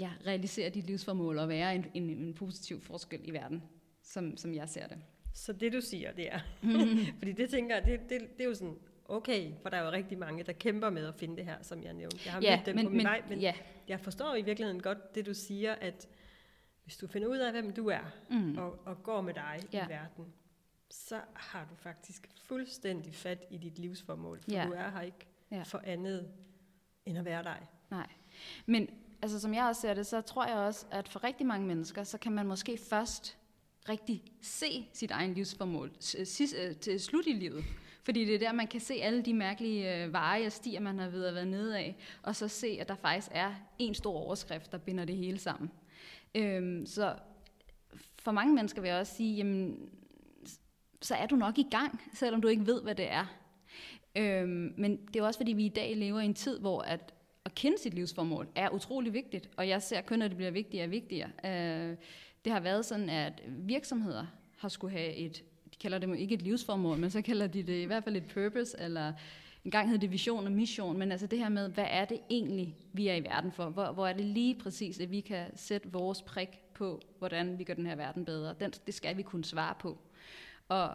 ja, 0.00 0.10
realisere 0.26 0.70
dit 0.70 0.86
livsformål 0.86 1.38
og 1.38 1.48
være 1.48 1.74
en, 1.74 1.86
en, 1.94 2.10
en 2.10 2.34
positiv 2.34 2.80
forskel 2.80 3.20
i 3.24 3.30
verden, 3.30 3.62
som, 4.02 4.36
som 4.36 4.54
jeg 4.54 4.68
ser 4.68 4.86
det. 4.86 4.98
Så 5.34 5.52
det 5.52 5.72
du 5.72 5.80
siger, 5.80 6.12
det 6.12 6.32
er, 6.32 6.40
fordi 7.18 7.32
det 7.32 7.50
tænker 7.50 7.74
jeg, 7.74 7.84
det, 7.84 8.00
det, 8.00 8.20
det 8.38 8.44
er 8.44 8.48
jo 8.48 8.54
sådan 8.54 8.78
okay, 9.10 9.52
for 9.62 9.68
der 9.68 9.76
er 9.76 9.84
jo 9.84 9.90
rigtig 9.90 10.18
mange, 10.18 10.42
der 10.44 10.52
kæmper 10.52 10.90
med 10.90 11.06
at 11.06 11.14
finde 11.14 11.36
det 11.36 11.44
her, 11.44 11.56
som 11.62 11.82
jeg 11.82 11.92
nævnte. 11.94 12.18
Jeg 12.24 12.32
har 12.32 12.40
Ja, 12.40 12.56
mødt 12.56 12.66
dem 12.66 12.76
men- 12.76 12.84
på 12.84 12.90
min 12.90 12.96
men- 12.96 13.04
vej, 13.06 13.22
men 13.28 13.40
ja. 13.40 13.54
jeg 13.88 14.00
forstår 14.00 14.34
i 14.34 14.42
virkeligheden 14.42 14.82
godt 14.82 15.14
det, 15.14 15.26
du 15.26 15.34
siger, 15.34 15.72
at 15.74 16.08
hvis 16.84 16.96
du 16.96 17.06
finder 17.06 17.28
ud 17.28 17.36
af, 17.38 17.52
hvem 17.52 17.72
du 17.72 17.88
er, 17.88 18.00
Mm. 18.30 18.58
og, 18.58 18.78
og 18.86 19.02
går 19.02 19.20
med 19.20 19.34
dig 19.34 19.60
Ja. 19.72 19.86
i 19.86 19.88
verden, 19.88 20.24
så 20.90 21.20
har 21.34 21.66
du 21.70 21.74
faktisk 21.76 22.28
fuldstændig 22.44 23.14
fat 23.14 23.44
i 23.50 23.58
dit 23.58 23.78
livsformål, 23.78 24.40
for 24.42 24.50
Ja. 24.50 24.64
du 24.66 24.72
er 24.72 24.90
her 24.90 25.00
ikke 25.00 25.26
Ja. 25.50 25.62
for 25.62 25.80
andet 25.84 26.28
end 27.06 27.18
at 27.18 27.24
være 27.24 27.42
dig. 27.42 27.66
Nej. 27.90 28.06
Men 28.66 28.88
altså, 29.22 29.40
som 29.40 29.54
jeg 29.54 29.64
også 29.64 29.80
ser 29.80 29.94
det, 29.94 30.06
så 30.06 30.20
tror 30.20 30.46
jeg 30.46 30.56
også, 30.56 30.86
at 30.90 31.08
for 31.08 31.24
rigtig 31.24 31.46
mange 31.46 31.66
mennesker, 31.66 32.04
så 32.04 32.18
kan 32.18 32.32
man 32.32 32.46
måske 32.46 32.78
først 32.78 33.36
rigtig 33.88 34.24
se 34.40 34.88
sit 34.92 35.10
egen 35.10 35.34
livsformål 35.34 35.92
til 36.80 37.00
slut 37.00 37.26
i 37.26 37.32
livet. 37.32 37.64
Fordi 38.02 38.24
det 38.24 38.34
er 38.34 38.38
der, 38.38 38.52
man 38.52 38.66
kan 38.66 38.80
se 38.80 38.94
alle 38.94 39.22
de 39.22 39.34
mærkelige 39.34 40.04
øh, 40.04 40.12
veje 40.12 40.46
og 40.46 40.52
stier, 40.52 40.80
man 40.80 40.98
har 40.98 41.08
ved 41.08 41.24
at 41.24 41.34
være 41.34 41.46
nede 41.46 41.78
af, 41.78 41.96
og 42.22 42.36
så 42.36 42.48
se, 42.48 42.78
at 42.80 42.88
der 42.88 42.94
faktisk 42.94 43.28
er 43.30 43.54
en 43.78 43.94
stor 43.94 44.14
overskrift, 44.14 44.72
der 44.72 44.78
binder 44.78 45.04
det 45.04 45.16
hele 45.16 45.38
sammen. 45.38 45.70
Øhm, 46.34 46.86
så 46.86 47.14
for 48.18 48.32
mange 48.32 48.54
mennesker 48.54 48.80
vil 48.80 48.88
jeg 48.88 49.00
også 49.00 49.14
sige, 49.14 49.36
jamen, 49.36 49.88
så 51.02 51.14
er 51.14 51.26
du 51.26 51.36
nok 51.36 51.58
i 51.58 51.66
gang, 51.70 52.00
selvom 52.14 52.42
du 52.42 52.48
ikke 52.48 52.66
ved, 52.66 52.82
hvad 52.82 52.94
det 52.94 53.10
er. 53.10 53.26
Øhm, 54.16 54.74
men 54.76 55.06
det 55.06 55.16
er 55.16 55.22
også, 55.22 55.38
fordi 55.38 55.52
vi 55.52 55.64
i 55.64 55.68
dag 55.68 55.96
lever 55.96 56.20
i 56.20 56.24
en 56.24 56.34
tid, 56.34 56.58
hvor 56.58 56.80
at, 56.80 57.14
at 57.44 57.54
kende 57.54 57.78
sit 57.78 57.94
livsformål 57.94 58.48
er 58.54 58.70
utrolig 58.70 59.12
vigtigt, 59.12 59.50
og 59.56 59.68
jeg 59.68 59.82
ser 59.82 60.00
kun, 60.00 60.22
at 60.22 60.30
det 60.30 60.36
bliver 60.36 60.50
vigtigere 60.50 60.86
og 60.86 60.90
vigtigere. 60.90 61.30
Øh, 61.44 61.96
det 62.44 62.52
har 62.52 62.60
været 62.60 62.84
sådan, 62.84 63.08
at 63.08 63.42
virksomheder 63.46 64.26
har 64.56 64.68
skulle 64.68 64.92
have 64.92 65.14
et, 65.14 65.44
kalder 65.80 65.98
det 65.98 66.18
ikke 66.18 66.34
et 66.34 66.42
livsformål, 66.42 66.98
men 66.98 67.10
så 67.10 67.22
kalder 67.22 67.46
de 67.46 67.62
det 67.62 67.82
i 67.82 67.84
hvert 67.84 68.04
fald 68.04 68.16
et 68.16 68.26
purpose, 68.34 68.76
eller 68.80 69.12
en 69.64 69.70
gang 69.70 69.90
hed 69.90 69.98
det 69.98 70.10
vision 70.10 70.46
og 70.46 70.52
mission, 70.52 70.98
men 70.98 71.12
altså 71.12 71.26
det 71.26 71.38
her 71.38 71.48
med, 71.48 71.68
hvad 71.68 71.86
er 71.88 72.04
det 72.04 72.20
egentlig, 72.30 72.76
vi 72.92 73.08
er 73.08 73.14
i 73.14 73.24
verden 73.24 73.52
for? 73.52 73.64
Hvor, 73.64 73.92
hvor 73.92 74.06
er 74.06 74.12
det 74.12 74.24
lige 74.24 74.54
præcis, 74.54 75.00
at 75.00 75.10
vi 75.10 75.20
kan 75.20 75.56
sætte 75.56 75.92
vores 75.92 76.22
prik 76.22 76.48
på, 76.74 77.00
hvordan 77.18 77.58
vi 77.58 77.64
gør 77.64 77.74
den 77.74 77.86
her 77.86 77.96
verden 77.96 78.24
bedre? 78.24 78.54
Den, 78.60 78.72
det 78.86 78.94
skal 78.94 79.16
vi 79.16 79.22
kunne 79.22 79.44
svare 79.44 79.74
på. 79.80 79.98
Og, 80.68 80.90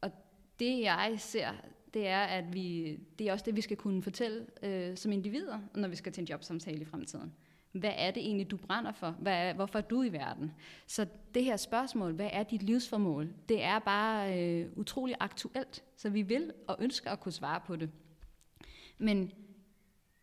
og 0.00 0.10
det 0.58 0.80
jeg 0.80 1.14
ser, 1.18 1.48
det 1.94 2.06
er, 2.06 2.20
at 2.20 2.54
vi, 2.54 2.98
det 3.18 3.28
er 3.28 3.32
også 3.32 3.44
det, 3.44 3.56
vi 3.56 3.60
skal 3.60 3.76
kunne 3.76 4.02
fortælle 4.02 4.46
øh, 4.62 4.96
som 4.96 5.12
individer, 5.12 5.58
når 5.74 5.88
vi 5.88 5.96
skal 5.96 6.12
til 6.12 6.20
en 6.20 6.28
jobsamtale 6.28 6.80
i 6.80 6.84
fremtiden. 6.84 7.32
Hvad 7.74 7.92
er 7.96 8.10
det 8.10 8.22
egentlig, 8.22 8.50
du 8.50 8.56
brænder 8.56 8.92
for? 8.92 9.10
Hvad 9.10 9.32
er, 9.32 9.52
hvorfor 9.52 9.78
er 9.78 9.82
du 9.82 10.02
i 10.02 10.12
verden? 10.12 10.52
Så 10.86 11.06
det 11.34 11.44
her 11.44 11.56
spørgsmål, 11.56 12.12
hvad 12.12 12.28
er 12.32 12.42
dit 12.42 12.62
livsformål? 12.62 13.32
Det 13.48 13.62
er 13.62 13.78
bare 13.78 14.40
øh, 14.40 14.66
utrolig 14.76 15.16
aktuelt, 15.20 15.84
så 15.96 16.10
vi 16.10 16.22
vil 16.22 16.52
og 16.68 16.76
ønsker 16.80 17.10
at 17.10 17.20
kunne 17.20 17.32
svare 17.32 17.60
på 17.66 17.76
det. 17.76 17.90
Men 18.98 19.32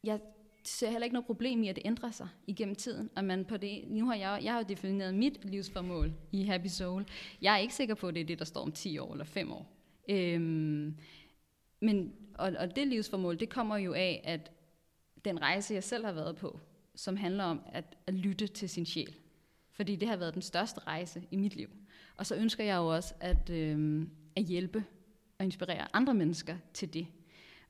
jeg 0.03 0.19
ser 0.63 0.89
heller 0.89 1.03
ikke 1.03 1.13
noget 1.13 1.25
problem 1.25 1.63
i, 1.63 1.67
at 1.67 1.75
det 1.75 1.85
ændrer 1.85 2.11
sig 2.11 2.27
igennem 2.47 2.75
tiden. 2.75 3.09
Og 3.15 3.23
man 3.23 3.45
på 3.45 3.57
det, 3.57 3.83
nu 3.87 4.05
har 4.05 4.15
jeg, 4.15 4.39
jeg 4.43 4.53
har 4.53 4.59
jo 4.59 4.65
defineret 4.69 5.15
mit 5.15 5.45
livsformål 5.45 6.13
i 6.31 6.43
Happy 6.43 6.67
Soul. 6.67 7.05
Jeg 7.41 7.53
er 7.53 7.57
ikke 7.57 7.73
sikker 7.73 7.95
på, 7.95 8.07
at 8.07 8.13
det 8.13 8.21
er 8.21 8.25
det, 8.25 8.39
der 8.39 8.45
står 8.45 8.61
om 8.61 8.71
10 8.71 8.97
år 8.97 9.11
eller 9.11 9.25
5 9.25 9.51
år. 9.51 9.65
Øhm, 10.09 10.97
men, 11.79 12.13
og, 12.33 12.53
og 12.59 12.75
det 12.75 12.87
livsformål, 12.87 13.39
det 13.39 13.49
kommer 13.49 13.77
jo 13.77 13.93
af, 13.93 14.21
at 14.23 14.51
den 15.25 15.41
rejse, 15.41 15.73
jeg 15.73 15.83
selv 15.83 16.05
har 16.05 16.11
været 16.11 16.35
på, 16.35 16.59
som 17.01 17.17
handler 17.17 17.43
om 17.43 17.61
at, 17.65 17.97
at 18.07 18.13
lytte 18.13 18.47
til 18.47 18.69
sin 18.69 18.85
sjæl. 18.85 19.15
Fordi 19.71 19.95
det 19.95 20.07
har 20.07 20.15
været 20.15 20.33
den 20.33 20.41
største 20.41 20.79
rejse 20.79 21.23
i 21.31 21.35
mit 21.35 21.55
liv. 21.55 21.69
Og 22.17 22.25
så 22.25 22.35
ønsker 22.35 22.63
jeg 22.63 22.77
jo 22.77 22.87
også 22.87 23.13
at, 23.19 23.49
øh, 23.49 24.07
at 24.35 24.43
hjælpe 24.43 24.83
og 25.39 25.45
inspirere 25.45 25.95
andre 25.95 26.13
mennesker 26.13 26.57
til 26.73 26.93
det. 26.93 27.07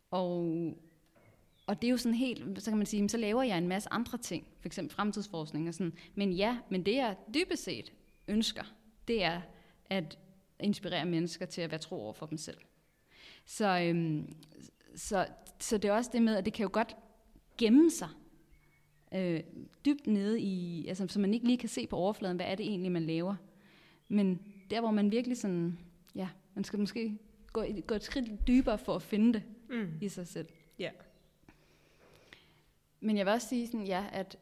Og, 0.09 0.37
og 1.67 1.81
det 1.81 1.87
er 1.87 1.91
jo 1.91 1.97
sådan 1.97 2.15
helt, 2.15 2.63
så 2.63 2.71
kan 2.71 2.77
man 2.77 2.85
sige, 2.85 3.09
så 3.09 3.17
laver 3.17 3.43
jeg 3.43 3.57
en 3.57 3.67
masse 3.67 3.93
andre 3.93 4.17
ting, 4.17 4.47
for 4.59 4.67
eksempel 4.67 4.95
fremtidsforskning 4.95 5.67
og 5.67 5.73
sådan. 5.73 5.93
Men 6.15 6.33
ja, 6.33 6.57
men 6.69 6.85
det 6.85 6.95
jeg 6.95 7.15
dybest 7.33 7.63
set 7.63 7.93
ønsker, 8.27 8.63
det 9.07 9.23
er 9.23 9.41
at 9.89 10.19
inspirere 10.59 11.05
mennesker 11.05 11.45
til 11.45 11.61
at 11.61 11.71
være 11.71 11.79
tro 11.79 11.95
over 11.95 12.13
for 12.13 12.25
dem 12.25 12.37
selv. 12.37 12.57
Så, 13.45 13.79
øhm, 13.79 14.35
så, 14.95 15.27
så 15.59 15.77
det 15.77 15.89
er 15.89 15.93
også 15.93 16.09
det 16.13 16.21
med, 16.21 16.35
at 16.35 16.45
det 16.45 16.53
kan 16.53 16.63
jo 16.63 16.69
godt 16.73 16.95
gemme 17.57 17.91
sig 17.91 18.09
øh, 19.15 19.39
dybt 19.85 20.07
nede 20.07 20.41
i, 20.41 20.87
altså 20.87 21.07
så 21.07 21.19
man 21.19 21.33
ikke 21.33 21.45
lige 21.45 21.57
kan 21.57 21.69
se 21.69 21.87
på 21.87 21.95
overfladen, 21.95 22.37
hvad 22.37 22.45
er 22.45 22.55
det 22.55 22.65
egentlig, 22.65 22.91
man 22.91 23.03
laver. 23.05 23.35
Men 24.07 24.39
der, 24.69 24.79
hvor 24.79 24.91
man 24.91 25.11
virkelig 25.11 25.37
sådan, 25.37 25.79
ja, 26.15 26.29
man 26.53 26.63
skal 26.63 26.79
måske 26.79 27.17
gå, 27.53 27.65
gå 27.87 27.95
et 27.95 28.03
skridt 28.03 28.47
dybere 28.47 28.77
for 28.77 28.95
at 28.95 29.01
finde 29.01 29.33
det 29.33 29.43
Mm. 29.69 29.87
i 30.01 30.09
sig 30.09 30.27
selv. 30.27 30.47
Ja. 30.79 30.89
Men 32.99 33.17
jeg 33.17 33.25
vil 33.25 33.33
også 33.33 33.47
sige 33.47 33.67
sådan, 33.67 33.85
ja, 33.85 34.05
at 34.11 34.37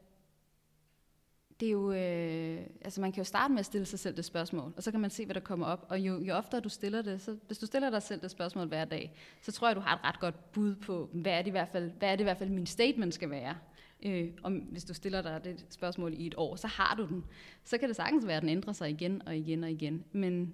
det 1.59 1.67
er 1.67 1.71
jo, 1.71 1.91
øh, 1.91 2.61
altså 2.81 3.01
man 3.01 3.11
kan 3.11 3.21
jo 3.21 3.25
starte 3.25 3.51
med 3.53 3.59
at 3.59 3.65
stille 3.65 3.85
sig 3.85 3.99
selv 3.99 4.17
det 4.17 4.25
spørgsmål, 4.25 4.73
og 4.77 4.83
så 4.83 4.91
kan 4.91 4.99
man 4.99 5.09
se, 5.09 5.25
hvad 5.25 5.35
der 5.35 5.41
kommer 5.41 5.65
op. 5.65 5.85
Og 5.89 5.99
jo, 5.99 6.19
jo 6.19 6.33
oftere 6.33 6.61
du 6.61 6.69
stiller 6.69 7.01
det, 7.01 7.21
så 7.21 7.37
hvis 7.47 7.57
du 7.57 7.65
stiller 7.65 7.89
dig 7.89 8.01
selv 8.03 8.21
det 8.21 8.31
spørgsmål 8.31 8.67
hver 8.67 8.85
dag, 8.85 9.13
så 9.41 9.51
tror 9.51 9.67
jeg, 9.67 9.75
du 9.75 9.81
har 9.81 9.95
et 9.95 10.03
ret 10.03 10.19
godt 10.19 10.51
bud 10.51 10.75
på, 10.75 11.09
hvad 11.13 11.31
er 11.31 11.37
det 11.41 11.47
i 11.47 11.51
hvert 11.51 11.69
fald, 11.71 11.91
hvad 11.91 12.09
er 12.11 12.15
det 12.15 12.19
i 12.19 12.23
hvert 12.23 12.37
fald 12.37 12.49
min 12.49 12.65
statement 12.65 13.13
skal 13.13 13.29
være. 13.29 13.55
Øh, 14.05 14.31
om, 14.43 14.53
hvis 14.53 14.83
du 14.83 14.93
stiller 14.93 15.21
dig 15.21 15.41
det 15.43 15.65
spørgsmål 15.69 16.13
i 16.13 16.27
et 16.27 16.35
år, 16.37 16.55
så 16.55 16.67
har 16.67 16.95
du 16.95 17.07
den. 17.07 17.25
Så 17.63 17.77
kan 17.77 17.87
det 17.87 17.95
sagtens 17.95 18.27
være, 18.27 18.37
at 18.37 18.41
den 18.41 18.49
ændrer 18.49 18.73
sig 18.73 18.89
igen 18.89 19.21
og 19.27 19.37
igen 19.37 19.63
og 19.63 19.71
igen. 19.71 20.05
Men 20.11 20.53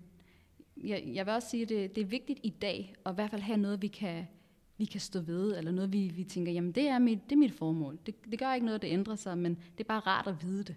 jeg, 0.77 1.03
jeg 1.13 1.25
vil 1.25 1.33
også 1.33 1.49
sige, 1.49 1.63
at 1.63 1.69
det, 1.69 1.95
det 1.95 2.01
er 2.01 2.05
vigtigt 2.05 2.39
i 2.43 2.49
dag, 2.49 2.95
at 3.05 3.11
i 3.11 3.15
hvert 3.15 3.29
fald 3.29 3.41
have 3.41 3.57
noget, 3.57 3.81
vi 3.81 3.87
kan, 3.87 4.27
vi 4.77 4.85
kan 4.85 5.01
stå 5.01 5.19
ved, 5.19 5.57
eller 5.57 5.71
noget, 5.71 5.93
vi, 5.93 6.07
vi 6.07 6.23
tænker, 6.23 6.51
jamen 6.51 6.71
det 6.71 6.87
er 6.87 6.99
mit, 6.99 7.19
det 7.23 7.31
er 7.31 7.39
mit 7.39 7.53
formål. 7.53 7.99
Det, 8.05 8.31
det 8.31 8.39
gør 8.39 8.53
ikke 8.53 8.65
noget, 8.65 8.81
det 8.81 8.87
ændrer 8.87 9.15
sig, 9.15 9.37
men 9.37 9.55
det 9.55 9.79
er 9.79 9.87
bare 9.87 9.99
rart 9.99 10.27
at 10.27 10.43
vide 10.43 10.63
det. 10.63 10.75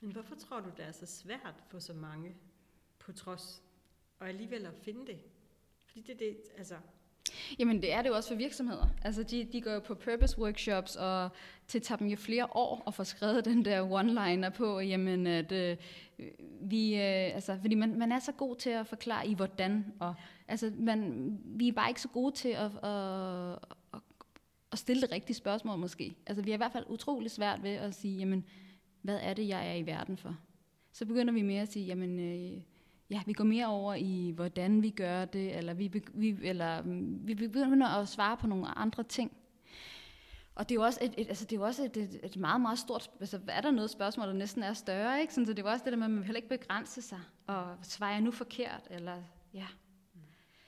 Men 0.00 0.12
hvorfor 0.12 0.34
tror 0.34 0.60
du, 0.60 0.70
det 0.76 0.84
er 0.86 0.92
så 0.92 1.06
svært 1.06 1.64
for 1.66 1.78
så 1.78 1.92
mange, 1.92 2.34
på 2.98 3.12
trods, 3.12 3.62
og 4.18 4.28
alligevel 4.28 4.66
at 4.66 4.74
finde 4.74 5.06
det? 5.06 5.18
Fordi 5.86 6.00
det, 6.00 6.18
det 6.18 6.36
altså, 6.56 6.74
Jamen 7.58 7.82
det 7.82 7.92
er 7.92 8.02
det 8.02 8.08
jo 8.08 8.14
også 8.14 8.28
for 8.28 8.36
virksomheder. 8.36 8.86
Altså 9.02 9.22
de, 9.22 9.44
de 9.52 9.60
går 9.60 9.70
jo 9.70 9.80
på 9.80 9.94
purpose 9.94 10.38
workshops, 10.38 10.96
og 10.96 11.30
det 11.72 11.82
tager 11.82 11.96
dem 11.96 12.06
jo 12.06 12.16
flere 12.16 12.46
år 12.56 12.82
at 12.86 12.94
få 12.94 13.04
skrevet 13.04 13.44
den 13.44 13.64
der 13.64 13.82
one-liner 13.82 14.50
på, 14.50 14.80
jamen 14.80 15.26
at 15.26 15.52
øh, 15.52 15.76
vi, 16.60 16.94
øh, 16.94 17.34
altså 17.34 17.58
fordi 17.60 17.74
man, 17.74 17.98
man 17.98 18.12
er 18.12 18.18
så 18.18 18.32
god 18.32 18.56
til 18.56 18.70
at 18.70 18.86
forklare 18.86 19.26
i 19.26 19.34
hvordan, 19.34 19.84
og 19.98 20.14
altså 20.48 20.72
man, 20.78 21.28
vi 21.44 21.68
er 21.68 21.72
bare 21.72 21.88
ikke 21.88 22.00
så 22.00 22.08
gode 22.08 22.34
til 22.34 22.48
at, 22.48 22.84
at, 22.84 23.58
at, 23.94 24.00
at 24.72 24.78
stille 24.78 25.02
det 25.02 25.12
rigtige 25.12 25.36
spørgsmål 25.36 25.78
måske. 25.78 26.14
Altså 26.26 26.42
vi 26.42 26.50
er 26.50 26.54
i 26.54 26.56
hvert 26.56 26.72
fald 26.72 26.84
utrolig 26.88 27.30
svært 27.30 27.62
ved 27.62 27.70
at 27.70 27.94
sige, 27.94 28.18
jamen 28.18 28.44
hvad 29.02 29.18
er 29.22 29.34
det, 29.34 29.48
jeg 29.48 29.70
er 29.70 29.74
i 29.74 29.86
verden 29.86 30.16
for? 30.16 30.36
Så 30.92 31.06
begynder 31.06 31.32
vi 31.32 31.42
mere 31.42 31.62
at 31.62 31.72
sige, 31.72 31.86
jamen 31.86 32.18
øh, 32.18 32.62
ja, 33.10 33.22
vi 33.26 33.32
går 33.32 33.44
mere 33.44 33.66
over 33.66 33.94
i, 33.94 34.32
hvordan 34.34 34.82
vi 34.82 34.90
gør 34.90 35.24
det, 35.24 35.56
eller 35.56 35.74
vi, 35.74 36.02
vi, 36.14 36.36
eller, 36.42 36.82
mm, 36.82 37.26
vi 37.26 37.34
begynder 37.34 37.86
at 37.86 38.08
svare 38.08 38.36
på 38.36 38.46
nogle 38.46 38.78
andre 38.78 39.02
ting. 39.02 39.36
Og 40.54 40.68
det 40.68 40.74
er 40.74 40.76
jo 40.76 40.82
også 40.82 40.98
et, 41.02 41.14
et, 41.18 41.28
altså 41.28 41.44
det 41.44 41.52
er 41.52 41.60
jo 41.60 41.66
også 41.66 41.84
et, 41.84 41.96
et, 41.96 42.20
et 42.22 42.36
meget, 42.36 42.60
meget 42.60 42.78
stort, 42.78 43.10
altså 43.20 43.40
er 43.48 43.60
der 43.60 43.70
noget 43.70 43.90
spørgsmål, 43.90 44.26
der 44.26 44.32
næsten 44.32 44.62
er 44.62 44.72
større, 44.72 45.20
ikke? 45.20 45.34
Sådan, 45.34 45.46
så 45.46 45.52
det 45.52 45.58
er 45.58 45.66
jo 45.66 45.72
også 45.72 45.84
det 45.84 45.92
der 45.92 45.98
med, 45.98 46.04
at 46.04 46.10
man 46.10 46.24
heller 46.24 46.36
ikke 46.36 46.48
begrænse 46.48 47.02
sig, 47.02 47.20
og 47.46 47.76
svarer 47.82 48.12
jeg 48.12 48.20
nu 48.20 48.30
forkert, 48.30 48.88
eller 48.90 49.22
ja. 49.54 49.66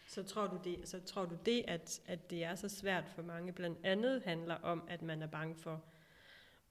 så 0.08 0.22
tror 0.22 0.46
du 0.46 0.58
det, 0.64 0.88
så 0.88 1.00
tror 1.00 1.24
du 1.24 1.36
det 1.46 1.64
at, 1.68 2.00
at 2.06 2.30
det 2.30 2.44
er 2.44 2.54
så 2.54 2.68
svært 2.68 3.08
for 3.08 3.22
mange, 3.22 3.52
blandt 3.52 3.78
andet 3.84 4.22
handler 4.24 4.54
om, 4.54 4.82
at 4.88 5.02
man 5.02 5.22
er 5.22 5.26
bange 5.26 5.54
for 5.54 5.82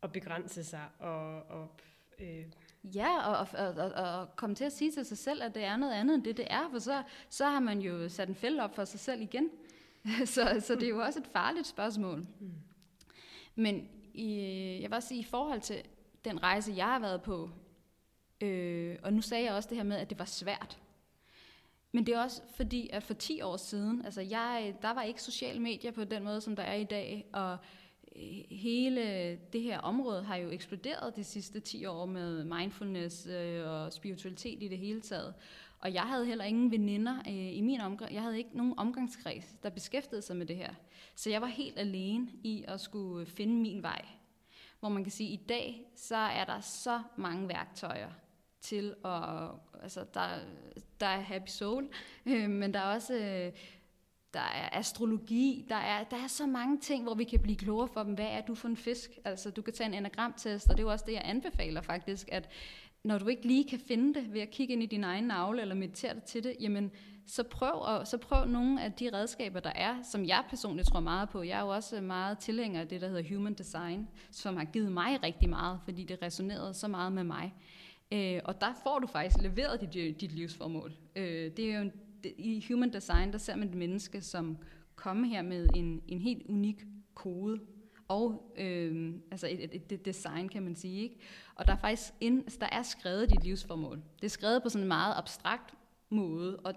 at 0.01 0.11
begrænse 0.11 0.63
sig 0.63 0.85
og, 0.99 1.43
og 1.43 1.75
øh, 2.19 2.45
Ja, 2.93 3.19
og, 3.19 3.47
og, 3.53 3.67
og, 3.67 3.91
og 3.91 4.35
komme 4.35 4.55
til 4.55 4.63
at 4.63 4.71
sige 4.71 4.91
til 4.91 5.05
sig 5.05 5.17
selv, 5.17 5.43
at 5.43 5.55
det 5.55 5.63
er 5.63 5.77
noget 5.77 5.93
andet 5.93 6.15
end 6.15 6.23
det, 6.23 6.37
det 6.37 6.47
er, 6.49 6.69
for 6.71 6.79
så, 6.79 7.03
så 7.29 7.45
har 7.45 7.59
man 7.59 7.79
jo 7.79 8.09
sat 8.09 8.29
en 8.29 8.35
fælde 8.35 8.63
op 8.63 8.75
for 8.75 8.85
sig 8.85 8.99
selv 8.99 9.21
igen. 9.21 9.49
så, 10.25 10.57
så 10.59 10.75
det 10.75 10.83
er 10.83 10.89
jo 10.89 10.99
også 10.99 11.19
et 11.19 11.27
farligt 11.33 11.67
spørgsmål. 11.67 12.19
Mm. 12.39 12.51
Men 13.55 13.89
i, 14.13 14.35
jeg 14.81 14.89
vil 14.89 14.93
også 14.93 15.07
sige, 15.07 15.19
i 15.19 15.23
forhold 15.23 15.61
til 15.61 15.83
den 16.25 16.43
rejse, 16.43 16.73
jeg 16.75 16.85
har 16.85 16.99
været 16.99 17.21
på, 17.21 17.49
øh, 18.41 18.97
og 19.03 19.13
nu 19.13 19.21
sagde 19.21 19.45
jeg 19.45 19.53
også 19.53 19.69
det 19.69 19.77
her 19.77 19.83
med, 19.83 19.97
at 19.97 20.09
det 20.09 20.19
var 20.19 20.25
svært. 20.25 20.79
Men 21.91 22.05
det 22.05 22.13
er 22.15 22.19
også 22.19 22.41
fordi, 22.55 22.89
at 22.93 23.03
for 23.03 23.13
10 23.13 23.41
år 23.41 23.57
siden, 23.57 24.05
altså 24.05 24.21
jeg, 24.21 24.75
der 24.81 24.93
var 24.93 25.01
ikke 25.01 25.21
sociale 25.21 25.59
medier 25.59 25.91
på 25.91 26.03
den 26.03 26.23
måde, 26.23 26.41
som 26.41 26.55
der 26.55 26.63
er 26.63 26.75
i 26.75 26.83
dag, 26.83 27.25
og 27.33 27.57
Øh, 28.15 28.57
hele 28.57 29.35
det 29.53 29.61
her 29.61 29.79
område 29.79 30.23
har 30.23 30.35
jo 30.35 30.49
eksploderet 30.49 31.15
de 31.15 31.23
sidste 31.23 31.59
10 31.59 31.85
år 31.85 32.05
med 32.05 32.43
mindfulness 32.43 33.27
øh, 33.27 33.69
og 33.69 33.93
spiritualitet 33.93 34.63
i 34.63 34.67
det 34.67 34.77
hele 34.77 35.01
taget. 35.01 35.33
Og 35.79 35.93
jeg 35.93 36.01
havde 36.01 36.25
heller 36.25 36.45
ingen 36.45 36.71
veninder 36.71 37.19
øh, 37.27 37.57
i 37.57 37.61
min 37.61 37.81
omgang. 37.81 38.13
Jeg 38.13 38.21
havde 38.21 38.37
ikke 38.37 38.57
nogen 38.57 38.73
omgangskreds, 38.77 39.55
der 39.63 39.69
beskæftigede 39.69 40.21
sig 40.21 40.35
med 40.35 40.45
det 40.45 40.55
her. 40.55 40.73
Så 41.15 41.29
jeg 41.29 41.41
var 41.41 41.47
helt 41.47 41.79
alene 41.79 42.27
i 42.43 42.65
at 42.67 42.81
skulle 42.81 43.25
finde 43.25 43.55
min 43.55 43.83
vej. 43.83 44.05
Hvor 44.79 44.89
man 44.89 45.03
kan 45.03 45.11
sige, 45.11 45.33
at 45.33 45.41
i 45.41 45.45
dag, 45.49 45.91
så 45.95 46.15
er 46.15 46.45
der 46.45 46.59
så 46.59 47.01
mange 47.17 47.47
værktøjer 47.47 48.11
til 48.61 48.95
at, 49.05 49.49
altså 49.83 50.05
der, 50.13 50.27
der 50.99 51.05
er 51.05 51.19
Happy 51.19 51.47
Soul, 51.47 51.89
øh, 52.25 52.49
men 52.49 52.73
der 52.73 52.79
er 52.79 52.93
også, 52.93 53.13
øh, 53.13 53.51
der 54.35 54.41
er 54.41 54.69
astrologi, 54.79 55.65
der 55.69 55.75
er, 55.75 56.03
der 56.03 56.17
er 56.17 56.27
så 56.27 56.45
mange 56.45 56.79
ting, 56.79 57.03
hvor 57.03 57.13
vi 57.13 57.23
kan 57.23 57.39
blive 57.39 57.55
klogere 57.55 57.87
for 57.87 58.03
dem. 58.03 58.13
Hvad 58.13 58.25
er 58.25 58.41
du 58.41 58.55
for 58.55 58.67
en 58.67 58.77
fisk? 58.77 59.09
Altså, 59.25 59.51
du 59.51 59.61
kan 59.61 59.73
tage 59.73 59.87
en 59.87 59.93
enagramtest, 59.93 60.69
og 60.69 60.77
det 60.77 60.79
er 60.79 60.83
jo 60.83 60.91
også 60.91 61.05
det, 61.07 61.13
jeg 61.13 61.21
anbefaler 61.25 61.81
faktisk, 61.81 62.29
at 62.31 62.49
når 63.03 63.17
du 63.17 63.27
ikke 63.27 63.47
lige 63.47 63.69
kan 63.69 63.79
finde 63.79 64.13
det 64.13 64.33
ved 64.33 64.41
at 64.41 64.51
kigge 64.51 64.73
ind 64.73 64.83
i 64.83 64.85
din 64.85 65.03
egen 65.03 65.23
navle 65.23 65.61
eller 65.61 65.75
meditere 65.75 66.13
dig 66.13 66.23
til 66.23 66.43
det, 66.43 66.55
jamen 66.59 66.91
så 67.27 67.43
prøv, 67.43 67.95
at, 67.95 68.07
så 68.07 68.17
prøv 68.17 68.45
nogle 68.45 68.83
af 68.83 68.93
de 68.93 69.09
redskaber, 69.13 69.59
der 69.59 69.71
er, 69.75 69.95
som 70.03 70.25
jeg 70.25 70.43
personligt 70.49 70.87
tror 70.87 70.99
meget 70.99 71.29
på. 71.29 71.43
Jeg 71.43 71.57
er 71.57 71.61
jo 71.61 71.69
også 71.69 72.01
meget 72.01 72.39
tilhænger 72.39 72.81
af 72.81 72.87
det, 72.87 73.01
der 73.01 73.07
hedder 73.07 73.35
Human 73.35 73.53
Design, 73.53 74.07
som 74.31 74.57
har 74.57 74.65
givet 74.65 74.91
mig 74.91 75.23
rigtig 75.23 75.49
meget, 75.49 75.79
fordi 75.83 76.03
det 76.03 76.21
resonerede 76.21 76.73
så 76.73 76.87
meget 76.87 77.13
med 77.13 77.23
mig. 77.23 77.53
Øh, 78.11 78.41
og 78.45 78.61
der 78.61 78.73
får 78.83 78.99
du 78.99 79.07
faktisk 79.07 79.41
leveret 79.41 79.81
dit, 79.81 80.21
dit 80.21 80.31
livsformål. 80.31 80.93
Øh, 81.15 81.51
det 81.57 81.59
er 81.59 81.75
jo 81.75 81.81
en, 81.81 81.91
i 82.37 82.65
Human 82.69 82.93
Design, 82.93 83.31
der 83.31 83.37
ser 83.37 83.55
man 83.55 83.67
et 83.67 83.75
menneske, 83.75 84.21
som 84.21 84.57
kommer 84.95 85.27
her 85.27 85.41
med 85.41 85.67
en, 85.75 86.01
en 86.07 86.21
helt 86.21 86.43
unik 86.49 86.85
kode, 87.13 87.59
og 88.07 88.53
øh, 88.57 89.13
altså 89.31 89.47
et, 89.47 89.75
et, 89.75 89.91
et 89.91 90.05
design, 90.05 90.49
kan 90.49 90.63
man 90.63 90.75
sige. 90.75 91.03
Ikke? 91.03 91.19
Og 91.55 91.67
der 91.67 91.73
er 91.73 91.77
faktisk 91.77 92.13
ind, 92.21 92.43
altså 92.43 92.59
der 92.59 92.69
er 92.71 92.83
skrevet 92.83 93.29
dit 93.29 93.43
livsformål. 93.43 94.01
Det 94.15 94.25
er 94.25 94.29
skrevet 94.29 94.63
på 94.63 94.69
sådan 94.69 94.83
en 94.83 94.87
meget 94.87 95.13
abstrakt 95.17 95.73
måde, 96.09 96.59
og 96.59 96.73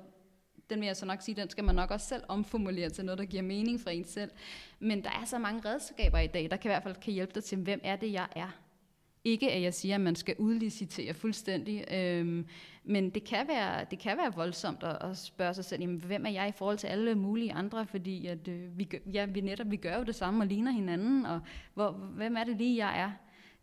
den 0.70 0.80
vil 0.80 0.86
jeg 0.86 0.96
så 0.96 1.06
nok 1.06 1.22
sige, 1.22 1.34
den 1.34 1.50
skal 1.50 1.64
man 1.64 1.74
nok 1.74 1.90
også 1.90 2.06
selv 2.06 2.22
omformulere 2.28 2.90
til 2.90 3.04
noget, 3.04 3.18
der 3.18 3.24
giver 3.24 3.42
mening 3.42 3.80
for 3.80 3.90
en 3.90 4.04
selv. 4.04 4.30
Men 4.78 5.04
der 5.04 5.10
er 5.10 5.24
så 5.24 5.38
mange 5.38 5.68
redskaber 5.68 6.18
i 6.18 6.26
dag, 6.26 6.50
der 6.50 6.56
kan 6.56 6.68
i 6.68 6.72
hvert 6.72 6.82
fald 6.82 6.94
kan 6.94 7.12
hjælpe 7.12 7.32
dig 7.34 7.44
til, 7.44 7.58
hvem 7.58 7.80
er 7.84 7.96
det, 7.96 8.12
jeg 8.12 8.28
er. 8.36 8.67
Ikke 9.28 9.52
at 9.52 9.62
jeg 9.62 9.74
siger, 9.74 9.94
at 9.94 10.00
man 10.00 10.16
skal 10.16 10.34
udlicitere 10.38 11.14
fuldstændig, 11.14 11.84
øhm, 11.94 12.46
men 12.84 13.10
det 13.10 13.24
kan, 13.24 13.48
være, 13.48 13.84
det 13.90 13.98
kan 13.98 14.16
være 14.16 14.34
voldsomt 14.34 14.82
at, 14.82 15.10
at 15.10 15.16
spørge 15.16 15.54
sig 15.54 15.64
selv, 15.64 15.80
jamen, 15.80 15.96
hvem 15.96 16.26
er 16.26 16.30
jeg 16.30 16.48
i 16.48 16.52
forhold 16.52 16.78
til 16.78 16.86
alle 16.86 17.14
mulige 17.14 17.52
andre, 17.52 17.86
fordi 17.86 18.26
at, 18.26 18.48
øh, 18.48 18.78
vi, 18.78 18.88
ja, 19.12 19.24
vi 19.24 19.40
netop 19.40 19.70
vi 19.70 19.76
gør 19.76 19.96
jo 19.96 20.04
det 20.04 20.14
samme 20.14 20.42
og 20.42 20.46
ligner 20.46 20.70
hinanden, 20.70 21.26
og 21.26 21.40
hvor, 21.74 21.90
hvem 21.90 22.36
er 22.36 22.44
det 22.44 22.56
lige, 22.56 22.86
jeg 22.86 23.00
er? 23.00 23.10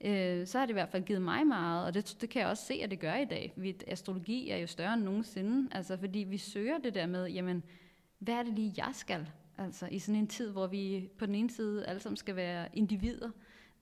Øh, 0.01 0.47
så 0.47 0.59
har 0.59 0.65
det 0.65 0.71
i 0.71 0.73
hvert 0.73 0.89
fald 0.89 1.03
givet 1.03 1.21
mig 1.21 1.47
meget, 1.47 1.85
og 1.85 1.93
det, 1.93 2.17
det 2.21 2.29
kan 2.29 2.41
jeg 2.41 2.49
også 2.49 2.65
se, 2.65 2.73
at 2.73 2.91
det 2.91 2.99
gør 2.99 3.15
i 3.15 3.25
dag. 3.25 3.53
Vi, 3.55 3.75
astrologi 3.87 4.49
er 4.49 4.57
jo 4.57 4.67
større 4.67 4.93
end 4.93 5.03
nogensinde, 5.03 5.69
altså 5.71 5.97
fordi 5.97 6.19
vi 6.19 6.37
søger 6.37 6.77
det 6.77 6.93
der 6.93 7.05
med, 7.07 7.27
jamen, 7.27 7.63
hvad 8.19 8.33
er 8.33 8.43
det 8.43 8.53
lige, 8.53 8.73
jeg 8.77 8.89
skal? 8.93 9.27
Altså 9.57 9.87
i 9.91 9.99
sådan 9.99 10.21
en 10.21 10.27
tid, 10.27 10.51
hvor 10.51 10.67
vi 10.67 11.09
på 11.17 11.25
den 11.25 11.35
ene 11.35 11.49
side 11.49 11.85
alle 11.85 11.99
sammen 12.01 12.17
skal 12.17 12.35
være 12.35 12.67
individer, 12.73 13.29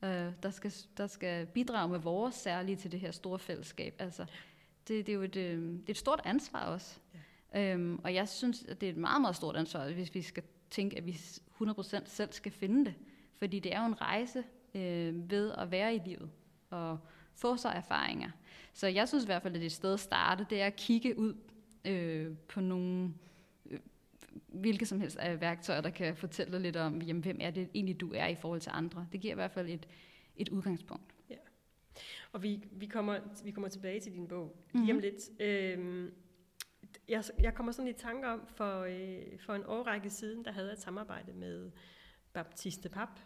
øh, 0.03 0.31
der, 0.43 0.49
skal, 0.49 0.73
der 0.97 1.07
skal 1.07 1.45
bidrage 1.45 1.89
med 1.89 1.99
vores 1.99 2.35
særlige 2.35 2.75
til 2.75 2.91
det 2.91 2.99
her 2.99 3.11
store 3.11 3.39
fællesskab. 3.39 3.95
Altså, 3.99 4.25
det, 4.87 5.07
det 5.07 5.09
er 5.09 5.13
jo 5.13 5.21
et, 5.21 5.35
øh, 5.35 5.61
det 5.61 5.87
er 5.87 5.93
et 5.93 5.97
stort 5.97 6.21
ansvar 6.25 6.65
også. 6.65 6.99
Ja. 7.53 7.73
Øhm, 7.73 7.99
og 8.03 8.13
jeg 8.13 8.29
synes, 8.29 8.65
at 8.67 8.81
det 8.81 8.89
er 8.89 8.93
et 8.93 8.97
meget, 8.97 9.21
meget 9.21 9.35
stort 9.35 9.55
ansvar, 9.55 9.91
hvis 9.91 10.15
vi 10.15 10.21
skal 10.21 10.43
tænke, 10.69 10.97
at 10.97 11.05
vi 11.05 11.11
100% 11.11 12.05
selv 12.05 12.31
skal 12.31 12.51
finde 12.51 12.85
det. 12.85 12.93
Fordi 13.35 13.59
det 13.59 13.73
er 13.73 13.79
jo 13.79 13.85
en 13.85 14.01
rejse 14.01 14.43
øh, 14.75 15.31
ved 15.31 15.51
at 15.57 15.71
være 15.71 15.95
i 15.95 15.99
livet 16.05 16.29
og 16.69 16.99
få 17.35 17.57
sig 17.57 17.73
erfaringer. 17.75 18.29
Så 18.73 18.87
jeg 18.87 19.07
synes 19.07 19.23
i 19.23 19.27
hvert 19.27 19.41
fald, 19.41 19.53
at 19.53 19.59
det 19.59 19.65
er 19.65 19.69
et 19.69 19.71
sted 19.71 19.93
at 19.93 19.99
starte, 19.99 20.45
det 20.49 20.61
er 20.61 20.65
at 20.65 20.75
kigge 20.75 21.19
ud 21.19 21.33
øh, 21.85 22.37
på 22.47 22.61
nogle 22.61 23.13
hvilke 24.47 24.85
som 24.85 24.99
helst 24.99 25.17
af 25.17 25.41
værktøjer, 25.41 25.81
der 25.81 25.89
kan 25.89 26.15
fortælle 26.15 26.59
lidt 26.59 26.75
om, 26.75 27.01
jamen, 27.01 27.21
hvem 27.21 27.37
er 27.41 27.51
det 27.51 27.69
egentlig, 27.73 27.99
du 27.99 28.11
er 28.15 28.27
i 28.27 28.35
forhold 28.35 28.61
til 28.61 28.71
andre. 28.73 29.07
Det 29.11 29.21
giver 29.21 29.33
i 29.33 29.35
hvert 29.35 29.51
fald 29.51 29.69
et, 29.69 29.87
et 30.35 30.49
udgangspunkt. 30.49 31.15
Ja. 31.29 31.35
Og 32.31 32.43
vi, 32.43 32.63
vi, 32.71 32.85
kommer, 32.85 33.19
vi 33.43 33.51
kommer 33.51 33.69
tilbage 33.69 33.99
til 33.99 34.13
din 34.13 34.27
bog 34.27 34.45
mm-hmm. 34.45 34.81
lige 34.81 34.93
om 34.93 34.95
mhm. 34.95 35.01
lidt. 35.01 35.41
Øhm, 35.41 36.13
jeg, 37.09 37.23
jeg 37.39 37.53
kommer 37.53 37.71
sådan 37.71 37.89
i 37.89 37.93
tanke 37.93 38.27
om, 38.27 38.47
for, 38.47 38.81
øh, 38.81 39.39
for 39.39 39.53
en 39.53 39.63
årrække 39.65 40.09
siden, 40.09 40.45
der 40.45 40.51
havde 40.51 40.67
jeg 40.67 40.73
et 40.73 40.81
samarbejde 40.81 41.33
med 41.33 41.71
Baptiste 42.33 42.89
Pap. 42.89 43.19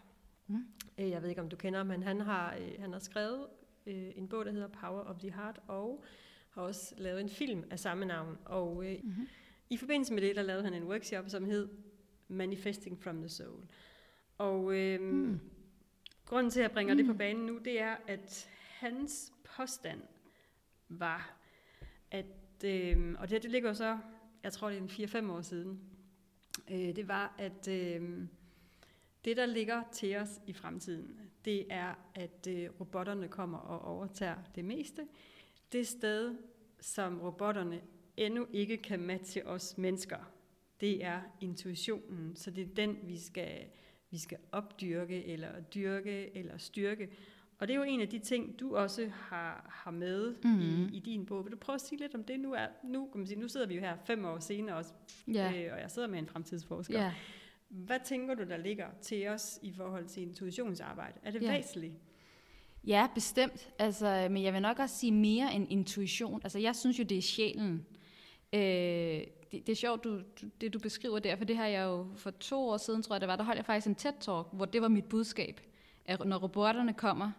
Mm. 0.48 0.66
Øh, 0.98 1.10
jeg 1.10 1.22
ved 1.22 1.30
ikke, 1.30 1.42
om 1.42 1.50
du 1.50 1.56
kender 1.56 1.80
ham, 1.80 1.88
men 1.88 2.04
han 2.04 2.22
har, 2.22 2.56
øh, 2.56 2.72
han 2.80 2.92
har 2.92 3.00
skrevet 3.00 3.48
øh, 3.86 4.12
en 4.16 4.28
bog, 4.28 4.46
der 4.46 4.52
hedder 4.52 4.68
Power 4.68 5.02
of 5.02 5.20
the 5.20 5.32
Heart, 5.32 5.60
og 5.68 6.04
har 6.50 6.62
også 6.62 6.96
lavet 6.98 7.22
en 7.22 7.30
film 7.30 7.64
af 7.72 7.80
samme 7.80 8.06
navn. 8.06 8.38
Og 8.46 8.86
øh, 8.86 9.00
mm-hmm. 9.04 9.28
I 9.70 9.78
forbindelse 9.78 10.14
med 10.14 10.22
det, 10.22 10.36
der 10.36 10.42
lavede 10.42 10.64
han 10.64 10.74
en 10.74 10.84
workshop, 10.84 11.30
som 11.30 11.46
hed 11.46 11.70
Manifesting 12.28 13.02
from 13.02 13.18
the 13.18 13.30
Soul. 13.30 13.64
Og 14.38 14.76
øh, 14.76 15.02
mm. 15.02 15.40
grunden 16.26 16.52
til, 16.52 16.60
at 16.60 16.64
jeg 16.64 16.72
bringer 16.72 16.94
mm. 16.94 16.98
det 16.98 17.06
på 17.06 17.12
mm. 17.12 17.18
banen 17.18 17.46
nu, 17.46 17.58
det 17.58 17.82
er, 17.82 17.96
at 18.08 18.50
hans 18.80 19.34
påstand 19.44 20.02
var, 20.90 21.38
at, 22.12 22.64
øh, 22.66 23.16
og 23.20 23.30
det, 23.30 23.44
det 23.44 23.52
ligger 23.52 23.74
så, 23.74 23.98
jeg 24.44 24.54
tror 24.54 24.70
det 24.70 24.78
er 24.78 24.82
en 24.82 25.28
4-5 25.28 25.32
år 25.32 25.42
siden, 25.42 25.82
øh, 26.72 26.96
det 26.96 27.08
var, 27.08 27.36
at 27.38 27.68
øh, 27.68 28.28
det 29.26 29.38
der 29.38 29.46
ligger 29.46 29.84
til 29.92 30.16
os 30.16 30.42
i 30.48 30.54
fremtiden, 30.54 31.20
det 31.46 31.66
er, 31.70 31.94
at 32.16 32.48
øh, 32.50 32.70
robotterne 32.80 33.28
kommer 33.28 33.58
og 33.58 33.96
overtager 33.96 34.38
det 34.56 34.66
meste. 34.66 35.08
Det 35.72 35.88
sted, 35.88 36.36
som 36.80 37.22
robotterne 37.22 37.82
endnu 38.18 38.48
ikke 38.54 38.78
kan 38.78 39.00
matche 39.00 39.48
os 39.48 39.78
mennesker, 39.78 40.32
det 40.82 41.04
er 41.06 41.22
intuitionen. 41.42 42.36
Så 42.36 42.52
det 42.52 42.64
er 42.64 42.76
den, 42.76 42.98
vi 43.04 43.20
skal, 43.20 43.66
vi 44.12 44.18
skal 44.18 44.38
opdyrke, 44.52 45.26
eller 45.26 45.62
dyrke, 45.62 46.38
eller 46.38 46.58
styrke. 46.58 47.10
Og 47.60 47.68
det 47.68 47.74
er 47.74 47.78
jo 47.78 47.84
en 47.84 48.02
af 48.02 48.10
de 48.10 48.20
ting, 48.20 48.60
du 48.60 48.76
også 48.76 49.10
har, 49.14 49.70
har 49.70 49.92
med 49.92 50.36
mm. 50.44 50.60
i, 50.60 50.76
mhm. 50.76 50.94
i 50.94 51.00
din 51.00 51.26
bog. 51.26 51.46
Vil 51.46 51.52
du 51.52 51.58
prøve 51.58 51.76
at 51.76 51.82
sige 51.82 52.00
lidt 52.00 52.16
om 52.16 52.24
det? 52.24 52.40
Nu, 52.40 52.54
er, 52.54 52.68
nu, 52.84 53.08
kan 53.12 53.20
man 53.20 53.28
sige, 53.28 53.40
nu 53.40 53.48
sidder 53.48 53.68
vi 53.68 53.76
jo 53.76 53.82
her 53.82 53.98
fem 54.06 54.26
år 54.26 54.40
senere 54.40 54.76
også, 54.76 54.94
yeah. 55.30 55.66
øh, 55.66 55.74
og 55.74 55.80
jeg 55.80 55.92
sidder 55.92 56.08
med 56.08 56.20
en 56.20 56.28
fremtidsforsker. 56.28 57.02
Yeah. 57.02 57.14
Hvad 57.70 58.00
tænker 58.06 58.36
du, 58.36 58.44
der 58.44 58.58
ligger 58.58 58.88
til 59.02 59.28
os 59.28 59.60
i 59.62 59.74
forhold 59.74 60.06
til 60.06 60.24
intuitionsarbejde? 60.24 61.20
Er 61.24 61.32
det 61.32 61.42
yeah. 61.44 61.56
væsentligt? 61.56 61.94
Ja, 62.88 63.08
bestemt. 63.16 63.70
Altså, 63.80 64.28
men 64.32 64.44
jeg 64.44 64.54
vil 64.54 64.62
nok 64.62 64.80
også 64.80 64.96
sige 64.96 65.12
mere 65.12 65.54
end 65.54 65.68
intuition. 65.72 66.42
Altså, 66.44 66.60
jeg 66.60 66.76
synes 66.76 67.00
jo, 67.00 67.04
det 67.04 67.18
er 67.18 67.22
sjælen. 67.22 67.86
Øh, 68.54 68.62
det, 69.52 69.68
det 69.68 69.70
er 69.70 69.76
sjovt, 69.76 70.04
du, 70.04 70.22
det 70.62 70.74
du 70.74 70.80
beskriver 70.80 71.20
der, 71.20 71.36
for 71.36 71.46
det 71.46 71.58
har 71.58 71.68
jeg 71.68 71.84
jo 71.84 72.08
for 72.16 72.32
to 72.32 72.70
år 72.70 72.78
siden, 72.78 73.04
tror 73.04 73.16
jeg 73.16 73.22
det 73.22 73.30
var, 73.30 73.36
der 73.36 73.44
holdt 73.44 73.58
jeg 73.58 73.66
faktisk 73.66 73.88
en 73.88 73.96
TED-talk, 73.96 74.56
hvor 74.56 74.66
det 74.66 74.82
var 74.82 74.88
mit 74.88 75.06
budskab. 75.06 75.62
At 76.06 76.26
når 76.26 76.38
robotterne 76.38 76.94
kommer, 76.94 77.32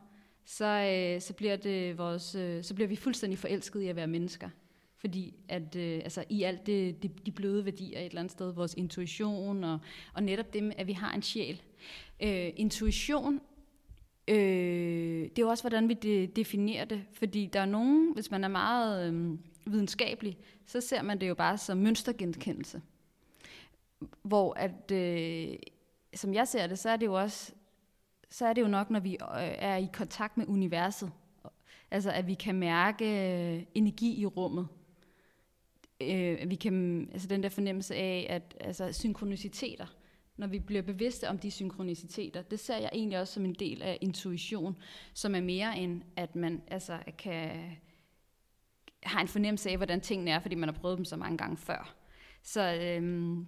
så, 0.45 0.65
øh, 0.65 1.21
så, 1.21 1.35
bliver 1.35 1.57
det 1.57 1.99
vores, 1.99 2.35
øh, 2.35 2.65
så 2.65 2.75
bliver 2.75 2.89
vi 2.89 2.97
fuldstændig 2.97 3.39
forelskede 3.39 3.85
i 3.85 3.89
at 3.89 3.97
være 3.97 4.07
mennesker. 4.07 4.49
Fordi 4.97 5.35
at, 5.49 5.77
øh, 5.77 6.01
altså, 6.05 6.25
i 6.29 6.43
alt 6.43 6.67
det, 6.67 7.03
det, 7.03 7.27
de 7.27 7.33
bløde 7.33 7.65
værdier 7.65 7.99
et 7.99 8.07
eller 8.07 8.21
andet 8.21 8.33
sted, 8.33 8.53
vores 8.53 8.75
intuition 8.75 9.65
og, 9.65 9.79
og 10.15 10.23
netop 10.23 10.53
det, 10.53 10.75
at 10.77 10.87
vi 10.87 10.93
har 10.93 11.13
en 11.13 11.23
sjæl. 11.23 11.63
Øh, 12.23 12.51
intuition, 12.57 13.41
øh, 14.29 15.23
det 15.23 15.39
er 15.39 15.43
jo 15.43 15.49
også, 15.49 15.63
hvordan 15.63 15.89
vi 15.89 15.95
de, 15.95 16.27
definerer 16.27 16.85
det. 16.85 17.03
Fordi 17.13 17.47
der 17.53 17.61
er 17.61 17.67
nogen, 17.67 18.13
hvis 18.15 18.31
man 18.31 18.45
er 18.45 18.49
meget 18.49 19.15
øh, 19.15 19.39
videnskabelig, 19.73 20.39
så 20.67 20.81
ser 20.81 21.03
man 21.03 21.21
det 21.21 21.29
jo 21.29 21.35
bare 21.35 21.59
som 21.59 21.79
mønstergenkendelse. 21.79 22.83
Hvor 24.23 24.55
at, 24.55 24.91
øh, 24.91 25.57
som 26.15 26.35
jeg 26.35 26.49
ser 26.49 26.67
det, 26.67 26.79
så 26.79 26.91
er 26.91 26.97
det 26.97 27.07
jo 27.07 27.15
også 27.15 27.53
så 28.31 28.47
er 28.47 28.53
det 28.53 28.63
jo 28.63 28.69
nok, 28.69 28.91
når 28.91 29.01
vi 29.01 29.13
øh, 29.13 29.55
er 29.59 29.77
i 29.77 29.89
kontakt 29.93 30.37
med 30.37 30.49
universet. 30.49 31.13
Altså, 31.91 32.11
at 32.11 32.27
vi 32.27 32.35
kan 32.35 32.55
mærke 32.55 33.05
øh, 33.05 33.63
energi 33.75 34.21
i 34.21 34.27
rummet. 34.27 34.69
Øh, 36.01 36.51
vi 36.51 36.55
kan, 36.55 37.09
altså 37.13 37.29
den 37.29 37.43
der 37.43 37.49
fornemmelse 37.49 37.95
af, 37.95 38.27
at 38.31 38.57
altså, 38.61 38.93
synkroniciteter, 38.93 39.87
når 40.37 40.47
vi 40.47 40.59
bliver 40.59 40.83
bevidste 40.83 41.29
om 41.29 41.39
de 41.39 41.51
synkroniciteter, 41.51 42.43
det 42.43 42.61
ser 42.61 42.77
jeg 42.77 42.91
egentlig 42.93 43.21
også 43.21 43.35
som 43.35 43.45
en 43.45 43.55
del 43.55 43.83
af 43.83 43.99
intuition, 44.01 44.77
som 45.15 45.35
er 45.35 45.41
mere 45.41 45.79
end, 45.79 46.03
at 46.17 46.37
man 46.37 46.63
altså, 46.69 46.99
kan 47.19 47.51
har 49.03 49.21
en 49.21 49.29
fornemmelse 49.29 49.71
af, 49.71 49.77
hvordan 49.77 50.01
tingene 50.01 50.31
er, 50.31 50.41
fordi 50.41 50.55
man 50.55 50.69
har 50.69 50.81
prøvet 50.81 50.99
dem 50.99 51.05
så 51.05 51.17
mange 51.17 51.39
gange 51.39 51.57
før. 51.57 51.95
Så 52.43 52.75
øhm, 52.75 53.47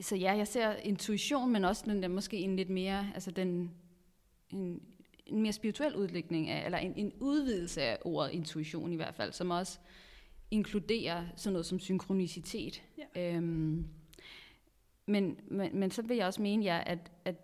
så 0.00 0.16
ja, 0.16 0.32
jeg 0.36 0.48
ser 0.48 0.72
intuition, 0.74 1.52
men 1.52 1.64
også 1.64 1.84
den 1.86 2.02
der 2.02 2.08
måske 2.08 2.36
en 2.36 2.56
lidt 2.56 2.70
mere, 2.70 3.06
altså 3.14 3.30
den, 3.30 3.70
en, 4.50 4.82
en 5.26 5.42
mere 5.42 5.52
spirituel 5.52 5.96
udlægning 5.96 6.48
af, 6.48 6.64
eller 6.64 6.78
en, 6.78 6.92
en 6.96 7.12
udvidelse 7.20 7.82
af 7.82 7.98
ordet 8.04 8.32
intuition 8.32 8.92
i 8.92 8.96
hvert 8.96 9.14
fald, 9.14 9.32
som 9.32 9.50
også 9.50 9.78
inkluderer 10.50 11.24
sådan 11.36 11.52
noget 11.52 11.66
som 11.66 11.78
synkronicitet. 11.78 12.82
Ja. 12.98 13.36
Øhm, 13.36 13.86
men, 15.06 15.40
men, 15.50 15.78
men 15.78 15.90
så 15.90 16.02
vil 16.02 16.16
jeg 16.16 16.26
også 16.26 16.42
mene, 16.42 16.64
ja, 16.64 16.82
at, 16.86 17.12
at 17.24 17.34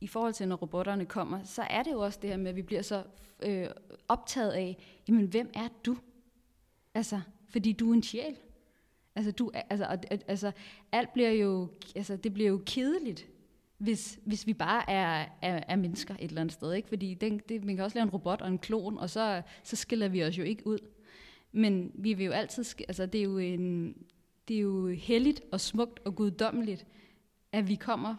i 0.00 0.06
forhold 0.06 0.32
til, 0.32 0.48
når 0.48 0.56
robotterne 0.56 1.06
kommer, 1.06 1.42
så 1.44 1.62
er 1.62 1.82
det 1.82 1.92
jo 1.92 2.00
også 2.00 2.18
det 2.22 2.30
her 2.30 2.36
med, 2.36 2.50
at 2.50 2.56
vi 2.56 2.62
bliver 2.62 2.82
så 2.82 3.04
øh, 3.42 3.66
optaget 4.08 4.52
af, 4.52 4.76
jamen, 5.08 5.26
hvem 5.26 5.50
er 5.54 5.68
du? 5.86 5.96
Altså, 6.96 7.20
fordi 7.48 7.72
du 7.72 7.90
er 7.90 7.94
en 7.94 8.02
sjæl. 8.02 8.36
Altså, 9.16 9.30
du, 9.30 9.50
altså, 9.70 9.84
altså, 10.28 10.52
alt 10.92 11.12
bliver 11.12 11.30
jo, 11.30 11.68
altså, 11.96 12.16
det 12.16 12.34
bliver 12.34 12.48
jo 12.48 12.62
kedeligt, 12.66 13.26
hvis, 13.78 14.18
hvis 14.24 14.46
vi 14.46 14.54
bare 14.54 14.90
er, 14.90 15.26
er, 15.42 15.62
er 15.68 15.76
mennesker 15.76 16.14
et 16.14 16.28
eller 16.28 16.40
andet 16.40 16.52
sted. 16.52 16.72
Ikke? 16.72 16.88
Fordi 16.88 17.14
den, 17.14 17.40
det, 17.48 17.64
man 17.64 17.76
kan 17.76 17.84
også 17.84 17.98
lave 17.98 18.02
en 18.02 18.10
robot 18.10 18.40
og 18.40 18.48
en 18.48 18.58
klon, 18.58 18.98
og 18.98 19.10
så, 19.10 19.42
så 19.62 19.76
skiller 19.76 20.08
vi 20.08 20.24
os 20.24 20.38
jo 20.38 20.42
ikke 20.42 20.66
ud. 20.66 20.78
Men 21.52 21.90
vi 21.94 22.14
vil 22.14 22.26
jo 22.26 22.32
altid, 22.32 22.64
altså 22.88 23.06
det 23.06 23.18
er 23.18 23.24
jo 23.24 23.38
en, 23.38 23.94
det 24.48 24.56
er 24.56 24.60
jo 24.60 24.86
helligt 24.86 25.40
og 25.52 25.60
smukt 25.60 26.00
og 26.04 26.14
guddommeligt, 26.14 26.86
at 27.52 27.68
vi 27.68 27.74
kommer, 27.74 28.16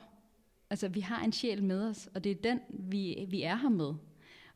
altså 0.70 0.88
vi 0.88 1.00
har 1.00 1.24
en 1.24 1.32
sjæl 1.32 1.64
med 1.64 1.90
os, 1.90 2.10
og 2.16 2.24
det 2.24 2.32
er 2.32 2.36
den, 2.36 2.60
vi, 2.70 3.26
vi 3.30 3.42
er 3.42 3.56
her 3.56 3.70
med. 3.70 3.94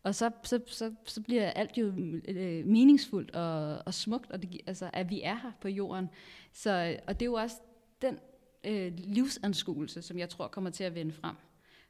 Og 0.03 0.15
så, 0.15 0.31
så, 0.43 0.59
så, 0.67 0.93
så 1.05 1.21
bliver 1.21 1.49
alt 1.49 1.77
jo 1.77 1.87
øh, 2.27 2.65
meningsfuldt 2.65 3.31
og, 3.31 3.81
og 3.85 3.93
smukt, 3.93 4.31
og 4.31 4.41
det, 4.41 4.61
altså, 4.67 4.89
at 4.93 5.09
vi 5.09 5.21
er 5.21 5.35
her 5.35 5.51
på 5.61 5.67
jorden. 5.67 6.09
Så, 6.53 6.97
og 7.07 7.19
det 7.19 7.25
er 7.25 7.29
jo 7.29 7.33
også 7.33 7.55
den 8.01 8.19
øh, 8.63 8.93
livsanskuelse, 8.97 10.01
som 10.01 10.19
jeg 10.19 10.29
tror 10.29 10.47
kommer 10.47 10.69
til 10.69 10.83
at 10.83 10.95
vende 10.95 11.11
frem. 11.11 11.35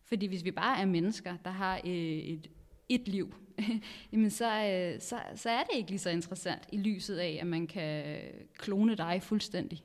Fordi 0.03 0.25
hvis 0.25 0.43
vi 0.43 0.51
bare 0.51 0.81
er 0.81 0.85
mennesker, 0.85 1.37
der 1.45 1.51
har 1.51 1.77
øh, 1.85 1.91
et, 1.91 2.49
et 2.89 3.07
liv, 3.07 3.33
jamen 4.11 4.29
så, 4.29 4.65
øh, 4.65 5.01
så, 5.01 5.19
så 5.35 5.49
er 5.49 5.63
det 5.63 5.77
ikke 5.77 5.89
lige 5.89 5.99
så 5.99 6.09
interessant 6.09 6.61
i 6.71 6.77
lyset 6.77 7.17
af, 7.17 7.37
at 7.41 7.47
man 7.47 7.67
kan 7.67 8.07
øh, 8.07 8.33
klone 8.57 8.95
dig 8.95 9.19
fuldstændig. 9.23 9.83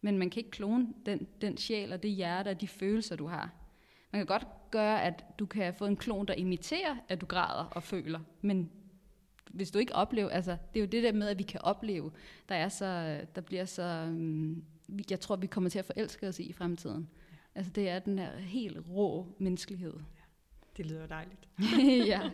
Men 0.00 0.18
man 0.18 0.30
kan 0.30 0.40
ikke 0.40 0.50
klone 0.50 0.88
den, 1.06 1.26
den 1.40 1.56
sjæl 1.56 1.92
og 1.92 2.02
det 2.02 2.10
hjerte 2.10 2.48
og 2.48 2.60
de 2.60 2.68
følelser, 2.68 3.16
du 3.16 3.26
har. 3.26 3.50
Man 4.12 4.20
kan 4.20 4.26
godt 4.26 4.46
gøre, 4.78 5.02
at 5.02 5.24
du 5.38 5.46
kan 5.46 5.74
få 5.74 5.86
en 5.86 5.96
klon, 5.96 6.26
der 6.26 6.34
imiterer, 6.34 6.96
at 7.08 7.20
du 7.20 7.26
græder 7.26 7.64
og 7.64 7.82
føler, 7.82 8.20
men 8.40 8.70
hvis 9.50 9.70
du 9.70 9.78
ikke 9.78 9.94
oplever, 9.94 10.28
altså 10.28 10.50
det 10.50 10.80
er 10.80 10.84
jo 10.84 10.86
det 10.86 11.02
der 11.02 11.12
med, 11.12 11.28
at 11.28 11.38
vi 11.38 11.42
kan 11.42 11.60
opleve, 11.62 12.12
der 12.48 12.54
er 12.54 12.68
så, 12.68 13.20
der 13.34 13.40
bliver 13.40 13.64
så, 13.64 14.04
um, 14.08 14.64
jeg 15.10 15.20
tror, 15.20 15.36
vi 15.36 15.46
kommer 15.46 15.70
til 15.70 15.78
at 15.78 15.84
forelske 15.84 16.28
os 16.28 16.38
i 16.38 16.42
i 16.42 16.52
fremtiden. 16.52 17.08
Ja. 17.32 17.36
Altså 17.54 17.72
det 17.72 17.88
er 17.88 17.98
den 17.98 18.18
her 18.18 18.36
helt 18.36 18.78
rå 18.90 19.26
menneskelighed. 19.38 19.92
Ja. 19.94 20.22
Det 20.76 20.86
lyder 20.86 21.06
dejligt. 21.06 21.48
ja. 22.12 22.30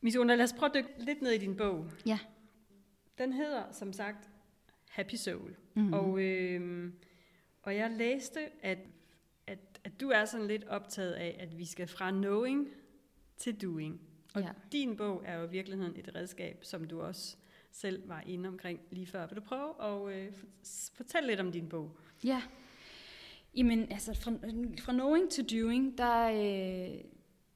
Miss 0.00 0.16
Una, 0.16 0.34
lad 0.34 0.44
os 0.44 0.52
prøve 0.52 0.68
at 0.68 0.74
dykke 0.74 1.04
lidt 1.04 1.22
ned 1.22 1.30
i 1.30 1.38
din 1.38 1.56
bog. 1.56 1.86
Ja. 2.06 2.18
Den 3.18 3.32
hedder, 3.32 3.62
som 3.72 3.92
sagt, 3.92 4.30
Happy 4.90 5.14
Soul. 5.14 5.56
Mm-hmm. 5.74 5.92
Og, 5.92 6.22
øh, 6.22 6.92
og 7.62 7.76
jeg 7.76 7.90
læste, 7.90 8.40
at, 8.62 8.78
at, 9.84 10.00
du 10.00 10.08
er 10.08 10.24
sådan 10.24 10.46
lidt 10.46 10.64
optaget 10.64 11.12
af, 11.12 11.36
at 11.40 11.58
vi 11.58 11.64
skal 11.64 11.86
fra 11.86 12.10
knowing 12.10 12.68
til 13.36 13.62
doing. 13.62 14.00
Og 14.34 14.42
ja. 14.42 14.48
din 14.72 14.96
bog 14.96 15.22
er 15.24 15.38
jo 15.38 15.46
i 15.46 15.50
virkeligheden 15.50 15.96
et 15.96 16.14
redskab, 16.14 16.64
som 16.64 16.84
du 16.84 17.00
også 17.00 17.36
selv 17.70 18.08
var 18.08 18.20
inde 18.26 18.48
omkring 18.48 18.80
lige 18.90 19.06
før. 19.06 19.26
Vil 19.26 19.36
du 19.36 19.42
prøve 19.42 19.82
at 19.82 20.18
øh, 20.18 20.32
fortælle 20.94 21.26
lidt 21.26 21.40
om 21.40 21.52
din 21.52 21.68
bog? 21.68 21.96
Ja. 22.24 22.42
Jamen, 23.56 23.92
altså, 23.92 24.14
fra, 24.14 24.30
fra 24.80 24.92
knowing 24.92 25.30
to 25.30 25.42
doing, 25.42 25.98
der, 25.98 26.28
øh, 26.28 27.00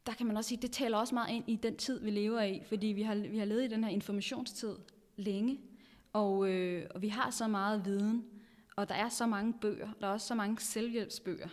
der 0.06 0.12
kan 0.12 0.26
man 0.26 0.36
også 0.36 0.48
sige, 0.48 0.62
det 0.62 0.72
taler 0.72 0.98
også 0.98 1.14
meget 1.14 1.34
ind 1.34 1.44
i 1.46 1.56
den 1.56 1.76
tid, 1.76 2.00
vi 2.00 2.10
lever 2.10 2.42
i, 2.42 2.62
fordi 2.66 2.86
vi 2.86 3.02
har, 3.02 3.14
vi 3.14 3.38
har 3.38 3.44
levet 3.44 3.64
i 3.64 3.68
den 3.68 3.84
her 3.84 3.90
informationstid 3.90 4.76
længe, 5.16 5.60
og, 6.12 6.50
øh, 6.50 6.86
og 6.90 7.02
vi 7.02 7.08
har 7.08 7.30
så 7.30 7.48
meget 7.48 7.84
viden, 7.84 8.24
og 8.76 8.88
der 8.88 8.94
er 8.94 9.08
så 9.08 9.26
mange 9.26 9.54
bøger, 9.60 9.88
der 10.00 10.06
er 10.06 10.10
også 10.10 10.26
så 10.26 10.34
mange 10.34 10.60
selvhjælpsbøger. 10.60 11.48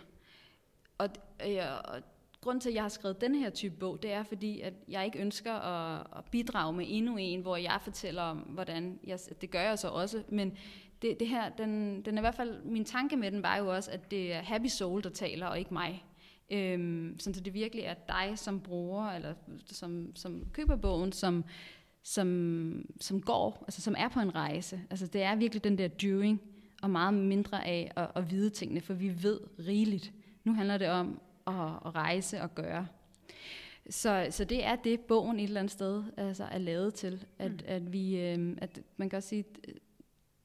Og, 0.98 1.08
øh, 1.46 1.58
og 1.84 2.02
grund 2.40 2.60
til, 2.60 2.68
at 2.68 2.74
jeg 2.74 2.82
har 2.82 2.88
skrevet 2.88 3.20
den 3.20 3.34
her 3.34 3.50
type 3.50 3.76
bog, 3.76 4.02
det 4.02 4.12
er 4.12 4.22
fordi, 4.22 4.60
at 4.60 4.74
jeg 4.88 5.04
ikke 5.04 5.18
ønsker 5.18 5.52
at, 5.52 6.06
at 6.16 6.24
bidrage 6.30 6.72
med 6.72 6.86
endnu 6.88 7.16
en, 7.16 7.40
hvor 7.40 7.56
jeg 7.56 7.78
fortæller 7.82 8.22
om, 8.22 8.38
hvordan 8.38 8.98
jeg, 9.06 9.18
det 9.40 9.50
gør 9.50 9.60
jeg 9.60 9.78
så 9.78 9.88
også, 9.88 10.22
men 10.28 10.56
det, 11.02 11.20
det 11.20 11.28
her, 11.28 11.48
den, 11.48 12.02
den 12.04 12.14
er 12.14 12.20
i 12.20 12.24
hvert 12.24 12.34
fald, 12.34 12.62
min 12.64 12.84
tanke 12.84 13.16
med 13.16 13.30
den 13.30 13.42
var 13.42 13.56
jo 13.56 13.74
også, 13.74 13.90
at 13.90 14.10
det 14.10 14.32
er 14.32 14.42
Happy 14.42 14.66
Soul, 14.66 15.02
der 15.02 15.10
taler, 15.10 15.46
og 15.46 15.58
ikke 15.58 15.74
mig. 15.74 16.04
Øhm, 16.50 17.16
så 17.18 17.30
det 17.30 17.54
virkelig 17.54 17.84
er 17.84 17.94
dig 17.94 18.38
som 18.38 18.60
bruger, 18.60 19.10
eller 19.10 19.34
som, 19.66 20.16
som 20.16 20.46
køber 20.52 20.76
bogen, 20.76 21.12
som, 21.12 21.44
som, 22.02 22.86
som 23.00 23.20
går, 23.20 23.64
altså 23.66 23.80
som 23.82 23.94
er 23.98 24.08
på 24.08 24.20
en 24.20 24.34
rejse. 24.34 24.80
Altså 24.90 25.06
det 25.06 25.22
er 25.22 25.36
virkelig 25.36 25.64
den 25.64 25.78
der 25.78 25.88
doing, 25.88 26.40
og 26.82 26.90
meget 26.90 27.14
mindre 27.14 27.66
af 27.66 27.92
at, 27.96 28.10
at 28.14 28.30
vide 28.30 28.50
tingene, 28.50 28.80
for 28.80 28.94
vi 28.94 29.22
ved 29.22 29.40
rigeligt. 29.58 30.12
Nu 30.44 30.54
handler 30.54 30.78
det 30.78 30.88
om 30.88 31.20
at, 31.46 31.54
at 31.86 31.94
rejse 31.94 32.42
og 32.42 32.54
gøre. 32.54 32.86
Så, 33.90 34.26
så 34.30 34.44
det 34.44 34.64
er 34.64 34.76
det, 34.76 35.00
bogen 35.00 35.40
et 35.40 35.44
eller 35.44 35.60
andet 35.60 35.72
sted 35.72 36.02
altså, 36.16 36.44
er 36.44 36.58
lavet 36.58 36.94
til. 36.94 37.26
At, 37.38 37.52
mm. 37.52 37.58
at, 37.66 37.92
vi, 37.92 38.20
øh, 38.20 38.56
at 38.58 38.80
man 38.96 39.10
kan 39.10 39.16
også 39.16 39.28
sige, 39.28 39.44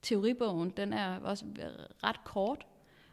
teoribogen, 0.01 0.69
den 0.69 0.93
er 0.93 1.19
også 1.19 1.45
ret 2.03 2.23
kort, 2.23 2.67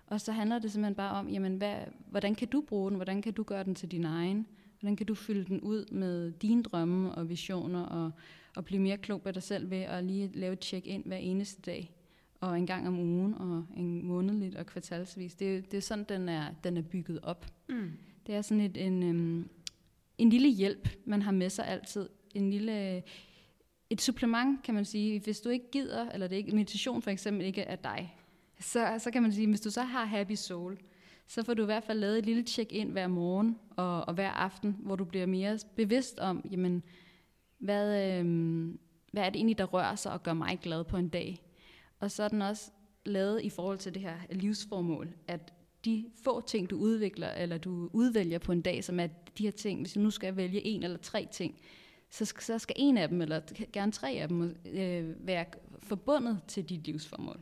og 0.07 0.20
så 0.20 0.32
handler 0.32 0.59
det 0.59 0.72
simpelthen 0.72 0.95
bare 0.95 1.18
om, 1.18 1.28
jamen, 1.28 1.57
hvad, 1.57 1.76
hvordan 2.11 2.34
kan 2.34 2.49
du 2.49 2.61
bruge 2.61 2.91
den? 2.91 2.97
Hvordan 2.97 3.22
kan 3.22 3.32
du 3.32 3.43
gøre 3.43 3.64
den 3.64 3.74
til 3.74 3.91
din 3.91 4.05
egen? 4.05 4.47
Hvordan 4.80 4.97
kan 4.97 5.07
du 5.07 5.14
fylde 5.14 5.45
den 5.45 5.61
ud 5.61 5.87
med 5.93 6.32
dine 6.32 6.62
drømme 6.62 7.14
og 7.14 7.28
visioner, 7.28 7.82
og, 7.82 8.11
og 8.57 8.64
blive 8.64 8.82
mere 8.82 8.97
klog 8.97 9.22
på 9.22 9.30
dig 9.30 9.43
selv 9.43 9.70
ved 9.70 9.78
at 9.78 10.05
lige 10.05 10.30
lave 10.34 10.53
et 10.53 10.64
check-in 10.64 11.03
hver 11.07 11.16
eneste 11.16 11.62
dag, 11.62 11.93
og 12.41 12.59
en 12.59 12.66
gang 12.66 12.89
om 12.89 12.99
ugen, 12.99 13.34
og 13.34 13.66
en 13.76 14.07
månedligt 14.07 14.55
og 14.55 14.66
kvartalsvis. 14.66 15.34
Det, 15.34 15.70
det 15.70 15.76
er 15.76 15.80
sådan, 15.80 16.05
den 16.09 16.28
er, 16.28 16.47
den 16.64 16.76
er 16.76 16.82
bygget 16.82 17.20
op. 17.22 17.47
Mm. 17.68 17.91
Det 18.26 18.34
er 18.34 18.43
sådan 18.43 18.61
et, 18.61 18.76
en, 18.76 19.03
um, 19.03 19.49
en 20.18 20.30
lille 20.30 20.49
hjælp, 20.49 20.89
man 21.05 21.22
har 21.22 21.32
med 21.32 21.51
sig 21.51 21.68
altid. 21.68 22.09
En 22.34 22.51
lille, 22.51 23.03
et 23.91 24.01
supplement, 24.01 24.62
kan 24.62 24.74
man 24.74 24.84
sige. 24.84 25.20
Hvis 25.20 25.41
du 25.41 25.49
ikke 25.49 25.70
gider, 25.70 26.11
eller 26.11 26.26
det 26.26 26.37
ikke, 26.37 26.55
meditation 26.55 27.03
for 27.03 27.11
eksempel 27.11 27.47
ikke 27.47 27.62
er 27.62 27.76
dig, 27.76 28.16
så, 28.61 28.95
så 28.99 29.11
kan 29.11 29.22
man 29.22 29.32
sige, 29.32 29.47
hvis 29.49 29.61
du 29.61 29.70
så 29.70 29.82
har 29.82 30.05
Happy 30.05 30.34
Soul, 30.34 30.78
så 31.26 31.43
får 31.43 31.55
du 31.55 31.62
i 31.62 31.66
hvert 31.66 31.84
fald 31.84 31.99
lavet 31.99 32.18
et 32.18 32.26
lille 32.26 32.43
check-in 32.43 32.91
hver 32.91 33.07
morgen 33.07 33.59
og, 33.76 34.09
og 34.09 34.14
hver 34.14 34.30
aften, 34.30 34.76
hvor 34.80 34.97
du 34.97 35.05
bliver 35.05 35.26
mere 35.26 35.59
bevidst 35.76 36.18
om, 36.18 36.49
jamen, 36.51 36.82
hvad, 37.59 38.18
øh, 38.18 38.24
hvad 39.12 39.22
er 39.22 39.30
det 39.30 39.37
egentlig, 39.37 39.59
der 39.59 39.64
rører 39.64 39.95
sig 39.95 40.12
og 40.12 40.22
gør 40.22 40.32
mig 40.32 40.59
glad 40.62 40.84
på 40.84 40.97
en 40.97 41.09
dag. 41.09 41.45
Og 42.01 42.11
så 42.11 42.22
er 42.22 42.28
den 42.28 42.42
også 42.42 42.70
lavet 43.07 43.42
i 43.42 43.51
forhold 43.51 43.78
til 43.78 43.94
det 43.94 44.03
her 44.03 44.16
livsformål, 44.30 45.14
at 45.28 45.53
de 45.84 46.11
få 46.24 46.40
ting, 46.40 46.70
du 46.70 46.76
udvikler, 46.76 47.30
eller 47.30 47.59
du 47.59 47.90
udvælger 47.92 48.38
på 48.38 48.53
en 48.53 48.62
dag, 48.62 48.84
som 48.84 49.01
er 49.01 49.07
de 49.38 49.42
her 49.42 49.51
ting, 49.51 49.80
hvis 49.80 49.92
du 49.92 50.01
nu 50.01 50.11
skal 50.11 50.36
vælge 50.36 50.66
en 50.66 50.82
eller 50.82 50.99
tre 50.99 51.28
ting, 51.32 51.61
så 52.11 52.24
skal, 52.24 52.42
så 52.42 52.59
skal 52.59 52.76
en 52.78 52.97
af 52.97 53.09
dem, 53.09 53.20
eller 53.20 53.40
gerne 53.72 53.92
tre 53.92 54.11
af 54.11 54.28
dem, 54.28 54.57
øh, 54.66 55.26
være 55.26 55.44
forbundet 55.78 56.40
til 56.49 56.64
dit 56.64 56.86
livsformål. 56.86 57.40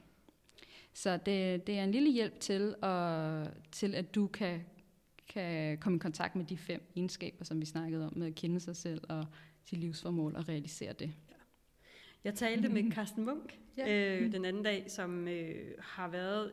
Så 0.92 1.16
det, 1.16 1.66
det 1.66 1.78
er 1.78 1.84
en 1.84 1.90
lille 1.90 2.12
hjælp 2.12 2.40
til, 2.40 2.74
at, 2.82 3.50
til 3.72 3.94
at 3.94 4.14
du 4.14 4.26
kan, 4.26 4.61
kan 5.28 5.78
komme 5.78 5.96
i 5.96 5.98
kontakt 5.98 6.36
med 6.36 6.44
de 6.44 6.57
fem 6.57 6.92
egenskaber, 6.96 7.44
som 7.44 7.61
vi 7.61 7.66
snakkede 7.66 8.07
om, 8.07 8.12
med 8.16 8.26
at 8.26 8.34
kende 8.34 8.61
sig 8.61 8.76
selv 8.76 9.00
og 9.09 9.26
sit 9.64 9.78
livsformål 9.78 10.36
og 10.36 10.48
realisere 10.48 10.92
det. 10.92 11.12
Jeg 12.25 12.35
talte 12.35 12.68
med 12.68 12.93
Carsten 12.93 13.25
Munk 13.25 13.59
ja. 13.77 14.18
øh, 14.18 14.33
den 14.33 14.45
anden 14.45 14.62
dag, 14.62 14.91
som 14.91 15.29
øh, 15.29 15.75
har 15.79 16.09
været 16.09 16.53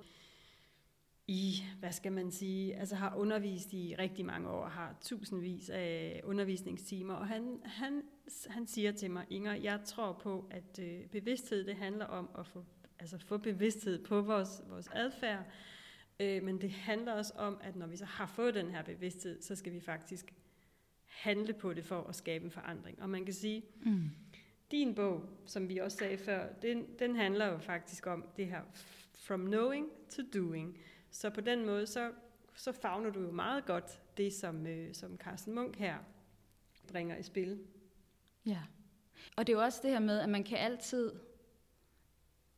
i, 1.27 1.53
hvad 1.79 1.91
skal 1.91 2.11
man 2.11 2.31
sige, 2.31 2.75
altså 2.75 2.95
har 2.95 3.15
undervist 3.15 3.73
i 3.73 3.95
rigtig 3.99 4.25
mange 4.25 4.49
år, 4.49 4.67
har 4.67 4.95
tusindvis 5.01 5.69
af 5.69 6.21
undervisningstimer, 6.23 7.13
og 7.13 7.27
han, 7.27 7.61
han, 7.65 8.03
han 8.49 8.67
siger 8.67 8.91
til 8.91 9.11
mig, 9.11 9.25
Inger, 9.29 9.53
jeg 9.53 9.79
tror 9.85 10.13
på, 10.13 10.47
at 10.51 10.79
øh, 10.81 11.05
bevidsthed, 11.05 11.65
det 11.65 11.75
handler 11.75 12.05
om 12.05 12.29
at 12.39 12.47
få 12.47 12.65
altså 12.99 13.17
få 13.17 13.37
bevidsthed 13.37 14.03
på 14.03 14.21
vores, 14.21 14.61
vores 14.69 14.89
adfærd. 14.93 15.45
Øh, 16.19 16.43
men 16.43 16.61
det 16.61 16.71
handler 16.71 17.13
også 17.13 17.33
om, 17.35 17.57
at 17.61 17.75
når 17.75 17.87
vi 17.87 17.97
så 17.97 18.05
har 18.05 18.25
fået 18.25 18.55
den 18.55 18.71
her 18.71 18.83
bevidsthed, 18.83 19.41
så 19.41 19.55
skal 19.55 19.73
vi 19.73 19.79
faktisk 19.79 20.33
handle 21.05 21.53
på 21.53 21.73
det 21.73 21.85
for 21.85 22.03
at 22.03 22.15
skabe 22.15 22.45
en 22.45 22.51
forandring. 22.51 23.01
Og 23.01 23.09
man 23.09 23.25
kan 23.25 23.33
sige, 23.33 23.63
mm 23.85 24.09
din 24.71 24.95
bog, 24.95 25.23
som 25.45 25.69
vi 25.69 25.77
også 25.77 25.97
sagde 25.97 26.17
før, 26.17 26.53
den, 26.61 26.85
den 26.99 27.15
handler 27.15 27.45
jo 27.45 27.57
faktisk 27.57 28.07
om 28.07 28.25
det 28.37 28.45
her 28.45 28.61
from 29.15 29.45
knowing 29.45 29.87
to 30.09 30.21
doing. 30.33 30.77
Så 31.11 31.29
på 31.29 31.41
den 31.41 31.65
måde, 31.65 31.87
så, 31.87 32.11
så 32.55 32.71
fagner 32.71 33.09
du 33.09 33.21
jo 33.21 33.31
meget 33.31 33.65
godt 33.65 34.01
det, 34.17 34.33
som, 34.33 34.67
øh, 34.67 34.93
som 34.93 35.17
Carsten 35.17 35.55
Munk 35.55 35.75
her 35.75 35.95
bringer 36.87 37.17
i 37.17 37.23
spil. 37.23 37.59
Ja, 38.45 38.59
og 39.35 39.47
det 39.47 39.53
er 39.53 39.57
jo 39.57 39.63
også 39.63 39.79
det 39.83 39.91
her 39.91 39.99
med, 39.99 40.19
at 40.19 40.29
man 40.29 40.43
kan 40.43 40.57
altid 40.57 41.11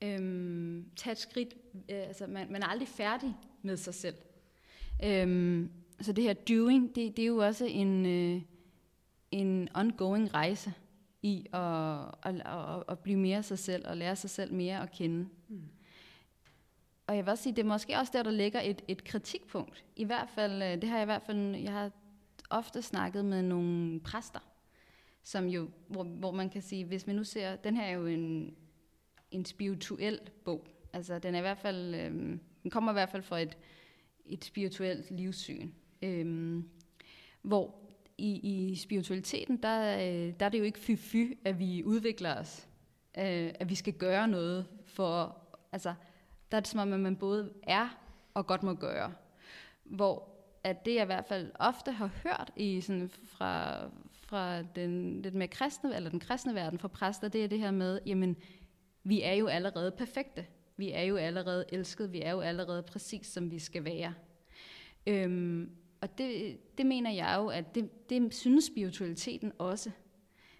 øhm, 0.02 0.90
tage 0.96 1.12
et 1.12 1.18
skridt. 1.18 1.54
Øh, 1.74 2.08
altså, 2.08 2.28
man, 2.28 2.52
man 2.52 2.64
er 2.64 2.68
aldrig 2.68 2.88
færdig 2.88 3.36
med 3.62 3.78
sig 3.78 3.94
selv. 3.94 4.16
Øhm, 5.04 5.72
så 6.02 6.14
det 6.14 6.24
her 6.24 6.34
doing, 6.34 6.96
det, 6.96 7.18
det 7.18 7.24
er 7.24 7.28
jo 7.28 7.38
også 7.38 7.66
en, 7.66 8.06
øh, 8.06 8.42
en 9.32 9.70
ongoing 9.74 10.34
rejse 10.34 10.74
i 11.24 11.46
at, 11.54 11.62
at, 12.24 12.36
at, 12.46 12.84
at 12.88 13.00
blive 13.00 13.18
mere 13.18 13.44
sig 13.44 13.60
selv 13.60 13.88
og 13.88 13.98
lære 13.98 14.16
sig 14.16 14.30
selv 14.30 14.54
mere 14.54 14.82
at 14.82 14.92
kende. 14.92 15.30
Mm. 15.48 15.62
Og 17.08 17.16
jeg 17.16 17.26
vil 17.26 17.32
også 17.32 17.44
sige, 17.44 17.56
det 17.56 17.62
er 17.62 17.68
måske 17.68 17.98
også 17.98 18.12
der, 18.16 18.24
der 18.24 18.32
ligger 18.32 18.62
et, 18.62 18.82
et 18.88 19.04
kritikpunkt. 19.04 19.86
I 19.96 20.04
hvert 20.04 20.30
fald, 20.30 20.64
øh, 20.64 20.82
det 20.82 20.90
har 20.90 20.98
jeg 20.98 21.04
i 21.04 21.06
hvert 21.06 21.22
fald, 21.22 21.56
jeg 21.56 21.72
har 21.72 21.92
ofte 22.50 22.82
snakket 22.82 23.26
med 23.26 23.42
nogle 23.42 24.00
præster, 24.00 24.40
som 25.24 25.46
jo, 25.46 25.70
hvor, 25.88 26.04
hvor 26.04 26.32
man 26.32 26.50
kan 26.50 26.62
sige, 26.62 26.86
hvis 26.86 27.08
man 27.08 27.16
nu 27.16 27.24
ser, 27.24 27.56
den 27.56 27.78
her 27.78 27.84
er 27.84 27.92
jo 27.92 28.06
en, 28.06 28.56
en 29.32 29.46
spirituel 29.46 30.20
bog. 30.46 30.68
Altså, 30.94 31.20
den 31.20 31.36
er 31.36 31.40
i 31.40 31.42
hvert 31.42 31.58
fald, 31.58 31.96
øh, 31.96 32.12
den 32.64 32.72
kommer 32.72 32.92
i 32.92 32.94
hvert 32.94 33.10
fald 33.10 33.24
fra 33.24 33.40
et, 33.40 33.58
et 34.26 34.46
spirituelt 34.46 35.12
livssyn. 35.12 35.72
Øh, 36.02 36.64
hvor 37.42 37.83
i, 38.18 38.40
i 38.72 38.76
spiritualiteten, 38.76 39.58
der, 39.58 39.96
øh, 39.96 40.34
der 40.40 40.46
er 40.46 40.50
det 40.50 40.60
jo 40.60 40.64
ikke 40.64 40.80
fy-fy, 40.80 41.38
at 41.46 41.60
vi 41.60 41.84
udvikler 41.84 42.40
os. 42.40 42.68
Øh, 43.18 43.52
at 43.60 43.70
vi 43.70 43.76
skal 43.76 43.94
gøre 43.94 44.28
noget 44.28 44.68
for 44.86 45.38
altså, 45.72 45.94
der 46.52 46.58
er 46.58 46.62
det 46.62 46.68
som 46.68 46.80
om, 46.80 46.94
at 46.94 47.00
man 47.00 47.16
både 47.16 47.54
er 47.64 47.98
og 48.34 48.48
godt 48.48 48.64
må 48.64 48.74
gøre. 48.74 49.14
Hvor 49.84 50.30
at 50.64 50.86
det 50.86 50.96
jeg 50.96 51.04
i 51.04 51.06
hvert 51.06 51.26
fald 51.26 51.52
ofte 51.60 51.92
har 51.92 52.10
hørt 52.24 52.52
i 52.56 52.82
sådan 52.82 53.10
fra, 53.10 53.80
fra 54.14 54.62
den 54.62 55.22
lidt 55.22 55.36
mere 55.36 55.48
kristne, 55.48 55.96
eller 55.96 56.10
den 56.10 56.20
kristne 56.20 56.56
verden 56.56 56.80
fra 56.80 56.88
præster, 56.88 57.28
det 57.28 57.44
er 57.44 57.48
det 57.48 57.60
her 57.60 57.72
med, 57.72 58.00
jamen, 58.06 58.38
vi 59.04 59.22
er 59.22 59.34
jo 59.34 59.48
allerede 59.48 59.92
perfekte. 59.92 60.46
Vi 60.78 60.92
er 60.92 61.02
jo 61.02 61.16
allerede 61.16 61.66
elsket. 61.72 62.14
Vi 62.14 62.22
er 62.22 62.32
jo 62.32 62.40
allerede 62.40 62.84
præcis, 62.84 63.28
som 63.28 63.52
vi 63.52 63.60
skal 63.60 63.86
være. 63.86 64.14
Øhm, 65.08 65.72
og 66.04 66.18
det, 66.18 66.58
det 66.78 66.86
mener 66.86 67.12
jeg 67.12 67.36
jo, 67.40 67.48
at 67.48 67.76
det, 67.76 68.10
det 68.10 68.34
synes 68.34 68.66
spiritualiteten 68.66 69.52
også. 69.58 69.92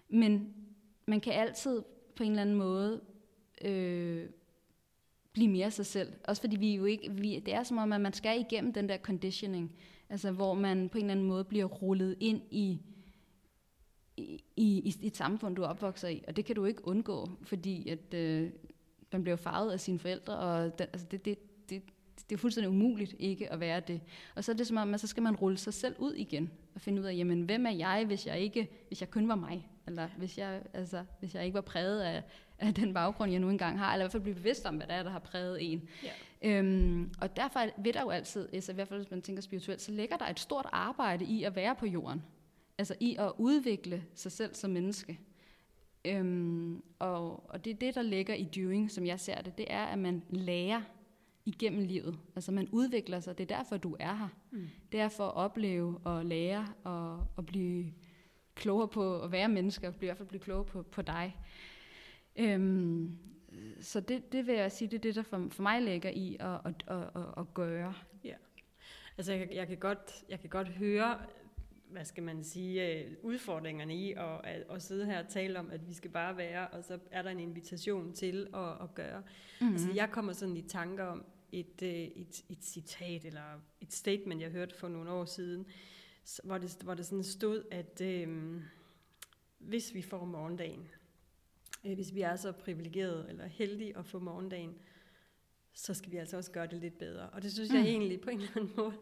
Men 0.08 0.54
man 1.06 1.20
kan 1.20 1.32
altid 1.32 1.82
på 2.16 2.22
en 2.22 2.30
eller 2.30 2.42
anden 2.42 2.56
måde 2.56 3.00
øh, 3.64 4.28
blive 5.32 5.48
mere 5.48 5.70
sig 5.70 5.86
selv. 5.86 6.12
Også 6.24 6.42
fordi 6.42 6.56
vi 6.56 6.74
jo 6.74 6.84
ikke, 6.84 7.12
vi, 7.12 7.38
det 7.38 7.54
er 7.54 7.62
som 7.62 7.78
om, 7.78 7.92
at 7.92 8.00
man 8.00 8.12
skal 8.12 8.40
igennem 8.40 8.72
den 8.72 8.88
der 8.88 8.98
conditioning, 8.98 9.76
altså 10.08 10.30
hvor 10.30 10.54
man 10.54 10.88
på 10.88 10.98
en 10.98 11.04
eller 11.04 11.12
anden 11.12 11.26
måde 11.26 11.44
bliver 11.44 11.64
rullet 11.64 12.16
ind 12.20 12.42
i, 12.50 12.80
i, 14.16 14.42
i, 14.56 14.94
i 15.02 15.06
et 15.06 15.16
samfund, 15.16 15.56
du 15.56 15.64
opvokser 15.64 16.08
i. 16.08 16.24
Og 16.28 16.36
det 16.36 16.44
kan 16.44 16.56
du 16.56 16.64
ikke 16.64 16.88
undgå, 16.88 17.30
fordi 17.42 17.88
at, 17.88 18.14
øh, 18.14 18.50
man 19.12 19.22
bliver 19.22 19.36
farvet 19.36 19.72
af 19.72 19.80
sine 19.80 19.98
forældre, 19.98 20.38
og 20.38 20.78
den, 20.78 20.86
altså 20.92 21.06
det, 21.10 21.24
det, 21.24 21.38
det, 21.70 21.82
det 22.30 22.34
er 22.34 22.38
fuldstændig 22.38 22.70
umuligt 22.70 23.14
ikke 23.18 23.52
at 23.52 23.60
være 23.60 23.80
det. 23.80 24.00
Og 24.34 24.44
så 24.44 24.52
er 24.52 24.56
det 24.56 24.66
som 24.66 24.76
om, 24.76 24.94
at 24.94 25.00
så 25.00 25.06
skal 25.06 25.22
man 25.22 25.36
rulle 25.36 25.58
sig 25.58 25.74
selv 25.74 25.96
ud 25.98 26.12
igen, 26.12 26.50
og 26.74 26.80
finde 26.80 27.02
ud 27.02 27.06
af, 27.06 27.14
jamen, 27.16 27.42
hvem 27.42 27.66
er 27.66 27.70
jeg, 27.70 28.04
hvis 28.06 28.26
jeg, 28.26 28.40
ikke, 28.40 28.68
hvis 28.88 29.00
jeg 29.00 29.10
kun 29.10 29.28
var 29.28 29.34
mig? 29.34 29.68
Eller 29.86 30.08
hvis 30.16 30.38
jeg, 30.38 30.62
altså, 30.72 31.04
hvis 31.20 31.34
jeg 31.34 31.44
ikke 31.44 31.54
var 31.54 31.60
præget 31.60 32.00
af, 32.00 32.22
af 32.58 32.74
den 32.74 32.94
baggrund, 32.94 33.32
jeg 33.32 33.40
nu 33.40 33.50
engang 33.50 33.78
har, 33.78 33.92
eller 33.92 34.02
i 34.02 34.04
hvert 34.04 34.12
fald 34.12 34.22
blive 34.22 34.34
bevidst 34.34 34.66
om, 34.66 34.76
hvad 34.76 34.86
det 34.86 34.96
er, 34.96 35.02
der 35.02 35.10
har 35.10 35.18
præget 35.18 35.72
en. 35.72 35.88
Ja. 36.02 36.58
Øhm, 36.58 37.12
og 37.20 37.36
derfor 37.36 37.82
vil 37.82 37.94
der 37.94 38.00
jo 38.00 38.10
altid, 38.10 38.48
altså 38.52 38.72
i 38.72 38.74
hvert 38.74 38.88
fald 38.88 39.00
hvis 39.00 39.10
man 39.10 39.22
tænker 39.22 39.42
spirituelt, 39.42 39.80
så 39.80 39.92
ligger 39.92 40.16
der 40.16 40.26
et 40.26 40.40
stort 40.40 40.66
arbejde 40.72 41.24
i 41.24 41.44
at 41.44 41.56
være 41.56 41.74
på 41.74 41.86
jorden. 41.86 42.22
Altså 42.78 42.94
i 43.00 43.16
at 43.18 43.32
udvikle 43.38 44.04
sig 44.14 44.32
selv 44.32 44.54
som 44.54 44.70
menneske. 44.70 45.20
Øhm, 46.04 46.82
og, 46.98 47.50
og 47.50 47.64
det 47.64 47.70
er 47.70 47.74
det, 47.74 47.94
der 47.94 48.02
ligger 48.02 48.34
i 48.34 48.44
doing, 48.44 48.90
som 48.90 49.06
jeg 49.06 49.20
ser 49.20 49.42
det, 49.42 49.58
det 49.58 49.66
er, 49.68 49.84
at 49.84 49.98
man 49.98 50.22
lærer 50.30 50.80
igennem 51.46 51.86
livet. 51.86 52.18
Altså 52.36 52.52
man 52.52 52.68
udvikler 52.72 53.20
sig, 53.20 53.38
det 53.38 53.50
er 53.50 53.56
derfor, 53.56 53.76
du 53.76 53.96
er 54.00 54.14
her. 54.14 54.28
Mm. 54.50 54.68
Det 54.92 55.00
er 55.00 55.08
for 55.08 55.26
at 55.26 55.34
opleve 55.34 55.98
og 56.04 56.24
lære 56.24 56.66
og, 56.84 57.26
og 57.36 57.46
blive 57.46 57.92
klogere 58.54 58.88
på 58.88 59.20
at 59.20 59.32
være 59.32 59.48
menneske, 59.48 59.88
og 59.88 59.94
i 59.94 60.06
hvert 60.06 60.16
fald 60.16 60.28
blive 60.28 60.40
klogere 60.40 60.64
på, 60.64 60.82
på 60.82 61.02
dig. 61.02 61.36
Øhm, 62.36 63.18
så 63.80 64.00
det, 64.00 64.32
det 64.32 64.46
vil 64.46 64.54
jeg 64.54 64.72
sige, 64.72 64.88
det 64.88 64.96
er 64.96 65.00
det, 65.00 65.14
der 65.14 65.22
for, 65.22 65.48
for 65.50 65.62
mig 65.62 65.82
ligger 65.82 66.10
i 66.10 66.36
at, 66.40 66.60
at, 66.64 66.84
at, 66.86 67.02
at, 67.14 67.26
at 67.36 67.54
gøre. 67.54 67.94
Ja. 68.24 68.34
Altså 69.18 69.32
jeg, 69.32 69.48
jeg, 69.52 69.68
kan 69.68 69.76
godt, 69.76 70.24
jeg 70.28 70.40
kan 70.40 70.50
godt 70.50 70.68
høre, 70.68 71.18
hvad 71.90 72.04
skal 72.04 72.22
man 72.22 72.44
sige, 72.44 73.04
øh, 73.04 73.12
udfordringerne 73.22 73.96
i 73.96 74.12
at, 74.12 74.40
at, 74.44 74.62
at 74.70 74.82
sidde 74.82 75.06
her 75.06 75.22
og 75.22 75.28
tale 75.28 75.58
om, 75.58 75.70
at 75.70 75.88
vi 75.88 75.92
skal 75.92 76.10
bare 76.10 76.36
være, 76.36 76.68
og 76.68 76.84
så 76.84 76.98
er 77.10 77.22
der 77.22 77.30
en 77.30 77.40
invitation 77.40 78.12
til 78.12 78.46
at, 78.54 78.82
at 78.82 78.94
gøre. 78.94 79.22
Mm-hmm. 79.60 79.74
Altså 79.74 79.92
jeg 79.94 80.10
kommer 80.10 80.32
sådan 80.32 80.56
i 80.56 80.62
tanker 80.62 81.04
om 81.04 81.24
et, 81.60 81.82
øh, 81.82 81.90
et, 81.90 82.44
et 82.48 82.64
citat, 82.64 83.24
eller 83.24 83.60
et 83.80 83.92
statement, 83.92 84.40
jeg 84.40 84.50
hørte 84.50 84.74
for 84.74 84.88
nogle 84.88 85.10
år 85.10 85.24
siden, 85.24 85.66
hvor 86.44 86.58
det, 86.58 86.78
hvor 86.82 86.94
det 86.94 87.06
sådan 87.06 87.24
stod, 87.24 87.64
at 87.70 88.00
øh, 88.00 88.60
hvis 89.58 89.94
vi 89.94 90.02
får 90.02 90.24
morgendagen, 90.24 90.88
øh, 91.84 91.94
hvis 91.94 92.14
vi 92.14 92.20
er 92.20 92.36
så 92.36 92.52
privilegerede 92.52 93.26
eller 93.28 93.46
heldige 93.46 93.98
at 93.98 94.06
få 94.06 94.18
morgendagen, 94.18 94.74
så 95.72 95.94
skal 95.94 96.12
vi 96.12 96.16
altså 96.16 96.36
også 96.36 96.50
gøre 96.50 96.66
det 96.66 96.80
lidt 96.80 96.98
bedre. 96.98 97.30
Og 97.30 97.42
det 97.42 97.52
synes 97.52 97.70
mm. 97.70 97.76
jeg 97.76 97.84
egentlig 97.84 98.20
på 98.20 98.30
en 98.30 98.38
eller 98.40 98.50
anden 98.56 98.72
måde 98.76 98.94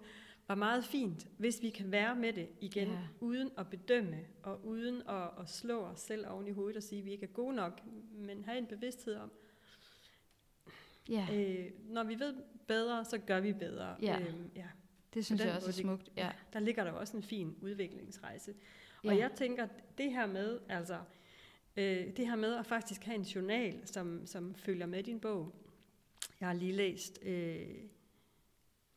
var 0.48 0.54
meget 0.54 0.84
fint, 0.84 1.26
hvis 1.38 1.62
vi 1.62 1.70
kan 1.70 1.92
være 1.92 2.16
med 2.16 2.32
det 2.32 2.48
igen, 2.60 2.88
ja. 2.88 2.98
uden 3.20 3.50
at 3.58 3.70
bedømme, 3.70 4.18
og 4.42 4.66
uden 4.66 5.02
at, 5.08 5.30
at 5.40 5.50
slå 5.50 5.80
os 5.80 6.00
selv 6.00 6.26
oven 6.28 6.46
i 6.46 6.50
hovedet 6.50 6.76
og 6.76 6.82
sige, 6.82 6.98
at 6.98 7.04
vi 7.04 7.10
ikke 7.10 7.26
er 7.26 7.30
gode 7.30 7.54
nok, 7.54 7.80
men 8.14 8.44
have 8.44 8.58
en 8.58 8.66
bevidsthed 8.66 9.14
om, 9.14 9.30
ja. 11.08 11.26
øh, 11.32 11.70
når 11.84 12.04
vi 12.04 12.18
ved 12.18 12.34
bedre, 12.66 13.04
så 13.04 13.18
gør 13.18 13.40
vi 13.40 13.52
bedre. 13.52 13.96
Ja. 14.02 14.20
Øh, 14.20 14.34
ja. 14.56 14.66
Det 15.14 15.24
synes 15.24 15.44
jeg 15.44 15.54
også 15.56 15.68
er 15.68 15.72
smukt. 15.72 16.12
Ja. 16.16 16.30
Der 16.52 16.60
ligger 16.60 16.84
der 16.84 16.92
også 16.92 17.16
en 17.16 17.22
fin 17.22 17.56
udviklingsrejse. 17.60 18.54
Og 19.04 19.14
ja. 19.14 19.16
jeg 19.16 19.30
tænker, 19.32 19.68
det 19.98 20.12
her 20.12 20.26
med, 20.26 20.60
altså, 20.68 20.98
øh, 21.76 22.16
det 22.16 22.26
her 22.26 22.36
med 22.36 22.54
at 22.54 22.66
faktisk 22.66 23.04
have 23.04 23.14
en 23.14 23.22
journal, 23.22 23.86
som, 23.86 24.26
som 24.26 24.54
følger 24.54 24.86
med 24.86 25.02
din 25.02 25.20
bog. 25.20 25.54
Jeg 26.40 26.48
har 26.48 26.54
lige 26.54 26.72
læst 26.72 27.18
øh, 27.22 27.66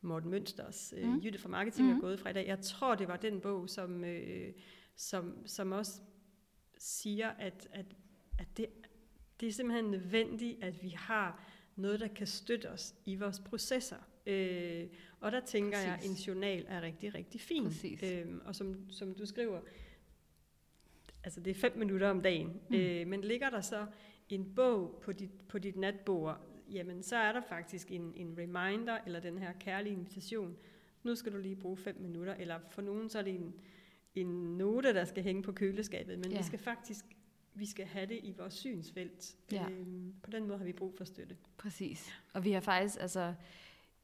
Morten 0.00 0.30
Mønsters 0.30 0.94
øh, 0.96 1.08
mm. 1.08 1.18
Jytte 1.18 1.38
fra 1.38 1.48
Marketing 1.48 1.88
mm. 1.88 1.96
er 1.96 2.00
gået 2.00 2.20
fra 2.20 2.30
i 2.30 2.32
dag. 2.32 2.46
Jeg 2.46 2.60
tror, 2.60 2.94
det 2.94 3.08
var 3.08 3.16
den 3.16 3.40
bog, 3.40 3.68
som, 3.68 4.04
øh, 4.04 4.52
som, 4.96 5.46
som 5.46 5.72
også 5.72 6.00
siger, 6.78 7.28
at, 7.28 7.68
at, 7.72 7.86
at 8.38 8.56
det, 8.56 8.66
det 9.40 9.48
er 9.48 9.52
simpelthen 9.52 9.90
nødvendigt, 9.90 10.64
at 10.64 10.82
vi 10.82 10.88
har 10.88 11.42
noget, 11.76 12.00
der 12.00 12.08
kan 12.08 12.26
støtte 12.26 12.70
os 12.70 12.94
i 13.04 13.16
vores 13.16 13.40
processer. 13.40 13.96
Øh, 14.26 14.86
og 15.20 15.32
der 15.32 15.40
tænker 15.40 15.70
Præcis. 15.70 15.86
jeg, 15.86 15.94
at 15.94 16.04
en 16.04 16.12
journal 16.12 16.64
er 16.68 16.82
rigtig, 16.82 17.14
rigtig 17.14 17.40
fin. 17.40 17.72
Øh, 18.02 18.26
og 18.44 18.54
som, 18.56 18.90
som 18.90 19.14
du 19.14 19.26
skriver, 19.26 19.60
altså 21.24 21.40
det 21.40 21.50
er 21.50 21.54
fem 21.54 21.78
minutter 21.78 22.10
om 22.10 22.22
dagen, 22.22 22.60
mm. 22.68 22.76
øh, 22.76 23.06
men 23.06 23.20
ligger 23.20 23.50
der 23.50 23.60
så 23.60 23.86
en 24.28 24.54
bog 24.54 24.98
på 25.02 25.12
dit, 25.12 25.30
på 25.48 25.58
dit 25.58 25.76
natbord, 25.76 26.40
jamen 26.72 27.02
så 27.02 27.16
er 27.16 27.32
der 27.32 27.40
faktisk 27.48 27.92
en, 27.92 28.12
en 28.16 28.38
reminder, 28.38 28.98
eller 29.06 29.20
den 29.20 29.38
her 29.38 29.52
kærlige 29.60 29.92
invitation, 29.92 30.56
nu 31.02 31.14
skal 31.14 31.32
du 31.32 31.38
lige 31.38 31.56
bruge 31.56 31.76
fem 31.76 31.96
minutter, 32.00 32.34
eller 32.34 32.58
for 32.70 32.82
nogen 32.82 33.08
så 33.08 33.18
er 33.18 33.22
det 33.22 33.34
en, 33.34 33.54
en 34.14 34.58
note, 34.58 34.94
der 34.94 35.04
skal 35.04 35.22
hænge 35.22 35.42
på 35.42 35.52
køleskabet, 35.52 36.18
men 36.18 36.30
ja. 36.30 36.38
vi 36.38 36.44
skal 36.44 36.58
faktisk 36.58 37.04
vi 37.58 37.66
skal 37.66 37.86
have 37.86 38.06
det 38.06 38.18
i 38.22 38.34
vores 38.38 38.54
synsfelt. 38.54 39.34
Ja. 39.52 39.68
Øhm, 39.70 40.14
på 40.22 40.30
den 40.30 40.46
måde 40.46 40.58
har 40.58 40.64
vi 40.64 40.72
brug 40.72 40.94
for 40.96 41.04
støtte. 41.04 41.36
Præcis. 41.58 42.12
Og 42.32 42.44
vi 42.44 42.52
har 42.52 42.60
faktisk, 42.60 42.96
altså, 43.00 43.34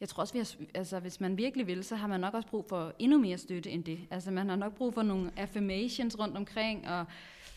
jeg 0.01 0.09
tror 0.09 0.21
også, 0.21 0.35
vi 0.35 0.39
har, 0.39 0.55
altså, 0.75 1.01
hvis 1.01 1.21
man 1.21 1.37
virkelig 1.37 1.67
vil, 1.67 1.85
så 1.85 1.97
har 1.97 2.07
man 2.07 2.21
nok 2.21 2.35
også 2.35 2.49
brug 2.49 2.65
for 2.69 2.95
endnu 2.99 3.19
mere 3.19 3.39
støtte 3.39 3.71
end 3.71 3.85
det. 3.85 4.01
Altså 4.11 4.31
man 4.31 4.49
har 4.49 4.57
nok 4.57 4.75
brug 4.75 4.95
for 4.95 5.03
nogle 5.03 5.31
affirmations 5.37 6.19
rundt 6.19 6.37
omkring, 6.37 6.89
og 6.89 7.07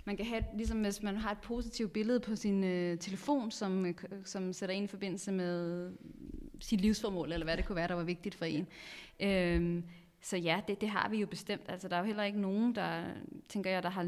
man 0.05 0.17
kan 0.17 0.25
have, 0.25 0.43
ligesom 0.55 0.81
hvis 0.81 1.03
man 1.03 1.15
har 1.15 1.31
et 1.31 1.37
positivt 1.41 1.93
billede 1.93 2.19
på 2.19 2.35
sin 2.35 2.63
øh, 2.63 2.97
telefon, 2.97 3.51
som, 3.51 3.85
øh, 3.85 3.93
som 4.23 4.53
sætter 4.53 4.75
ind 4.75 4.85
i 4.85 4.87
forbindelse 4.87 5.31
med 5.31 5.91
sit 6.59 6.81
livsformål, 6.81 7.31
eller 7.31 7.45
hvad 7.45 7.57
det 7.57 7.65
kunne 7.65 7.75
være, 7.75 7.87
der 7.87 7.93
var 7.93 8.03
vigtigt 8.03 8.35
for 8.35 8.45
en. 8.45 8.67
Øhm, 9.19 9.83
så 10.25 10.37
ja, 10.37 10.61
det, 10.67 10.81
det 10.81 10.89
har 10.89 11.09
vi 11.09 11.17
jo 11.17 11.27
bestemt. 11.27 11.61
Altså, 11.67 11.87
der 11.87 11.95
er 11.95 11.99
jo 11.99 12.05
heller 12.05 12.23
ikke 12.23 12.41
nogen, 12.41 12.75
der, 12.75 13.03
tænker 13.49 13.69
jeg, 13.69 13.83
der 13.83 13.89
har 13.89 14.03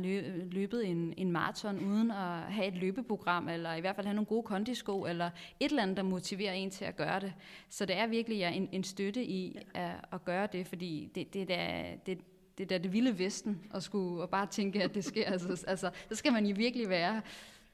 løbet 0.52 0.88
en, 0.88 1.14
en 1.18 1.32
maraton 1.32 1.80
uden 1.80 2.12
at 2.12 2.42
have 2.54 2.68
et 2.68 2.74
løbeprogram, 2.74 3.50
eller 3.50 3.74
i 3.74 3.82
hvert 3.82 3.96
fald 3.96 4.08
have 4.08 4.16
nogle 4.16 4.26
gode 4.26 4.44
kondisko, 4.44 5.06
eller 5.06 5.30
et 5.60 5.70
eller 5.70 5.84
andet, 5.84 5.98
der 5.98 6.04
motiverer 6.04 6.54
en 6.54 6.70
til 6.70 6.86
at 6.86 6.96
gøre 6.96 7.20
det. 7.20 7.34
Så 7.70 7.86
det 7.86 7.98
er 7.98 8.08
virkelig 8.08 8.38
ja, 8.38 8.50
en, 8.50 8.70
en 8.72 8.84
støtte 8.84 9.24
i 9.24 9.58
at, 9.74 9.92
at 10.12 10.26
gøre 10.26 10.48
det, 10.52 10.68
fordi 10.68 11.12
det, 11.16 11.34
det, 11.34 11.48
der, 11.48 11.96
det, 12.06 12.20
det 12.58 12.72
er 12.72 12.78
det 12.78 12.94
vilde 12.94 13.20
vesten 13.20 13.62
at 13.74 13.84
skulle 13.84 14.22
og 14.22 14.30
bare 14.30 14.48
tænke, 14.48 14.84
at 14.84 14.96
det 14.96 15.04
sker. 15.04 15.26
altså, 15.34 15.66
altså, 15.68 15.92
så 16.10 16.16
skal 16.16 16.34
man 16.34 16.46
jo 16.46 16.56
virkelig 16.58 16.90
være 16.90 17.22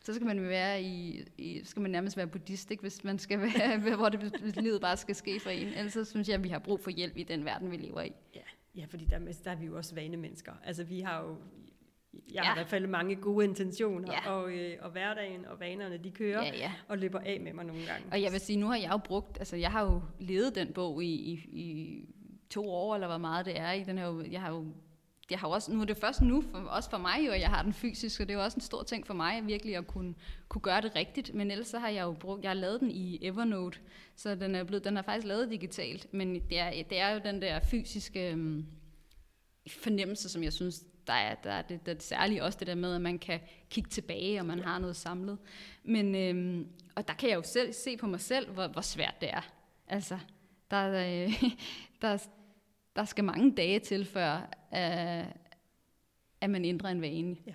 så 0.03 0.13
skal 0.13 0.27
man 0.27 0.41
være 0.41 0.81
i, 0.81 1.23
i 1.37 1.61
skal 1.63 1.81
man 1.81 1.91
nærmest 1.91 2.17
være 2.17 2.27
buddhist, 2.27 2.71
ikke? 2.71 2.81
hvis 2.81 3.03
man 3.03 3.19
skal 3.19 3.39
være, 3.39 3.79
hvor 3.97 4.09
det, 4.09 4.55
livet 4.55 4.81
bare 4.81 4.97
skal 4.97 5.15
ske 5.15 5.39
for 5.39 5.49
en. 5.49 5.67
Ellers 5.67 5.93
så 5.93 6.05
synes 6.05 6.27
jeg, 6.27 6.35
at 6.35 6.43
vi 6.43 6.49
har 6.49 6.59
brug 6.59 6.79
for 6.79 6.89
hjælp 6.89 7.17
i 7.17 7.23
den 7.23 7.45
verden, 7.45 7.71
vi 7.71 7.77
lever 7.77 8.01
i. 8.01 8.11
Ja, 8.35 8.41
ja 8.75 8.85
fordi 8.89 9.05
der, 9.05 9.19
der 9.43 9.51
er 9.51 9.55
vi 9.55 9.65
jo 9.65 9.77
også 9.77 9.95
vane 9.95 10.17
mennesker. 10.17 10.51
Altså 10.63 10.83
vi 10.83 10.99
har 10.99 11.21
jo, 11.21 11.37
jeg 12.13 12.21
ja. 12.33 12.41
har 12.41 12.55
i 12.55 12.57
hvert 12.57 12.67
fald 12.67 12.87
mange 12.87 13.15
gode 13.15 13.45
intentioner, 13.45 14.13
ja. 14.13 14.31
og, 14.31 14.51
øh, 14.51 14.77
og 14.81 14.91
hverdagen 14.91 15.45
og 15.45 15.59
vanerne, 15.59 15.97
de 15.97 16.11
kører 16.11 16.43
ja, 16.43 16.55
ja. 16.55 16.71
og 16.87 16.97
løber 16.97 17.19
af 17.19 17.41
med 17.41 17.53
mig 17.53 17.65
nogle 17.65 17.85
gange. 17.85 18.07
Og 18.11 18.21
jeg 18.21 18.31
vil 18.31 18.39
sige, 18.39 18.59
nu 18.59 18.67
har 18.67 18.75
jeg 18.75 18.91
jo 18.91 18.97
brugt, 18.97 19.37
altså 19.37 19.55
jeg 19.55 19.71
har 19.71 19.83
jo 19.83 20.01
levet 20.19 20.55
den 20.55 20.73
bog 20.73 21.03
i, 21.03 21.13
i, 21.15 21.33
i 21.51 22.05
to 22.49 22.69
år, 22.69 22.95
eller 22.95 23.07
hvor 23.07 23.17
meget 23.17 23.45
det 23.45 23.59
er 23.59 23.71
i 23.71 23.83
den 23.83 23.97
her, 23.97 24.23
jeg 24.31 24.41
har 24.41 24.49
jo 24.49 24.65
jeg 25.31 25.39
har 25.39 25.47
også, 25.47 25.71
nu 25.71 25.81
er 25.81 25.85
det 25.85 25.97
først 25.97 26.21
nu, 26.21 26.43
for, 26.51 26.57
også 26.57 26.89
for 26.89 26.97
mig 26.97 27.25
jo, 27.25 27.31
at 27.31 27.41
jeg 27.41 27.49
har 27.49 27.63
den 27.63 27.73
fysisk, 27.73 28.21
og 28.21 28.27
det 28.27 28.33
er 28.33 28.37
jo 28.37 28.43
også 28.43 28.55
en 28.57 28.61
stor 28.61 28.83
ting 28.83 29.07
for 29.07 29.13
mig, 29.13 29.47
virkelig 29.47 29.75
at 29.75 29.87
kunne, 29.87 30.15
kunne 30.49 30.61
gøre 30.61 30.81
det 30.81 30.95
rigtigt. 30.95 31.33
Men 31.33 31.51
ellers 31.51 31.67
så 31.67 31.79
har 31.79 31.89
jeg 31.89 32.03
jo 32.03 32.11
brugt, 32.11 32.43
jeg 32.43 32.49
har 32.49 32.55
lavet 32.55 32.79
den 32.79 32.91
i 32.91 33.19
Evernote, 33.21 33.79
så 34.15 34.35
den 34.35 34.55
er, 34.55 34.63
blevet, 34.63 34.83
den 34.83 34.97
er 34.97 35.01
faktisk 35.01 35.27
lavet 35.27 35.49
digitalt, 35.49 36.13
men 36.13 36.33
det 36.33 36.59
er, 36.59 36.83
det 36.89 36.99
er 36.99 37.09
jo 37.09 37.21
den 37.23 37.41
der 37.41 37.59
fysiske 37.59 38.31
øhm, 38.31 38.65
fornemmelse, 39.67 40.29
som 40.29 40.43
jeg 40.43 40.53
synes, 40.53 40.83
der 41.07 41.13
er, 41.13 41.35
der 41.35 41.51
er 41.51 41.61
det, 41.61 41.85
der 41.85 41.93
er 41.93 41.99
særligt 41.99 42.41
også 42.41 42.59
det 42.59 42.67
der 42.67 42.75
med, 42.75 42.95
at 42.95 43.01
man 43.01 43.19
kan 43.19 43.39
kigge 43.69 43.89
tilbage, 43.89 44.39
og 44.39 44.45
man 44.45 44.59
har 44.59 44.79
noget 44.79 44.95
samlet. 44.95 45.37
Men, 45.83 46.15
øhm, 46.15 46.67
og 46.95 47.07
der 47.07 47.13
kan 47.13 47.29
jeg 47.29 47.35
jo 47.35 47.43
selv 47.43 47.73
se 47.73 47.97
på 47.97 48.07
mig 48.07 48.19
selv, 48.19 48.51
hvor, 48.51 48.67
hvor 48.67 48.81
svært 48.81 49.15
det 49.21 49.29
er. 49.29 49.51
Altså, 49.87 50.19
der, 50.71 50.89
øh, 50.89 51.43
der, 52.01 52.27
der 52.95 53.05
skal 53.05 53.23
mange 53.23 53.51
dage 53.51 53.79
til, 53.79 54.05
før 54.05 54.35
uh, 54.71 55.31
at 56.41 56.49
man 56.49 56.65
ændrer 56.65 56.89
en 56.89 57.01
vane. 57.01 57.37
Ja. 57.47 57.53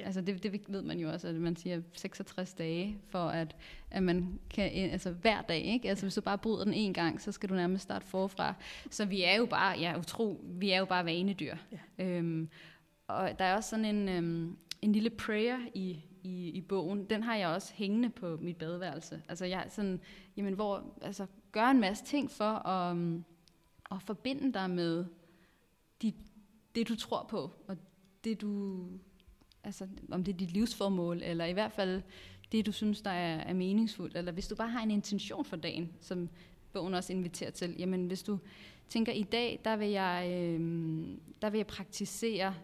Ja. 0.00 0.04
Altså 0.04 0.20
det, 0.20 0.42
det 0.42 0.60
ved 0.68 0.82
man 0.82 0.98
jo 0.98 1.10
også, 1.10 1.28
at 1.28 1.34
man 1.34 1.56
siger 1.56 1.80
66 1.92 2.54
dage, 2.54 2.98
for 3.08 3.18
at, 3.18 3.56
at 3.90 4.02
man 4.02 4.40
kan, 4.50 4.72
altså 4.72 5.10
hver 5.10 5.42
dag, 5.42 5.60
ikke? 5.60 5.88
Altså 5.88 6.04
hvis 6.04 6.14
du 6.14 6.20
bare 6.20 6.38
bryder 6.38 6.64
den 6.64 6.74
en 6.74 6.94
gang, 6.94 7.20
så 7.20 7.32
skal 7.32 7.48
du 7.48 7.54
nærmest 7.54 7.82
starte 7.82 8.06
forfra. 8.06 8.54
Så 8.90 9.04
vi 9.04 9.22
er 9.22 9.36
jo 9.36 9.46
bare, 9.46 9.78
ja, 9.78 9.98
utro, 9.98 10.44
vi 10.44 10.70
er 10.70 10.78
jo 10.78 10.84
bare 10.84 11.04
vanedyr. 11.04 11.56
Ja. 11.72 12.04
Øhm, 12.04 12.48
og 13.06 13.38
der 13.38 13.44
er 13.44 13.56
også 13.56 13.70
sådan 13.70 13.84
en, 13.84 14.08
øhm, 14.08 14.56
en 14.82 14.92
lille 14.92 15.10
prayer 15.10 15.58
i, 15.74 16.04
i, 16.22 16.50
i 16.50 16.60
bogen. 16.60 17.04
Den 17.04 17.22
har 17.22 17.36
jeg 17.36 17.48
også 17.48 17.72
hængende 17.74 18.10
på 18.10 18.38
mit 18.40 18.56
badeværelse. 18.56 19.22
Altså 19.28 19.44
jeg 19.44 19.66
sådan, 19.68 20.00
jamen 20.36 20.54
hvor, 20.54 20.84
altså 21.02 21.26
gør 21.52 21.66
en 21.66 21.80
masse 21.80 22.04
ting 22.04 22.30
for 22.30 22.68
at, 22.68 22.92
um, 22.92 23.24
at 23.90 24.02
forbinde 24.02 24.52
dig 24.52 24.70
med 24.70 25.04
de, 26.02 26.12
det, 26.74 26.88
du 26.88 26.96
tror 26.96 27.26
på, 27.30 27.50
og 27.68 27.76
det, 28.24 28.40
du 28.40 28.82
altså 29.64 29.88
om 30.10 30.24
det 30.24 30.32
er 30.32 30.36
dit 30.36 30.50
livsformål, 30.50 31.22
eller 31.22 31.44
i 31.44 31.52
hvert 31.52 31.72
fald 31.72 32.02
det, 32.52 32.66
du 32.66 32.72
synes, 32.72 33.02
der 33.02 33.10
er, 33.10 33.36
er 33.40 33.54
meningsfuldt, 33.54 34.16
eller 34.16 34.32
hvis 34.32 34.48
du 34.48 34.54
bare 34.54 34.68
har 34.68 34.82
en 34.82 34.90
intention 34.90 35.44
for 35.44 35.56
dagen, 35.56 35.92
som 36.00 36.28
bogen 36.72 36.94
også 36.94 37.12
inviterer 37.12 37.50
til, 37.50 37.74
jamen 37.78 38.06
hvis 38.06 38.22
du 38.22 38.38
tænker, 38.88 39.12
i 39.12 39.22
dag, 39.22 39.60
der 39.64 39.76
vil 39.76 39.88
jeg, 39.88 40.28
øh, 40.32 40.60
der 41.42 41.50
vil 41.50 41.58
jeg 41.58 41.66
praktisere 41.66 42.54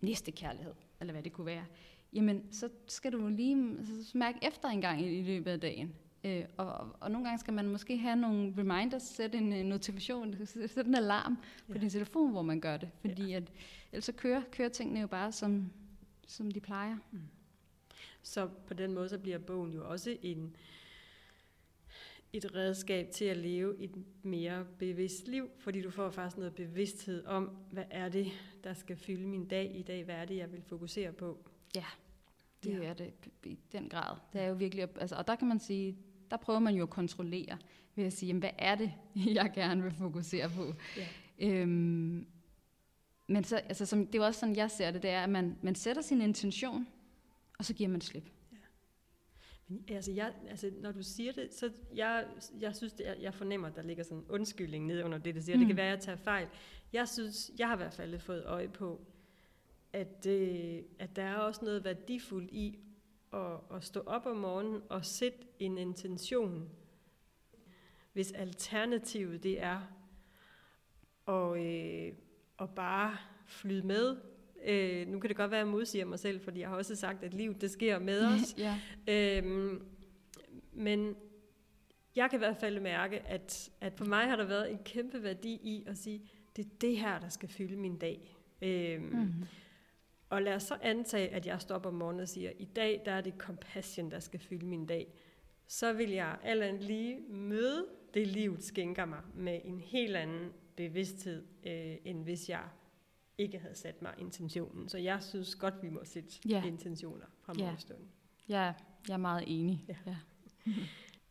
næste 0.00 0.30
kærlighed, 0.30 0.72
eller 1.00 1.12
hvad 1.12 1.22
det 1.22 1.32
kunne 1.32 1.46
være, 1.46 1.64
jamen 2.12 2.52
så 2.52 2.68
skal 2.86 3.12
du 3.12 3.28
lige 3.28 3.76
så 4.04 4.18
mærke 4.18 4.38
efter 4.42 4.68
en 4.68 4.80
gang 4.80 5.02
i 5.06 5.22
løbet 5.22 5.50
af 5.50 5.60
dagen. 5.60 5.94
Øh, 6.24 6.44
og, 6.56 6.66
og, 6.66 6.96
og 7.00 7.10
nogle 7.10 7.26
gange 7.26 7.38
skal 7.38 7.54
man 7.54 7.68
måske 7.68 7.98
have 7.98 8.16
nogle 8.16 8.54
reminders, 8.58 9.02
sætte 9.02 9.38
en, 9.38 9.52
en 9.52 9.66
notifikation, 9.66 10.46
sætte 10.46 10.80
en 10.80 10.94
alarm 10.94 11.36
på 11.66 11.72
ja. 11.74 11.78
din 11.78 11.90
telefon, 11.90 12.30
hvor 12.30 12.42
man 12.42 12.60
gør 12.60 12.76
det. 12.76 12.90
Fordi 13.00 13.26
ja. 13.26 13.36
at, 13.36 13.52
ellers 13.92 14.04
så 14.04 14.12
kører, 14.12 14.42
kører 14.50 14.68
tingene 14.68 15.00
jo 15.00 15.06
bare, 15.06 15.32
som, 15.32 15.72
som 16.26 16.50
de 16.50 16.60
plejer. 16.60 16.96
Mm. 17.10 17.20
Så 18.22 18.48
på 18.66 18.74
den 18.74 18.94
måde, 18.94 19.08
så 19.08 19.18
bliver 19.18 19.38
bogen 19.38 19.72
jo 19.72 19.90
også 19.90 20.16
en, 20.22 20.56
et 22.32 22.54
redskab 22.54 23.10
til 23.10 23.24
at 23.24 23.36
leve 23.36 23.78
et 23.78 23.94
mere 24.22 24.66
bevidst 24.78 25.28
liv, 25.28 25.50
fordi 25.58 25.82
du 25.82 25.90
får 25.90 26.10
faktisk 26.10 26.36
noget 26.36 26.54
bevidsthed 26.54 27.24
om, 27.24 27.50
hvad 27.70 27.84
er 27.90 28.08
det, 28.08 28.26
der 28.64 28.74
skal 28.74 28.96
fylde 28.96 29.26
min 29.26 29.48
dag 29.48 29.76
i 29.76 29.82
dag, 29.82 30.04
hvad 30.04 30.14
er 30.14 30.24
det, 30.24 30.36
jeg 30.36 30.52
vil 30.52 30.62
fokusere 30.62 31.12
på. 31.12 31.38
Ja, 31.74 31.84
det 32.64 32.70
ja. 32.70 32.84
er 32.84 32.94
det 32.94 33.12
i 33.44 33.58
den 33.72 33.88
grad. 33.88 34.16
Det 34.32 34.40
er 34.40 34.46
jo 34.46 34.54
virkelig, 34.54 34.88
altså, 35.00 35.16
og 35.16 35.26
der 35.26 35.36
kan 35.36 35.48
man 35.48 35.58
sige, 35.58 35.96
der 36.32 36.38
prøver 36.38 36.58
man 36.58 36.74
jo 36.74 36.82
at 36.82 36.90
kontrollere 36.90 37.58
ved 37.94 38.04
at 38.04 38.12
sige, 38.12 38.26
jamen, 38.26 38.40
hvad 38.40 38.50
er 38.58 38.74
det, 38.74 38.92
jeg 39.38 39.50
gerne 39.54 39.82
vil 39.82 39.92
fokusere 39.92 40.50
på. 40.50 40.74
Ja. 40.96 41.06
Øhm, 41.48 42.26
men 43.26 43.44
så, 43.44 43.56
altså, 43.56 43.86
som, 43.86 44.06
det 44.06 44.20
er 44.20 44.24
også 44.24 44.40
sådan, 44.40 44.56
jeg 44.56 44.70
ser 44.70 44.90
det, 44.90 45.02
det 45.02 45.10
er, 45.10 45.22
at 45.22 45.30
man, 45.30 45.56
man 45.62 45.74
sætter 45.74 46.02
sin 46.02 46.20
intention, 46.20 46.86
og 47.58 47.64
så 47.64 47.74
giver 47.74 47.88
man 47.88 48.00
slip. 48.00 48.24
Ja. 48.52 48.56
Men, 49.68 49.84
altså, 49.88 50.12
jeg, 50.12 50.32
altså, 50.48 50.70
når 50.80 50.92
du 50.92 51.02
siger 51.02 51.32
det, 51.32 51.54
så 51.54 51.70
jeg, 51.94 52.26
jeg 52.60 52.76
synes, 52.76 52.92
det 52.92 53.08
er, 53.08 53.14
jeg 53.14 53.34
fornemmer, 53.34 53.68
at 53.68 53.76
der 53.76 53.82
ligger 53.82 54.04
sådan 54.04 54.18
en 54.18 54.24
undskyldning 54.28 54.86
ned 54.86 55.02
under 55.04 55.18
det, 55.18 55.34
du 55.34 55.40
siger. 55.40 55.56
Mm. 55.56 55.60
Det 55.60 55.66
kan 55.66 55.74
mm. 55.74 55.76
være, 55.76 55.86
at 55.86 55.96
jeg 55.96 56.00
tager 56.00 56.16
fejl. 56.16 56.48
Jeg 56.92 57.08
synes, 57.08 57.50
jeg 57.58 57.68
har 57.68 57.74
i 57.74 57.76
hvert 57.76 57.94
fald 57.94 58.18
fået 58.18 58.44
øje 58.44 58.68
på, 58.68 59.00
at, 59.92 60.26
øh, 60.26 60.82
at 60.98 61.16
der 61.16 61.22
er 61.22 61.36
også 61.36 61.64
noget 61.64 61.84
værdifuldt 61.84 62.50
i 62.50 62.78
at, 63.32 63.76
at 63.76 63.84
stå 63.84 64.02
op 64.06 64.26
om 64.26 64.36
morgenen 64.36 64.82
og 64.88 65.04
sætte 65.04 65.38
en 65.58 65.78
intention, 65.78 66.68
hvis 68.12 68.32
alternativet 68.32 69.42
det 69.42 69.62
er 69.62 69.80
at, 71.28 71.66
øh, 71.66 72.12
at 72.60 72.70
bare 72.70 73.16
flyde 73.46 73.86
med. 73.86 74.16
Øh, 74.64 75.08
nu 75.08 75.20
kan 75.20 75.28
det 75.28 75.36
godt 75.36 75.50
være, 75.50 75.60
at 75.60 75.66
jeg 75.66 75.72
modsiger 75.72 76.04
mig 76.04 76.18
selv, 76.18 76.40
fordi 76.40 76.60
jeg 76.60 76.68
har 76.68 76.76
også 76.76 76.96
sagt, 76.96 77.22
at 77.22 77.34
livet 77.34 77.60
det 77.60 77.70
sker 77.70 77.98
med 77.98 78.26
os. 78.26 78.54
ja. 78.58 78.78
øhm, 79.08 79.82
men 80.72 81.16
jeg 82.16 82.30
kan 82.30 82.36
i 82.36 82.38
hvert 82.38 82.56
fald 82.56 82.80
mærke, 82.80 83.20
at, 83.20 83.70
at 83.80 83.92
for 83.96 84.04
mig 84.04 84.28
har 84.28 84.36
der 84.36 84.44
været 84.44 84.70
en 84.70 84.78
kæmpe 84.84 85.22
værdi 85.22 85.52
i 85.52 85.84
at 85.86 85.98
sige, 85.98 86.22
det 86.56 86.64
er 86.64 86.68
det 86.80 86.96
her, 86.96 87.18
der 87.18 87.28
skal 87.28 87.48
fylde 87.48 87.76
min 87.76 87.96
dag. 87.96 88.36
Øhm, 88.62 89.04
mm. 89.04 89.32
Og 90.32 90.42
lad 90.42 90.54
os 90.54 90.62
så 90.62 90.78
antage, 90.82 91.28
at 91.28 91.46
jeg 91.46 91.60
stopper 91.60 91.90
om 91.90 91.94
morgenen 91.94 92.20
og 92.20 92.28
siger, 92.28 92.50
i 92.58 92.64
dag 92.64 93.02
der 93.04 93.12
er 93.12 93.20
det 93.20 93.34
compassion, 93.38 94.10
der 94.10 94.20
skal 94.20 94.40
fylde 94.40 94.66
min 94.66 94.86
dag. 94.86 95.14
Så 95.66 95.92
vil 95.92 96.10
jeg 96.10 96.38
alt 96.42 96.84
lige 96.84 97.20
møde 97.28 97.86
det, 98.14 98.26
livet 98.26 98.64
skænker 98.64 99.04
mig, 99.04 99.20
med 99.34 99.60
en 99.64 99.80
helt 99.80 100.16
anden 100.16 100.52
bevidsthed, 100.76 101.44
øh, 101.66 101.96
end 102.04 102.22
hvis 102.22 102.48
jeg 102.48 102.64
ikke 103.38 103.58
havde 103.58 103.74
sat 103.74 104.02
mig 104.02 104.14
intentionen. 104.18 104.88
Så 104.88 104.98
jeg 104.98 105.22
synes 105.22 105.54
godt, 105.54 105.74
vi 105.82 105.88
må 105.88 106.04
sætte 106.04 106.28
ja. 106.48 106.64
intentioner 106.64 107.26
fra 107.40 107.52
morgenstunden. 107.52 108.08
Ja. 108.48 108.64
ja, 108.64 108.72
jeg 109.08 109.14
er 109.14 109.18
meget 109.18 109.44
enig. 109.46 109.84
Ja. 109.88 109.96
Ja. 110.06 110.16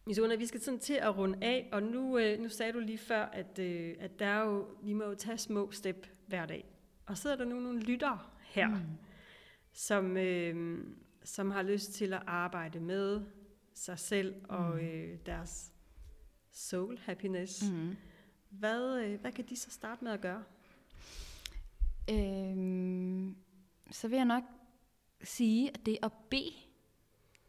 Misuna, 0.07 0.35
vi 0.35 0.45
skal 0.45 0.61
sådan 0.61 0.79
til 0.79 0.93
at 0.93 1.17
runde 1.17 1.37
af, 1.41 1.69
og 1.71 1.83
nu, 1.83 2.17
øh, 2.17 2.39
nu 2.39 2.49
sagde 2.49 2.73
du 2.73 2.79
lige 2.79 2.97
før, 2.97 3.25
at, 3.25 3.59
øh, 3.59 3.95
at 3.99 4.19
der 4.19 4.25
er 4.25 4.45
jo, 4.45 4.67
vi 4.83 4.93
må 4.93 5.03
jo 5.03 5.15
tage 5.15 5.37
små 5.37 5.71
step 5.71 6.07
hver 6.27 6.45
dag. 6.45 6.65
Og 7.05 7.17
så 7.17 7.29
er 7.31 7.35
der 7.35 7.45
nu 7.45 7.59
nogle 7.59 7.79
lytter 7.79 8.31
her, 8.51 8.67
mm. 8.67 8.81
som, 9.73 10.17
øh, 10.17 10.85
som 11.23 11.51
har 11.51 11.61
lyst 11.61 11.93
til 11.93 12.13
at 12.13 12.23
arbejde 12.27 12.79
med 12.79 13.21
sig 13.73 13.99
selv 13.99 14.35
og 14.49 14.75
mm. 14.75 14.79
øh, 14.79 15.17
deres 15.25 15.71
soul 16.51 16.97
happiness. 16.97 17.63
Mm. 17.71 17.95
Hvad, 18.49 18.99
øh, 18.99 19.21
hvad 19.21 19.31
kan 19.31 19.45
de 19.49 19.55
så 19.55 19.71
starte 19.71 20.03
med 20.03 20.11
at 20.11 20.21
gøre? 20.21 20.43
Øhm, 22.09 23.35
så 23.91 24.07
vil 24.07 24.15
jeg 24.15 24.25
nok 24.25 24.43
sige, 25.23 25.69
at 25.69 25.85
det 25.85 25.97
at 26.03 26.11
bede, 26.29 26.53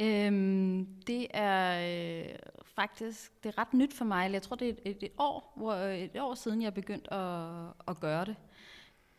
øhm, 0.00 0.86
det 1.06 1.26
er 1.30 2.24
øh, 2.24 2.38
faktisk 2.64 3.42
det 3.42 3.48
er 3.48 3.58
ret 3.58 3.74
nyt 3.74 3.94
for 3.94 4.04
mig. 4.04 4.32
Jeg 4.32 4.42
tror, 4.42 4.56
det 4.56 4.68
er 4.68 4.72
et, 4.84 5.02
et, 5.02 5.12
år, 5.18 5.52
hvor, 5.56 5.74
et 5.74 6.20
år 6.20 6.34
siden, 6.34 6.62
jeg 6.62 6.74
begyndte 6.74 7.14
at, 7.14 7.72
at 7.88 8.00
gøre 8.00 8.24
det. 8.24 8.36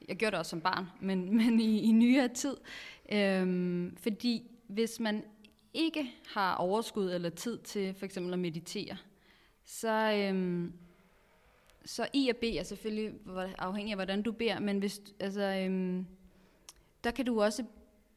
Jeg 0.07 0.17
gjorde 0.17 0.31
det 0.31 0.39
også 0.39 0.49
som 0.49 0.61
barn, 0.61 0.85
men, 1.01 1.25
men 1.37 1.59
i, 1.59 1.81
i 1.81 1.91
nyere 1.91 2.27
tid. 2.27 2.57
Øhm, 3.11 3.97
fordi 3.97 4.51
hvis 4.67 4.99
man 4.99 5.23
ikke 5.73 6.11
har 6.33 6.55
overskud 6.55 7.11
eller 7.11 7.29
tid 7.29 7.57
til 7.57 7.93
for 7.93 8.05
eksempel 8.05 8.33
at 8.33 8.39
meditere, 8.39 8.97
så, 9.65 10.13
øhm, 10.13 10.73
så 11.85 12.07
I 12.13 12.29
og 12.29 12.35
B 12.35 12.43
er 12.43 12.63
selvfølgelig 12.63 13.13
afhængig 13.57 13.91
af, 13.91 13.97
hvordan 13.97 14.21
du 14.21 14.31
beder, 14.31 14.59
men 14.59 14.79
hvis, 14.79 15.01
altså, 15.19 15.41
øhm, 15.41 16.05
der 17.03 17.11
kan 17.11 17.25
du 17.25 17.41
også 17.41 17.63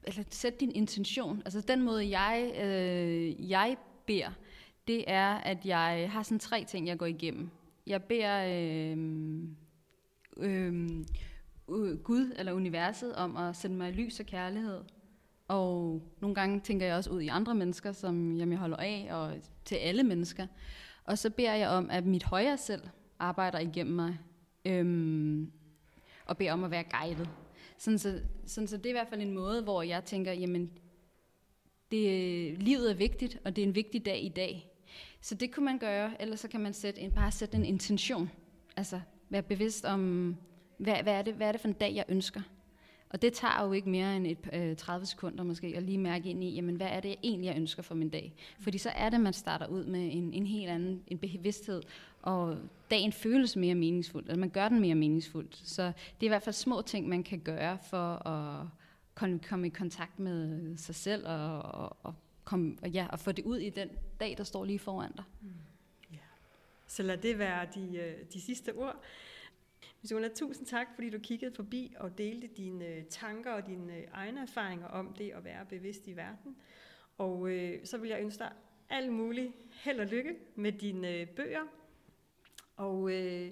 altså, 0.06 0.24
sætte 0.30 0.58
din 0.58 0.72
intention. 0.72 1.42
Altså 1.44 1.60
den 1.60 1.82
måde, 1.82 2.18
jeg, 2.18 2.52
øh, 2.62 3.50
jeg 3.50 3.76
beder, 4.06 4.30
det 4.88 5.04
er, 5.06 5.34
at 5.34 5.66
jeg 5.66 6.08
har 6.12 6.22
sådan 6.22 6.38
tre 6.38 6.64
ting, 6.64 6.86
jeg 6.86 6.98
går 6.98 7.06
igennem. 7.06 7.50
Jeg 7.86 8.02
beder 8.02 8.44
øh, 8.46 8.98
øh, 10.36 11.04
Gud 12.04 12.32
eller 12.38 12.52
universet 12.52 13.14
om 13.14 13.36
at 13.36 13.56
sende 13.56 13.76
mig 13.76 13.92
lys 13.92 14.20
og 14.20 14.26
kærlighed. 14.26 14.80
Og 15.48 16.02
nogle 16.20 16.34
gange 16.34 16.60
tænker 16.60 16.86
jeg 16.86 16.96
også 16.96 17.10
ud 17.10 17.20
i 17.20 17.28
andre 17.28 17.54
mennesker, 17.54 17.92
som 17.92 18.38
jeg 18.38 18.58
holder 18.58 18.76
af, 18.76 19.08
og 19.10 19.34
til 19.64 19.74
alle 19.74 20.02
mennesker. 20.02 20.46
Og 21.04 21.18
så 21.18 21.30
beder 21.30 21.54
jeg 21.54 21.68
om, 21.68 21.90
at 21.90 22.06
mit 22.06 22.24
højere 22.24 22.58
selv 22.58 22.82
arbejder 23.18 23.58
igennem 23.58 23.94
mig, 23.94 24.18
øhm, 24.64 25.52
og 26.26 26.36
beder 26.36 26.52
om 26.52 26.64
at 26.64 26.70
være 26.70 26.84
guidet. 27.00 27.30
Sådan 27.78 27.98
så, 27.98 28.20
sådan 28.46 28.68
så 28.68 28.76
det 28.76 28.86
er 28.86 28.90
i 28.90 28.92
hvert 28.92 29.08
fald 29.08 29.22
en 29.22 29.34
måde, 29.34 29.62
hvor 29.62 29.82
jeg 29.82 30.04
tænker, 30.04 30.32
jamen, 30.32 30.70
det, 31.90 32.62
livet 32.62 32.90
er 32.90 32.94
vigtigt, 32.94 33.38
og 33.44 33.56
det 33.56 33.64
er 33.64 33.66
en 33.68 33.74
vigtig 33.74 34.06
dag 34.06 34.24
i 34.24 34.28
dag. 34.28 34.70
Så 35.20 35.34
det 35.34 35.54
kunne 35.54 35.64
man 35.64 35.78
gøre, 35.78 36.22
eller 36.22 36.36
så 36.36 36.48
kan 36.48 36.60
man 36.60 36.72
sætte 36.72 37.00
en, 37.00 37.12
bare 37.12 37.32
sætte 37.32 37.56
en 37.56 37.64
intention. 37.64 38.30
Altså 38.76 39.00
være 39.30 39.42
bevidst 39.42 39.84
om, 39.84 40.36
hvad, 40.76 41.02
hvad, 41.02 41.12
er 41.12 41.22
det, 41.22 41.34
hvad 41.34 41.48
er 41.48 41.52
det 41.52 41.60
for 41.60 41.68
en 41.68 41.74
dag, 41.74 41.94
jeg 41.94 42.04
ønsker. 42.08 42.40
Og 43.10 43.22
det 43.22 43.32
tager 43.32 43.64
jo 43.64 43.72
ikke 43.72 43.88
mere 43.88 44.16
end 44.16 44.26
et, 44.26 44.38
øh, 44.52 44.76
30 44.76 45.06
sekunder 45.06 45.44
måske, 45.44 45.72
at 45.76 45.82
lige 45.82 45.98
mærke 45.98 46.30
ind 46.30 46.44
i, 46.44 46.54
jamen, 46.54 46.76
hvad 46.76 46.86
er 46.86 47.00
det 47.00 47.08
jeg 47.08 47.18
egentlig, 47.22 47.48
jeg 47.48 47.56
ønsker 47.56 47.82
for 47.82 47.94
min 47.94 48.08
dag. 48.08 48.34
Fordi 48.60 48.78
så 48.78 48.90
er 48.90 49.10
det, 49.10 49.20
man 49.20 49.32
starter 49.32 49.66
ud 49.66 49.84
med 49.84 50.08
en, 50.12 50.34
en 50.34 50.46
helt 50.46 50.70
anden 50.70 51.02
en 51.06 51.18
bevidsthed, 51.18 51.82
og 52.22 52.58
dagen 52.90 53.12
føles 53.12 53.56
mere 53.56 53.74
meningsfuld, 53.74 54.24
eller 54.24 54.38
man 54.38 54.50
gør 54.50 54.68
den 54.68 54.80
mere 54.80 54.94
meningsfuld. 54.94 55.48
Så 55.52 55.82
det 55.84 55.92
er 56.20 56.26
i 56.26 56.28
hvert 56.28 56.42
fald 56.42 56.54
små 56.54 56.82
ting, 56.82 57.08
man 57.08 57.22
kan 57.22 57.40
gøre 57.40 57.78
for 57.90 58.28
at 58.28 58.66
komme, 59.42 59.66
i 59.66 59.70
kontakt 59.70 60.18
med 60.18 60.76
sig 60.76 60.94
selv, 60.94 61.26
og, 61.26 61.62
og, 61.62 61.96
og, 62.02 62.14
komme, 62.44 62.76
ja, 62.82 63.06
og 63.10 63.18
få 63.18 63.32
det 63.32 63.44
ud 63.44 63.58
i 63.58 63.70
den 63.70 63.88
dag, 64.20 64.34
der 64.38 64.44
står 64.44 64.64
lige 64.64 64.78
foran 64.78 65.12
dig. 65.16 65.24
Mm. 65.40 65.48
Yeah. 66.12 66.22
Så 66.86 67.02
lad 67.02 67.16
det 67.16 67.38
være 67.38 67.66
de, 67.74 67.96
øh, 67.96 68.14
de 68.32 68.40
sidste 68.40 68.72
ord. 68.74 69.02
Misuna, 70.06 70.28
tusind 70.28 70.66
tak, 70.66 70.86
fordi 70.94 71.10
du 71.10 71.18
kiggede 71.18 71.54
forbi 71.54 71.94
og 71.98 72.18
delte 72.18 72.46
dine 72.46 72.86
øh, 72.86 73.04
tanker 73.04 73.52
og 73.52 73.66
dine 73.66 73.96
øh, 73.96 74.04
egne 74.12 74.40
erfaringer 74.40 74.86
om 74.86 75.12
det 75.12 75.30
at 75.30 75.44
være 75.44 75.66
bevidst 75.66 76.06
i 76.06 76.16
verden. 76.16 76.56
Og 77.18 77.50
øh, 77.50 77.86
så 77.86 77.98
vil 77.98 78.10
jeg 78.10 78.20
ønske 78.20 78.38
dig 78.38 78.52
alt 78.88 79.12
muligt 79.12 79.52
held 79.70 80.00
og 80.00 80.06
lykke 80.06 80.36
med 80.54 80.72
dine 80.72 81.14
øh, 81.14 81.28
bøger. 81.28 81.66
Og 82.76 83.12
øh, 83.12 83.50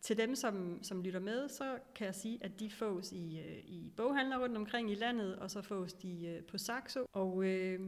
til 0.00 0.18
dem, 0.18 0.34
som, 0.34 0.82
som 0.82 1.02
lytter 1.02 1.20
med, 1.20 1.48
så 1.48 1.78
kan 1.94 2.06
jeg 2.06 2.14
sige, 2.14 2.38
at 2.42 2.60
de 2.60 2.70
fås 2.70 3.12
i, 3.12 3.38
øh, 3.38 3.58
i 3.58 3.92
boghandler 3.96 4.38
rundt 4.38 4.56
omkring 4.56 4.90
i 4.90 4.94
landet, 4.94 5.36
og 5.36 5.50
så 5.50 5.62
fås 5.62 5.92
de 5.92 6.26
øh, 6.26 6.42
på 6.42 6.58
Saxo. 6.58 7.06
Og 7.12 7.44
øh, 7.44 7.80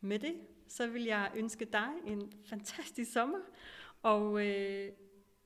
med 0.00 0.18
det, 0.18 0.34
så 0.68 0.86
vil 0.86 1.04
jeg 1.04 1.30
ønske 1.36 1.64
dig 1.64 1.88
en 2.06 2.32
fantastisk 2.44 3.12
sommer, 3.12 3.40
og 4.02 4.46
øh, 4.46 4.92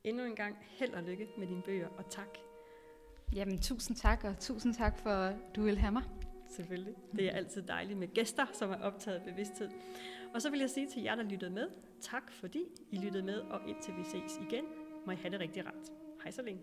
endnu 0.04 0.24
en 0.24 0.36
gang 0.36 0.56
held 0.60 0.94
og 0.94 1.02
lykke 1.02 1.28
med 1.38 1.46
dine 1.46 1.62
bøger, 1.62 1.88
og 1.88 2.10
tak. 2.10 2.38
Jamen, 3.34 3.58
tusind 3.58 3.96
tak, 3.96 4.24
og 4.24 4.38
tusind 4.38 4.74
tak 4.74 4.98
for, 4.98 5.10
at 5.10 5.36
du 5.56 5.62
vil 5.62 5.78
have 5.78 5.92
mig. 5.92 6.02
Selvfølgelig. 6.48 6.94
Det 7.16 7.26
er 7.26 7.30
altid 7.30 7.62
dejligt 7.62 7.98
med 7.98 8.08
gæster, 8.14 8.46
som 8.52 8.70
er 8.70 8.78
optaget 8.80 9.22
bevidsthed. 9.22 9.70
Og 10.34 10.42
så 10.42 10.50
vil 10.50 10.60
jeg 10.60 10.70
sige 10.70 10.86
til 10.90 11.02
jer, 11.02 11.14
der 11.14 11.22
lyttede 11.22 11.50
med, 11.50 11.68
tak 12.00 12.32
fordi 12.32 12.64
I 12.90 12.96
lyttede 12.96 13.24
med, 13.24 13.40
og 13.40 13.60
indtil 13.68 13.94
vi 13.96 14.04
ses 14.04 14.38
igen, 14.50 14.64
må 15.06 15.12
I 15.12 15.16
have 15.16 15.30
det 15.30 15.40
rigtig 15.40 15.66
rart. 15.66 15.90
Hej 16.22 16.30
så 16.30 16.42
længe. 16.42 16.60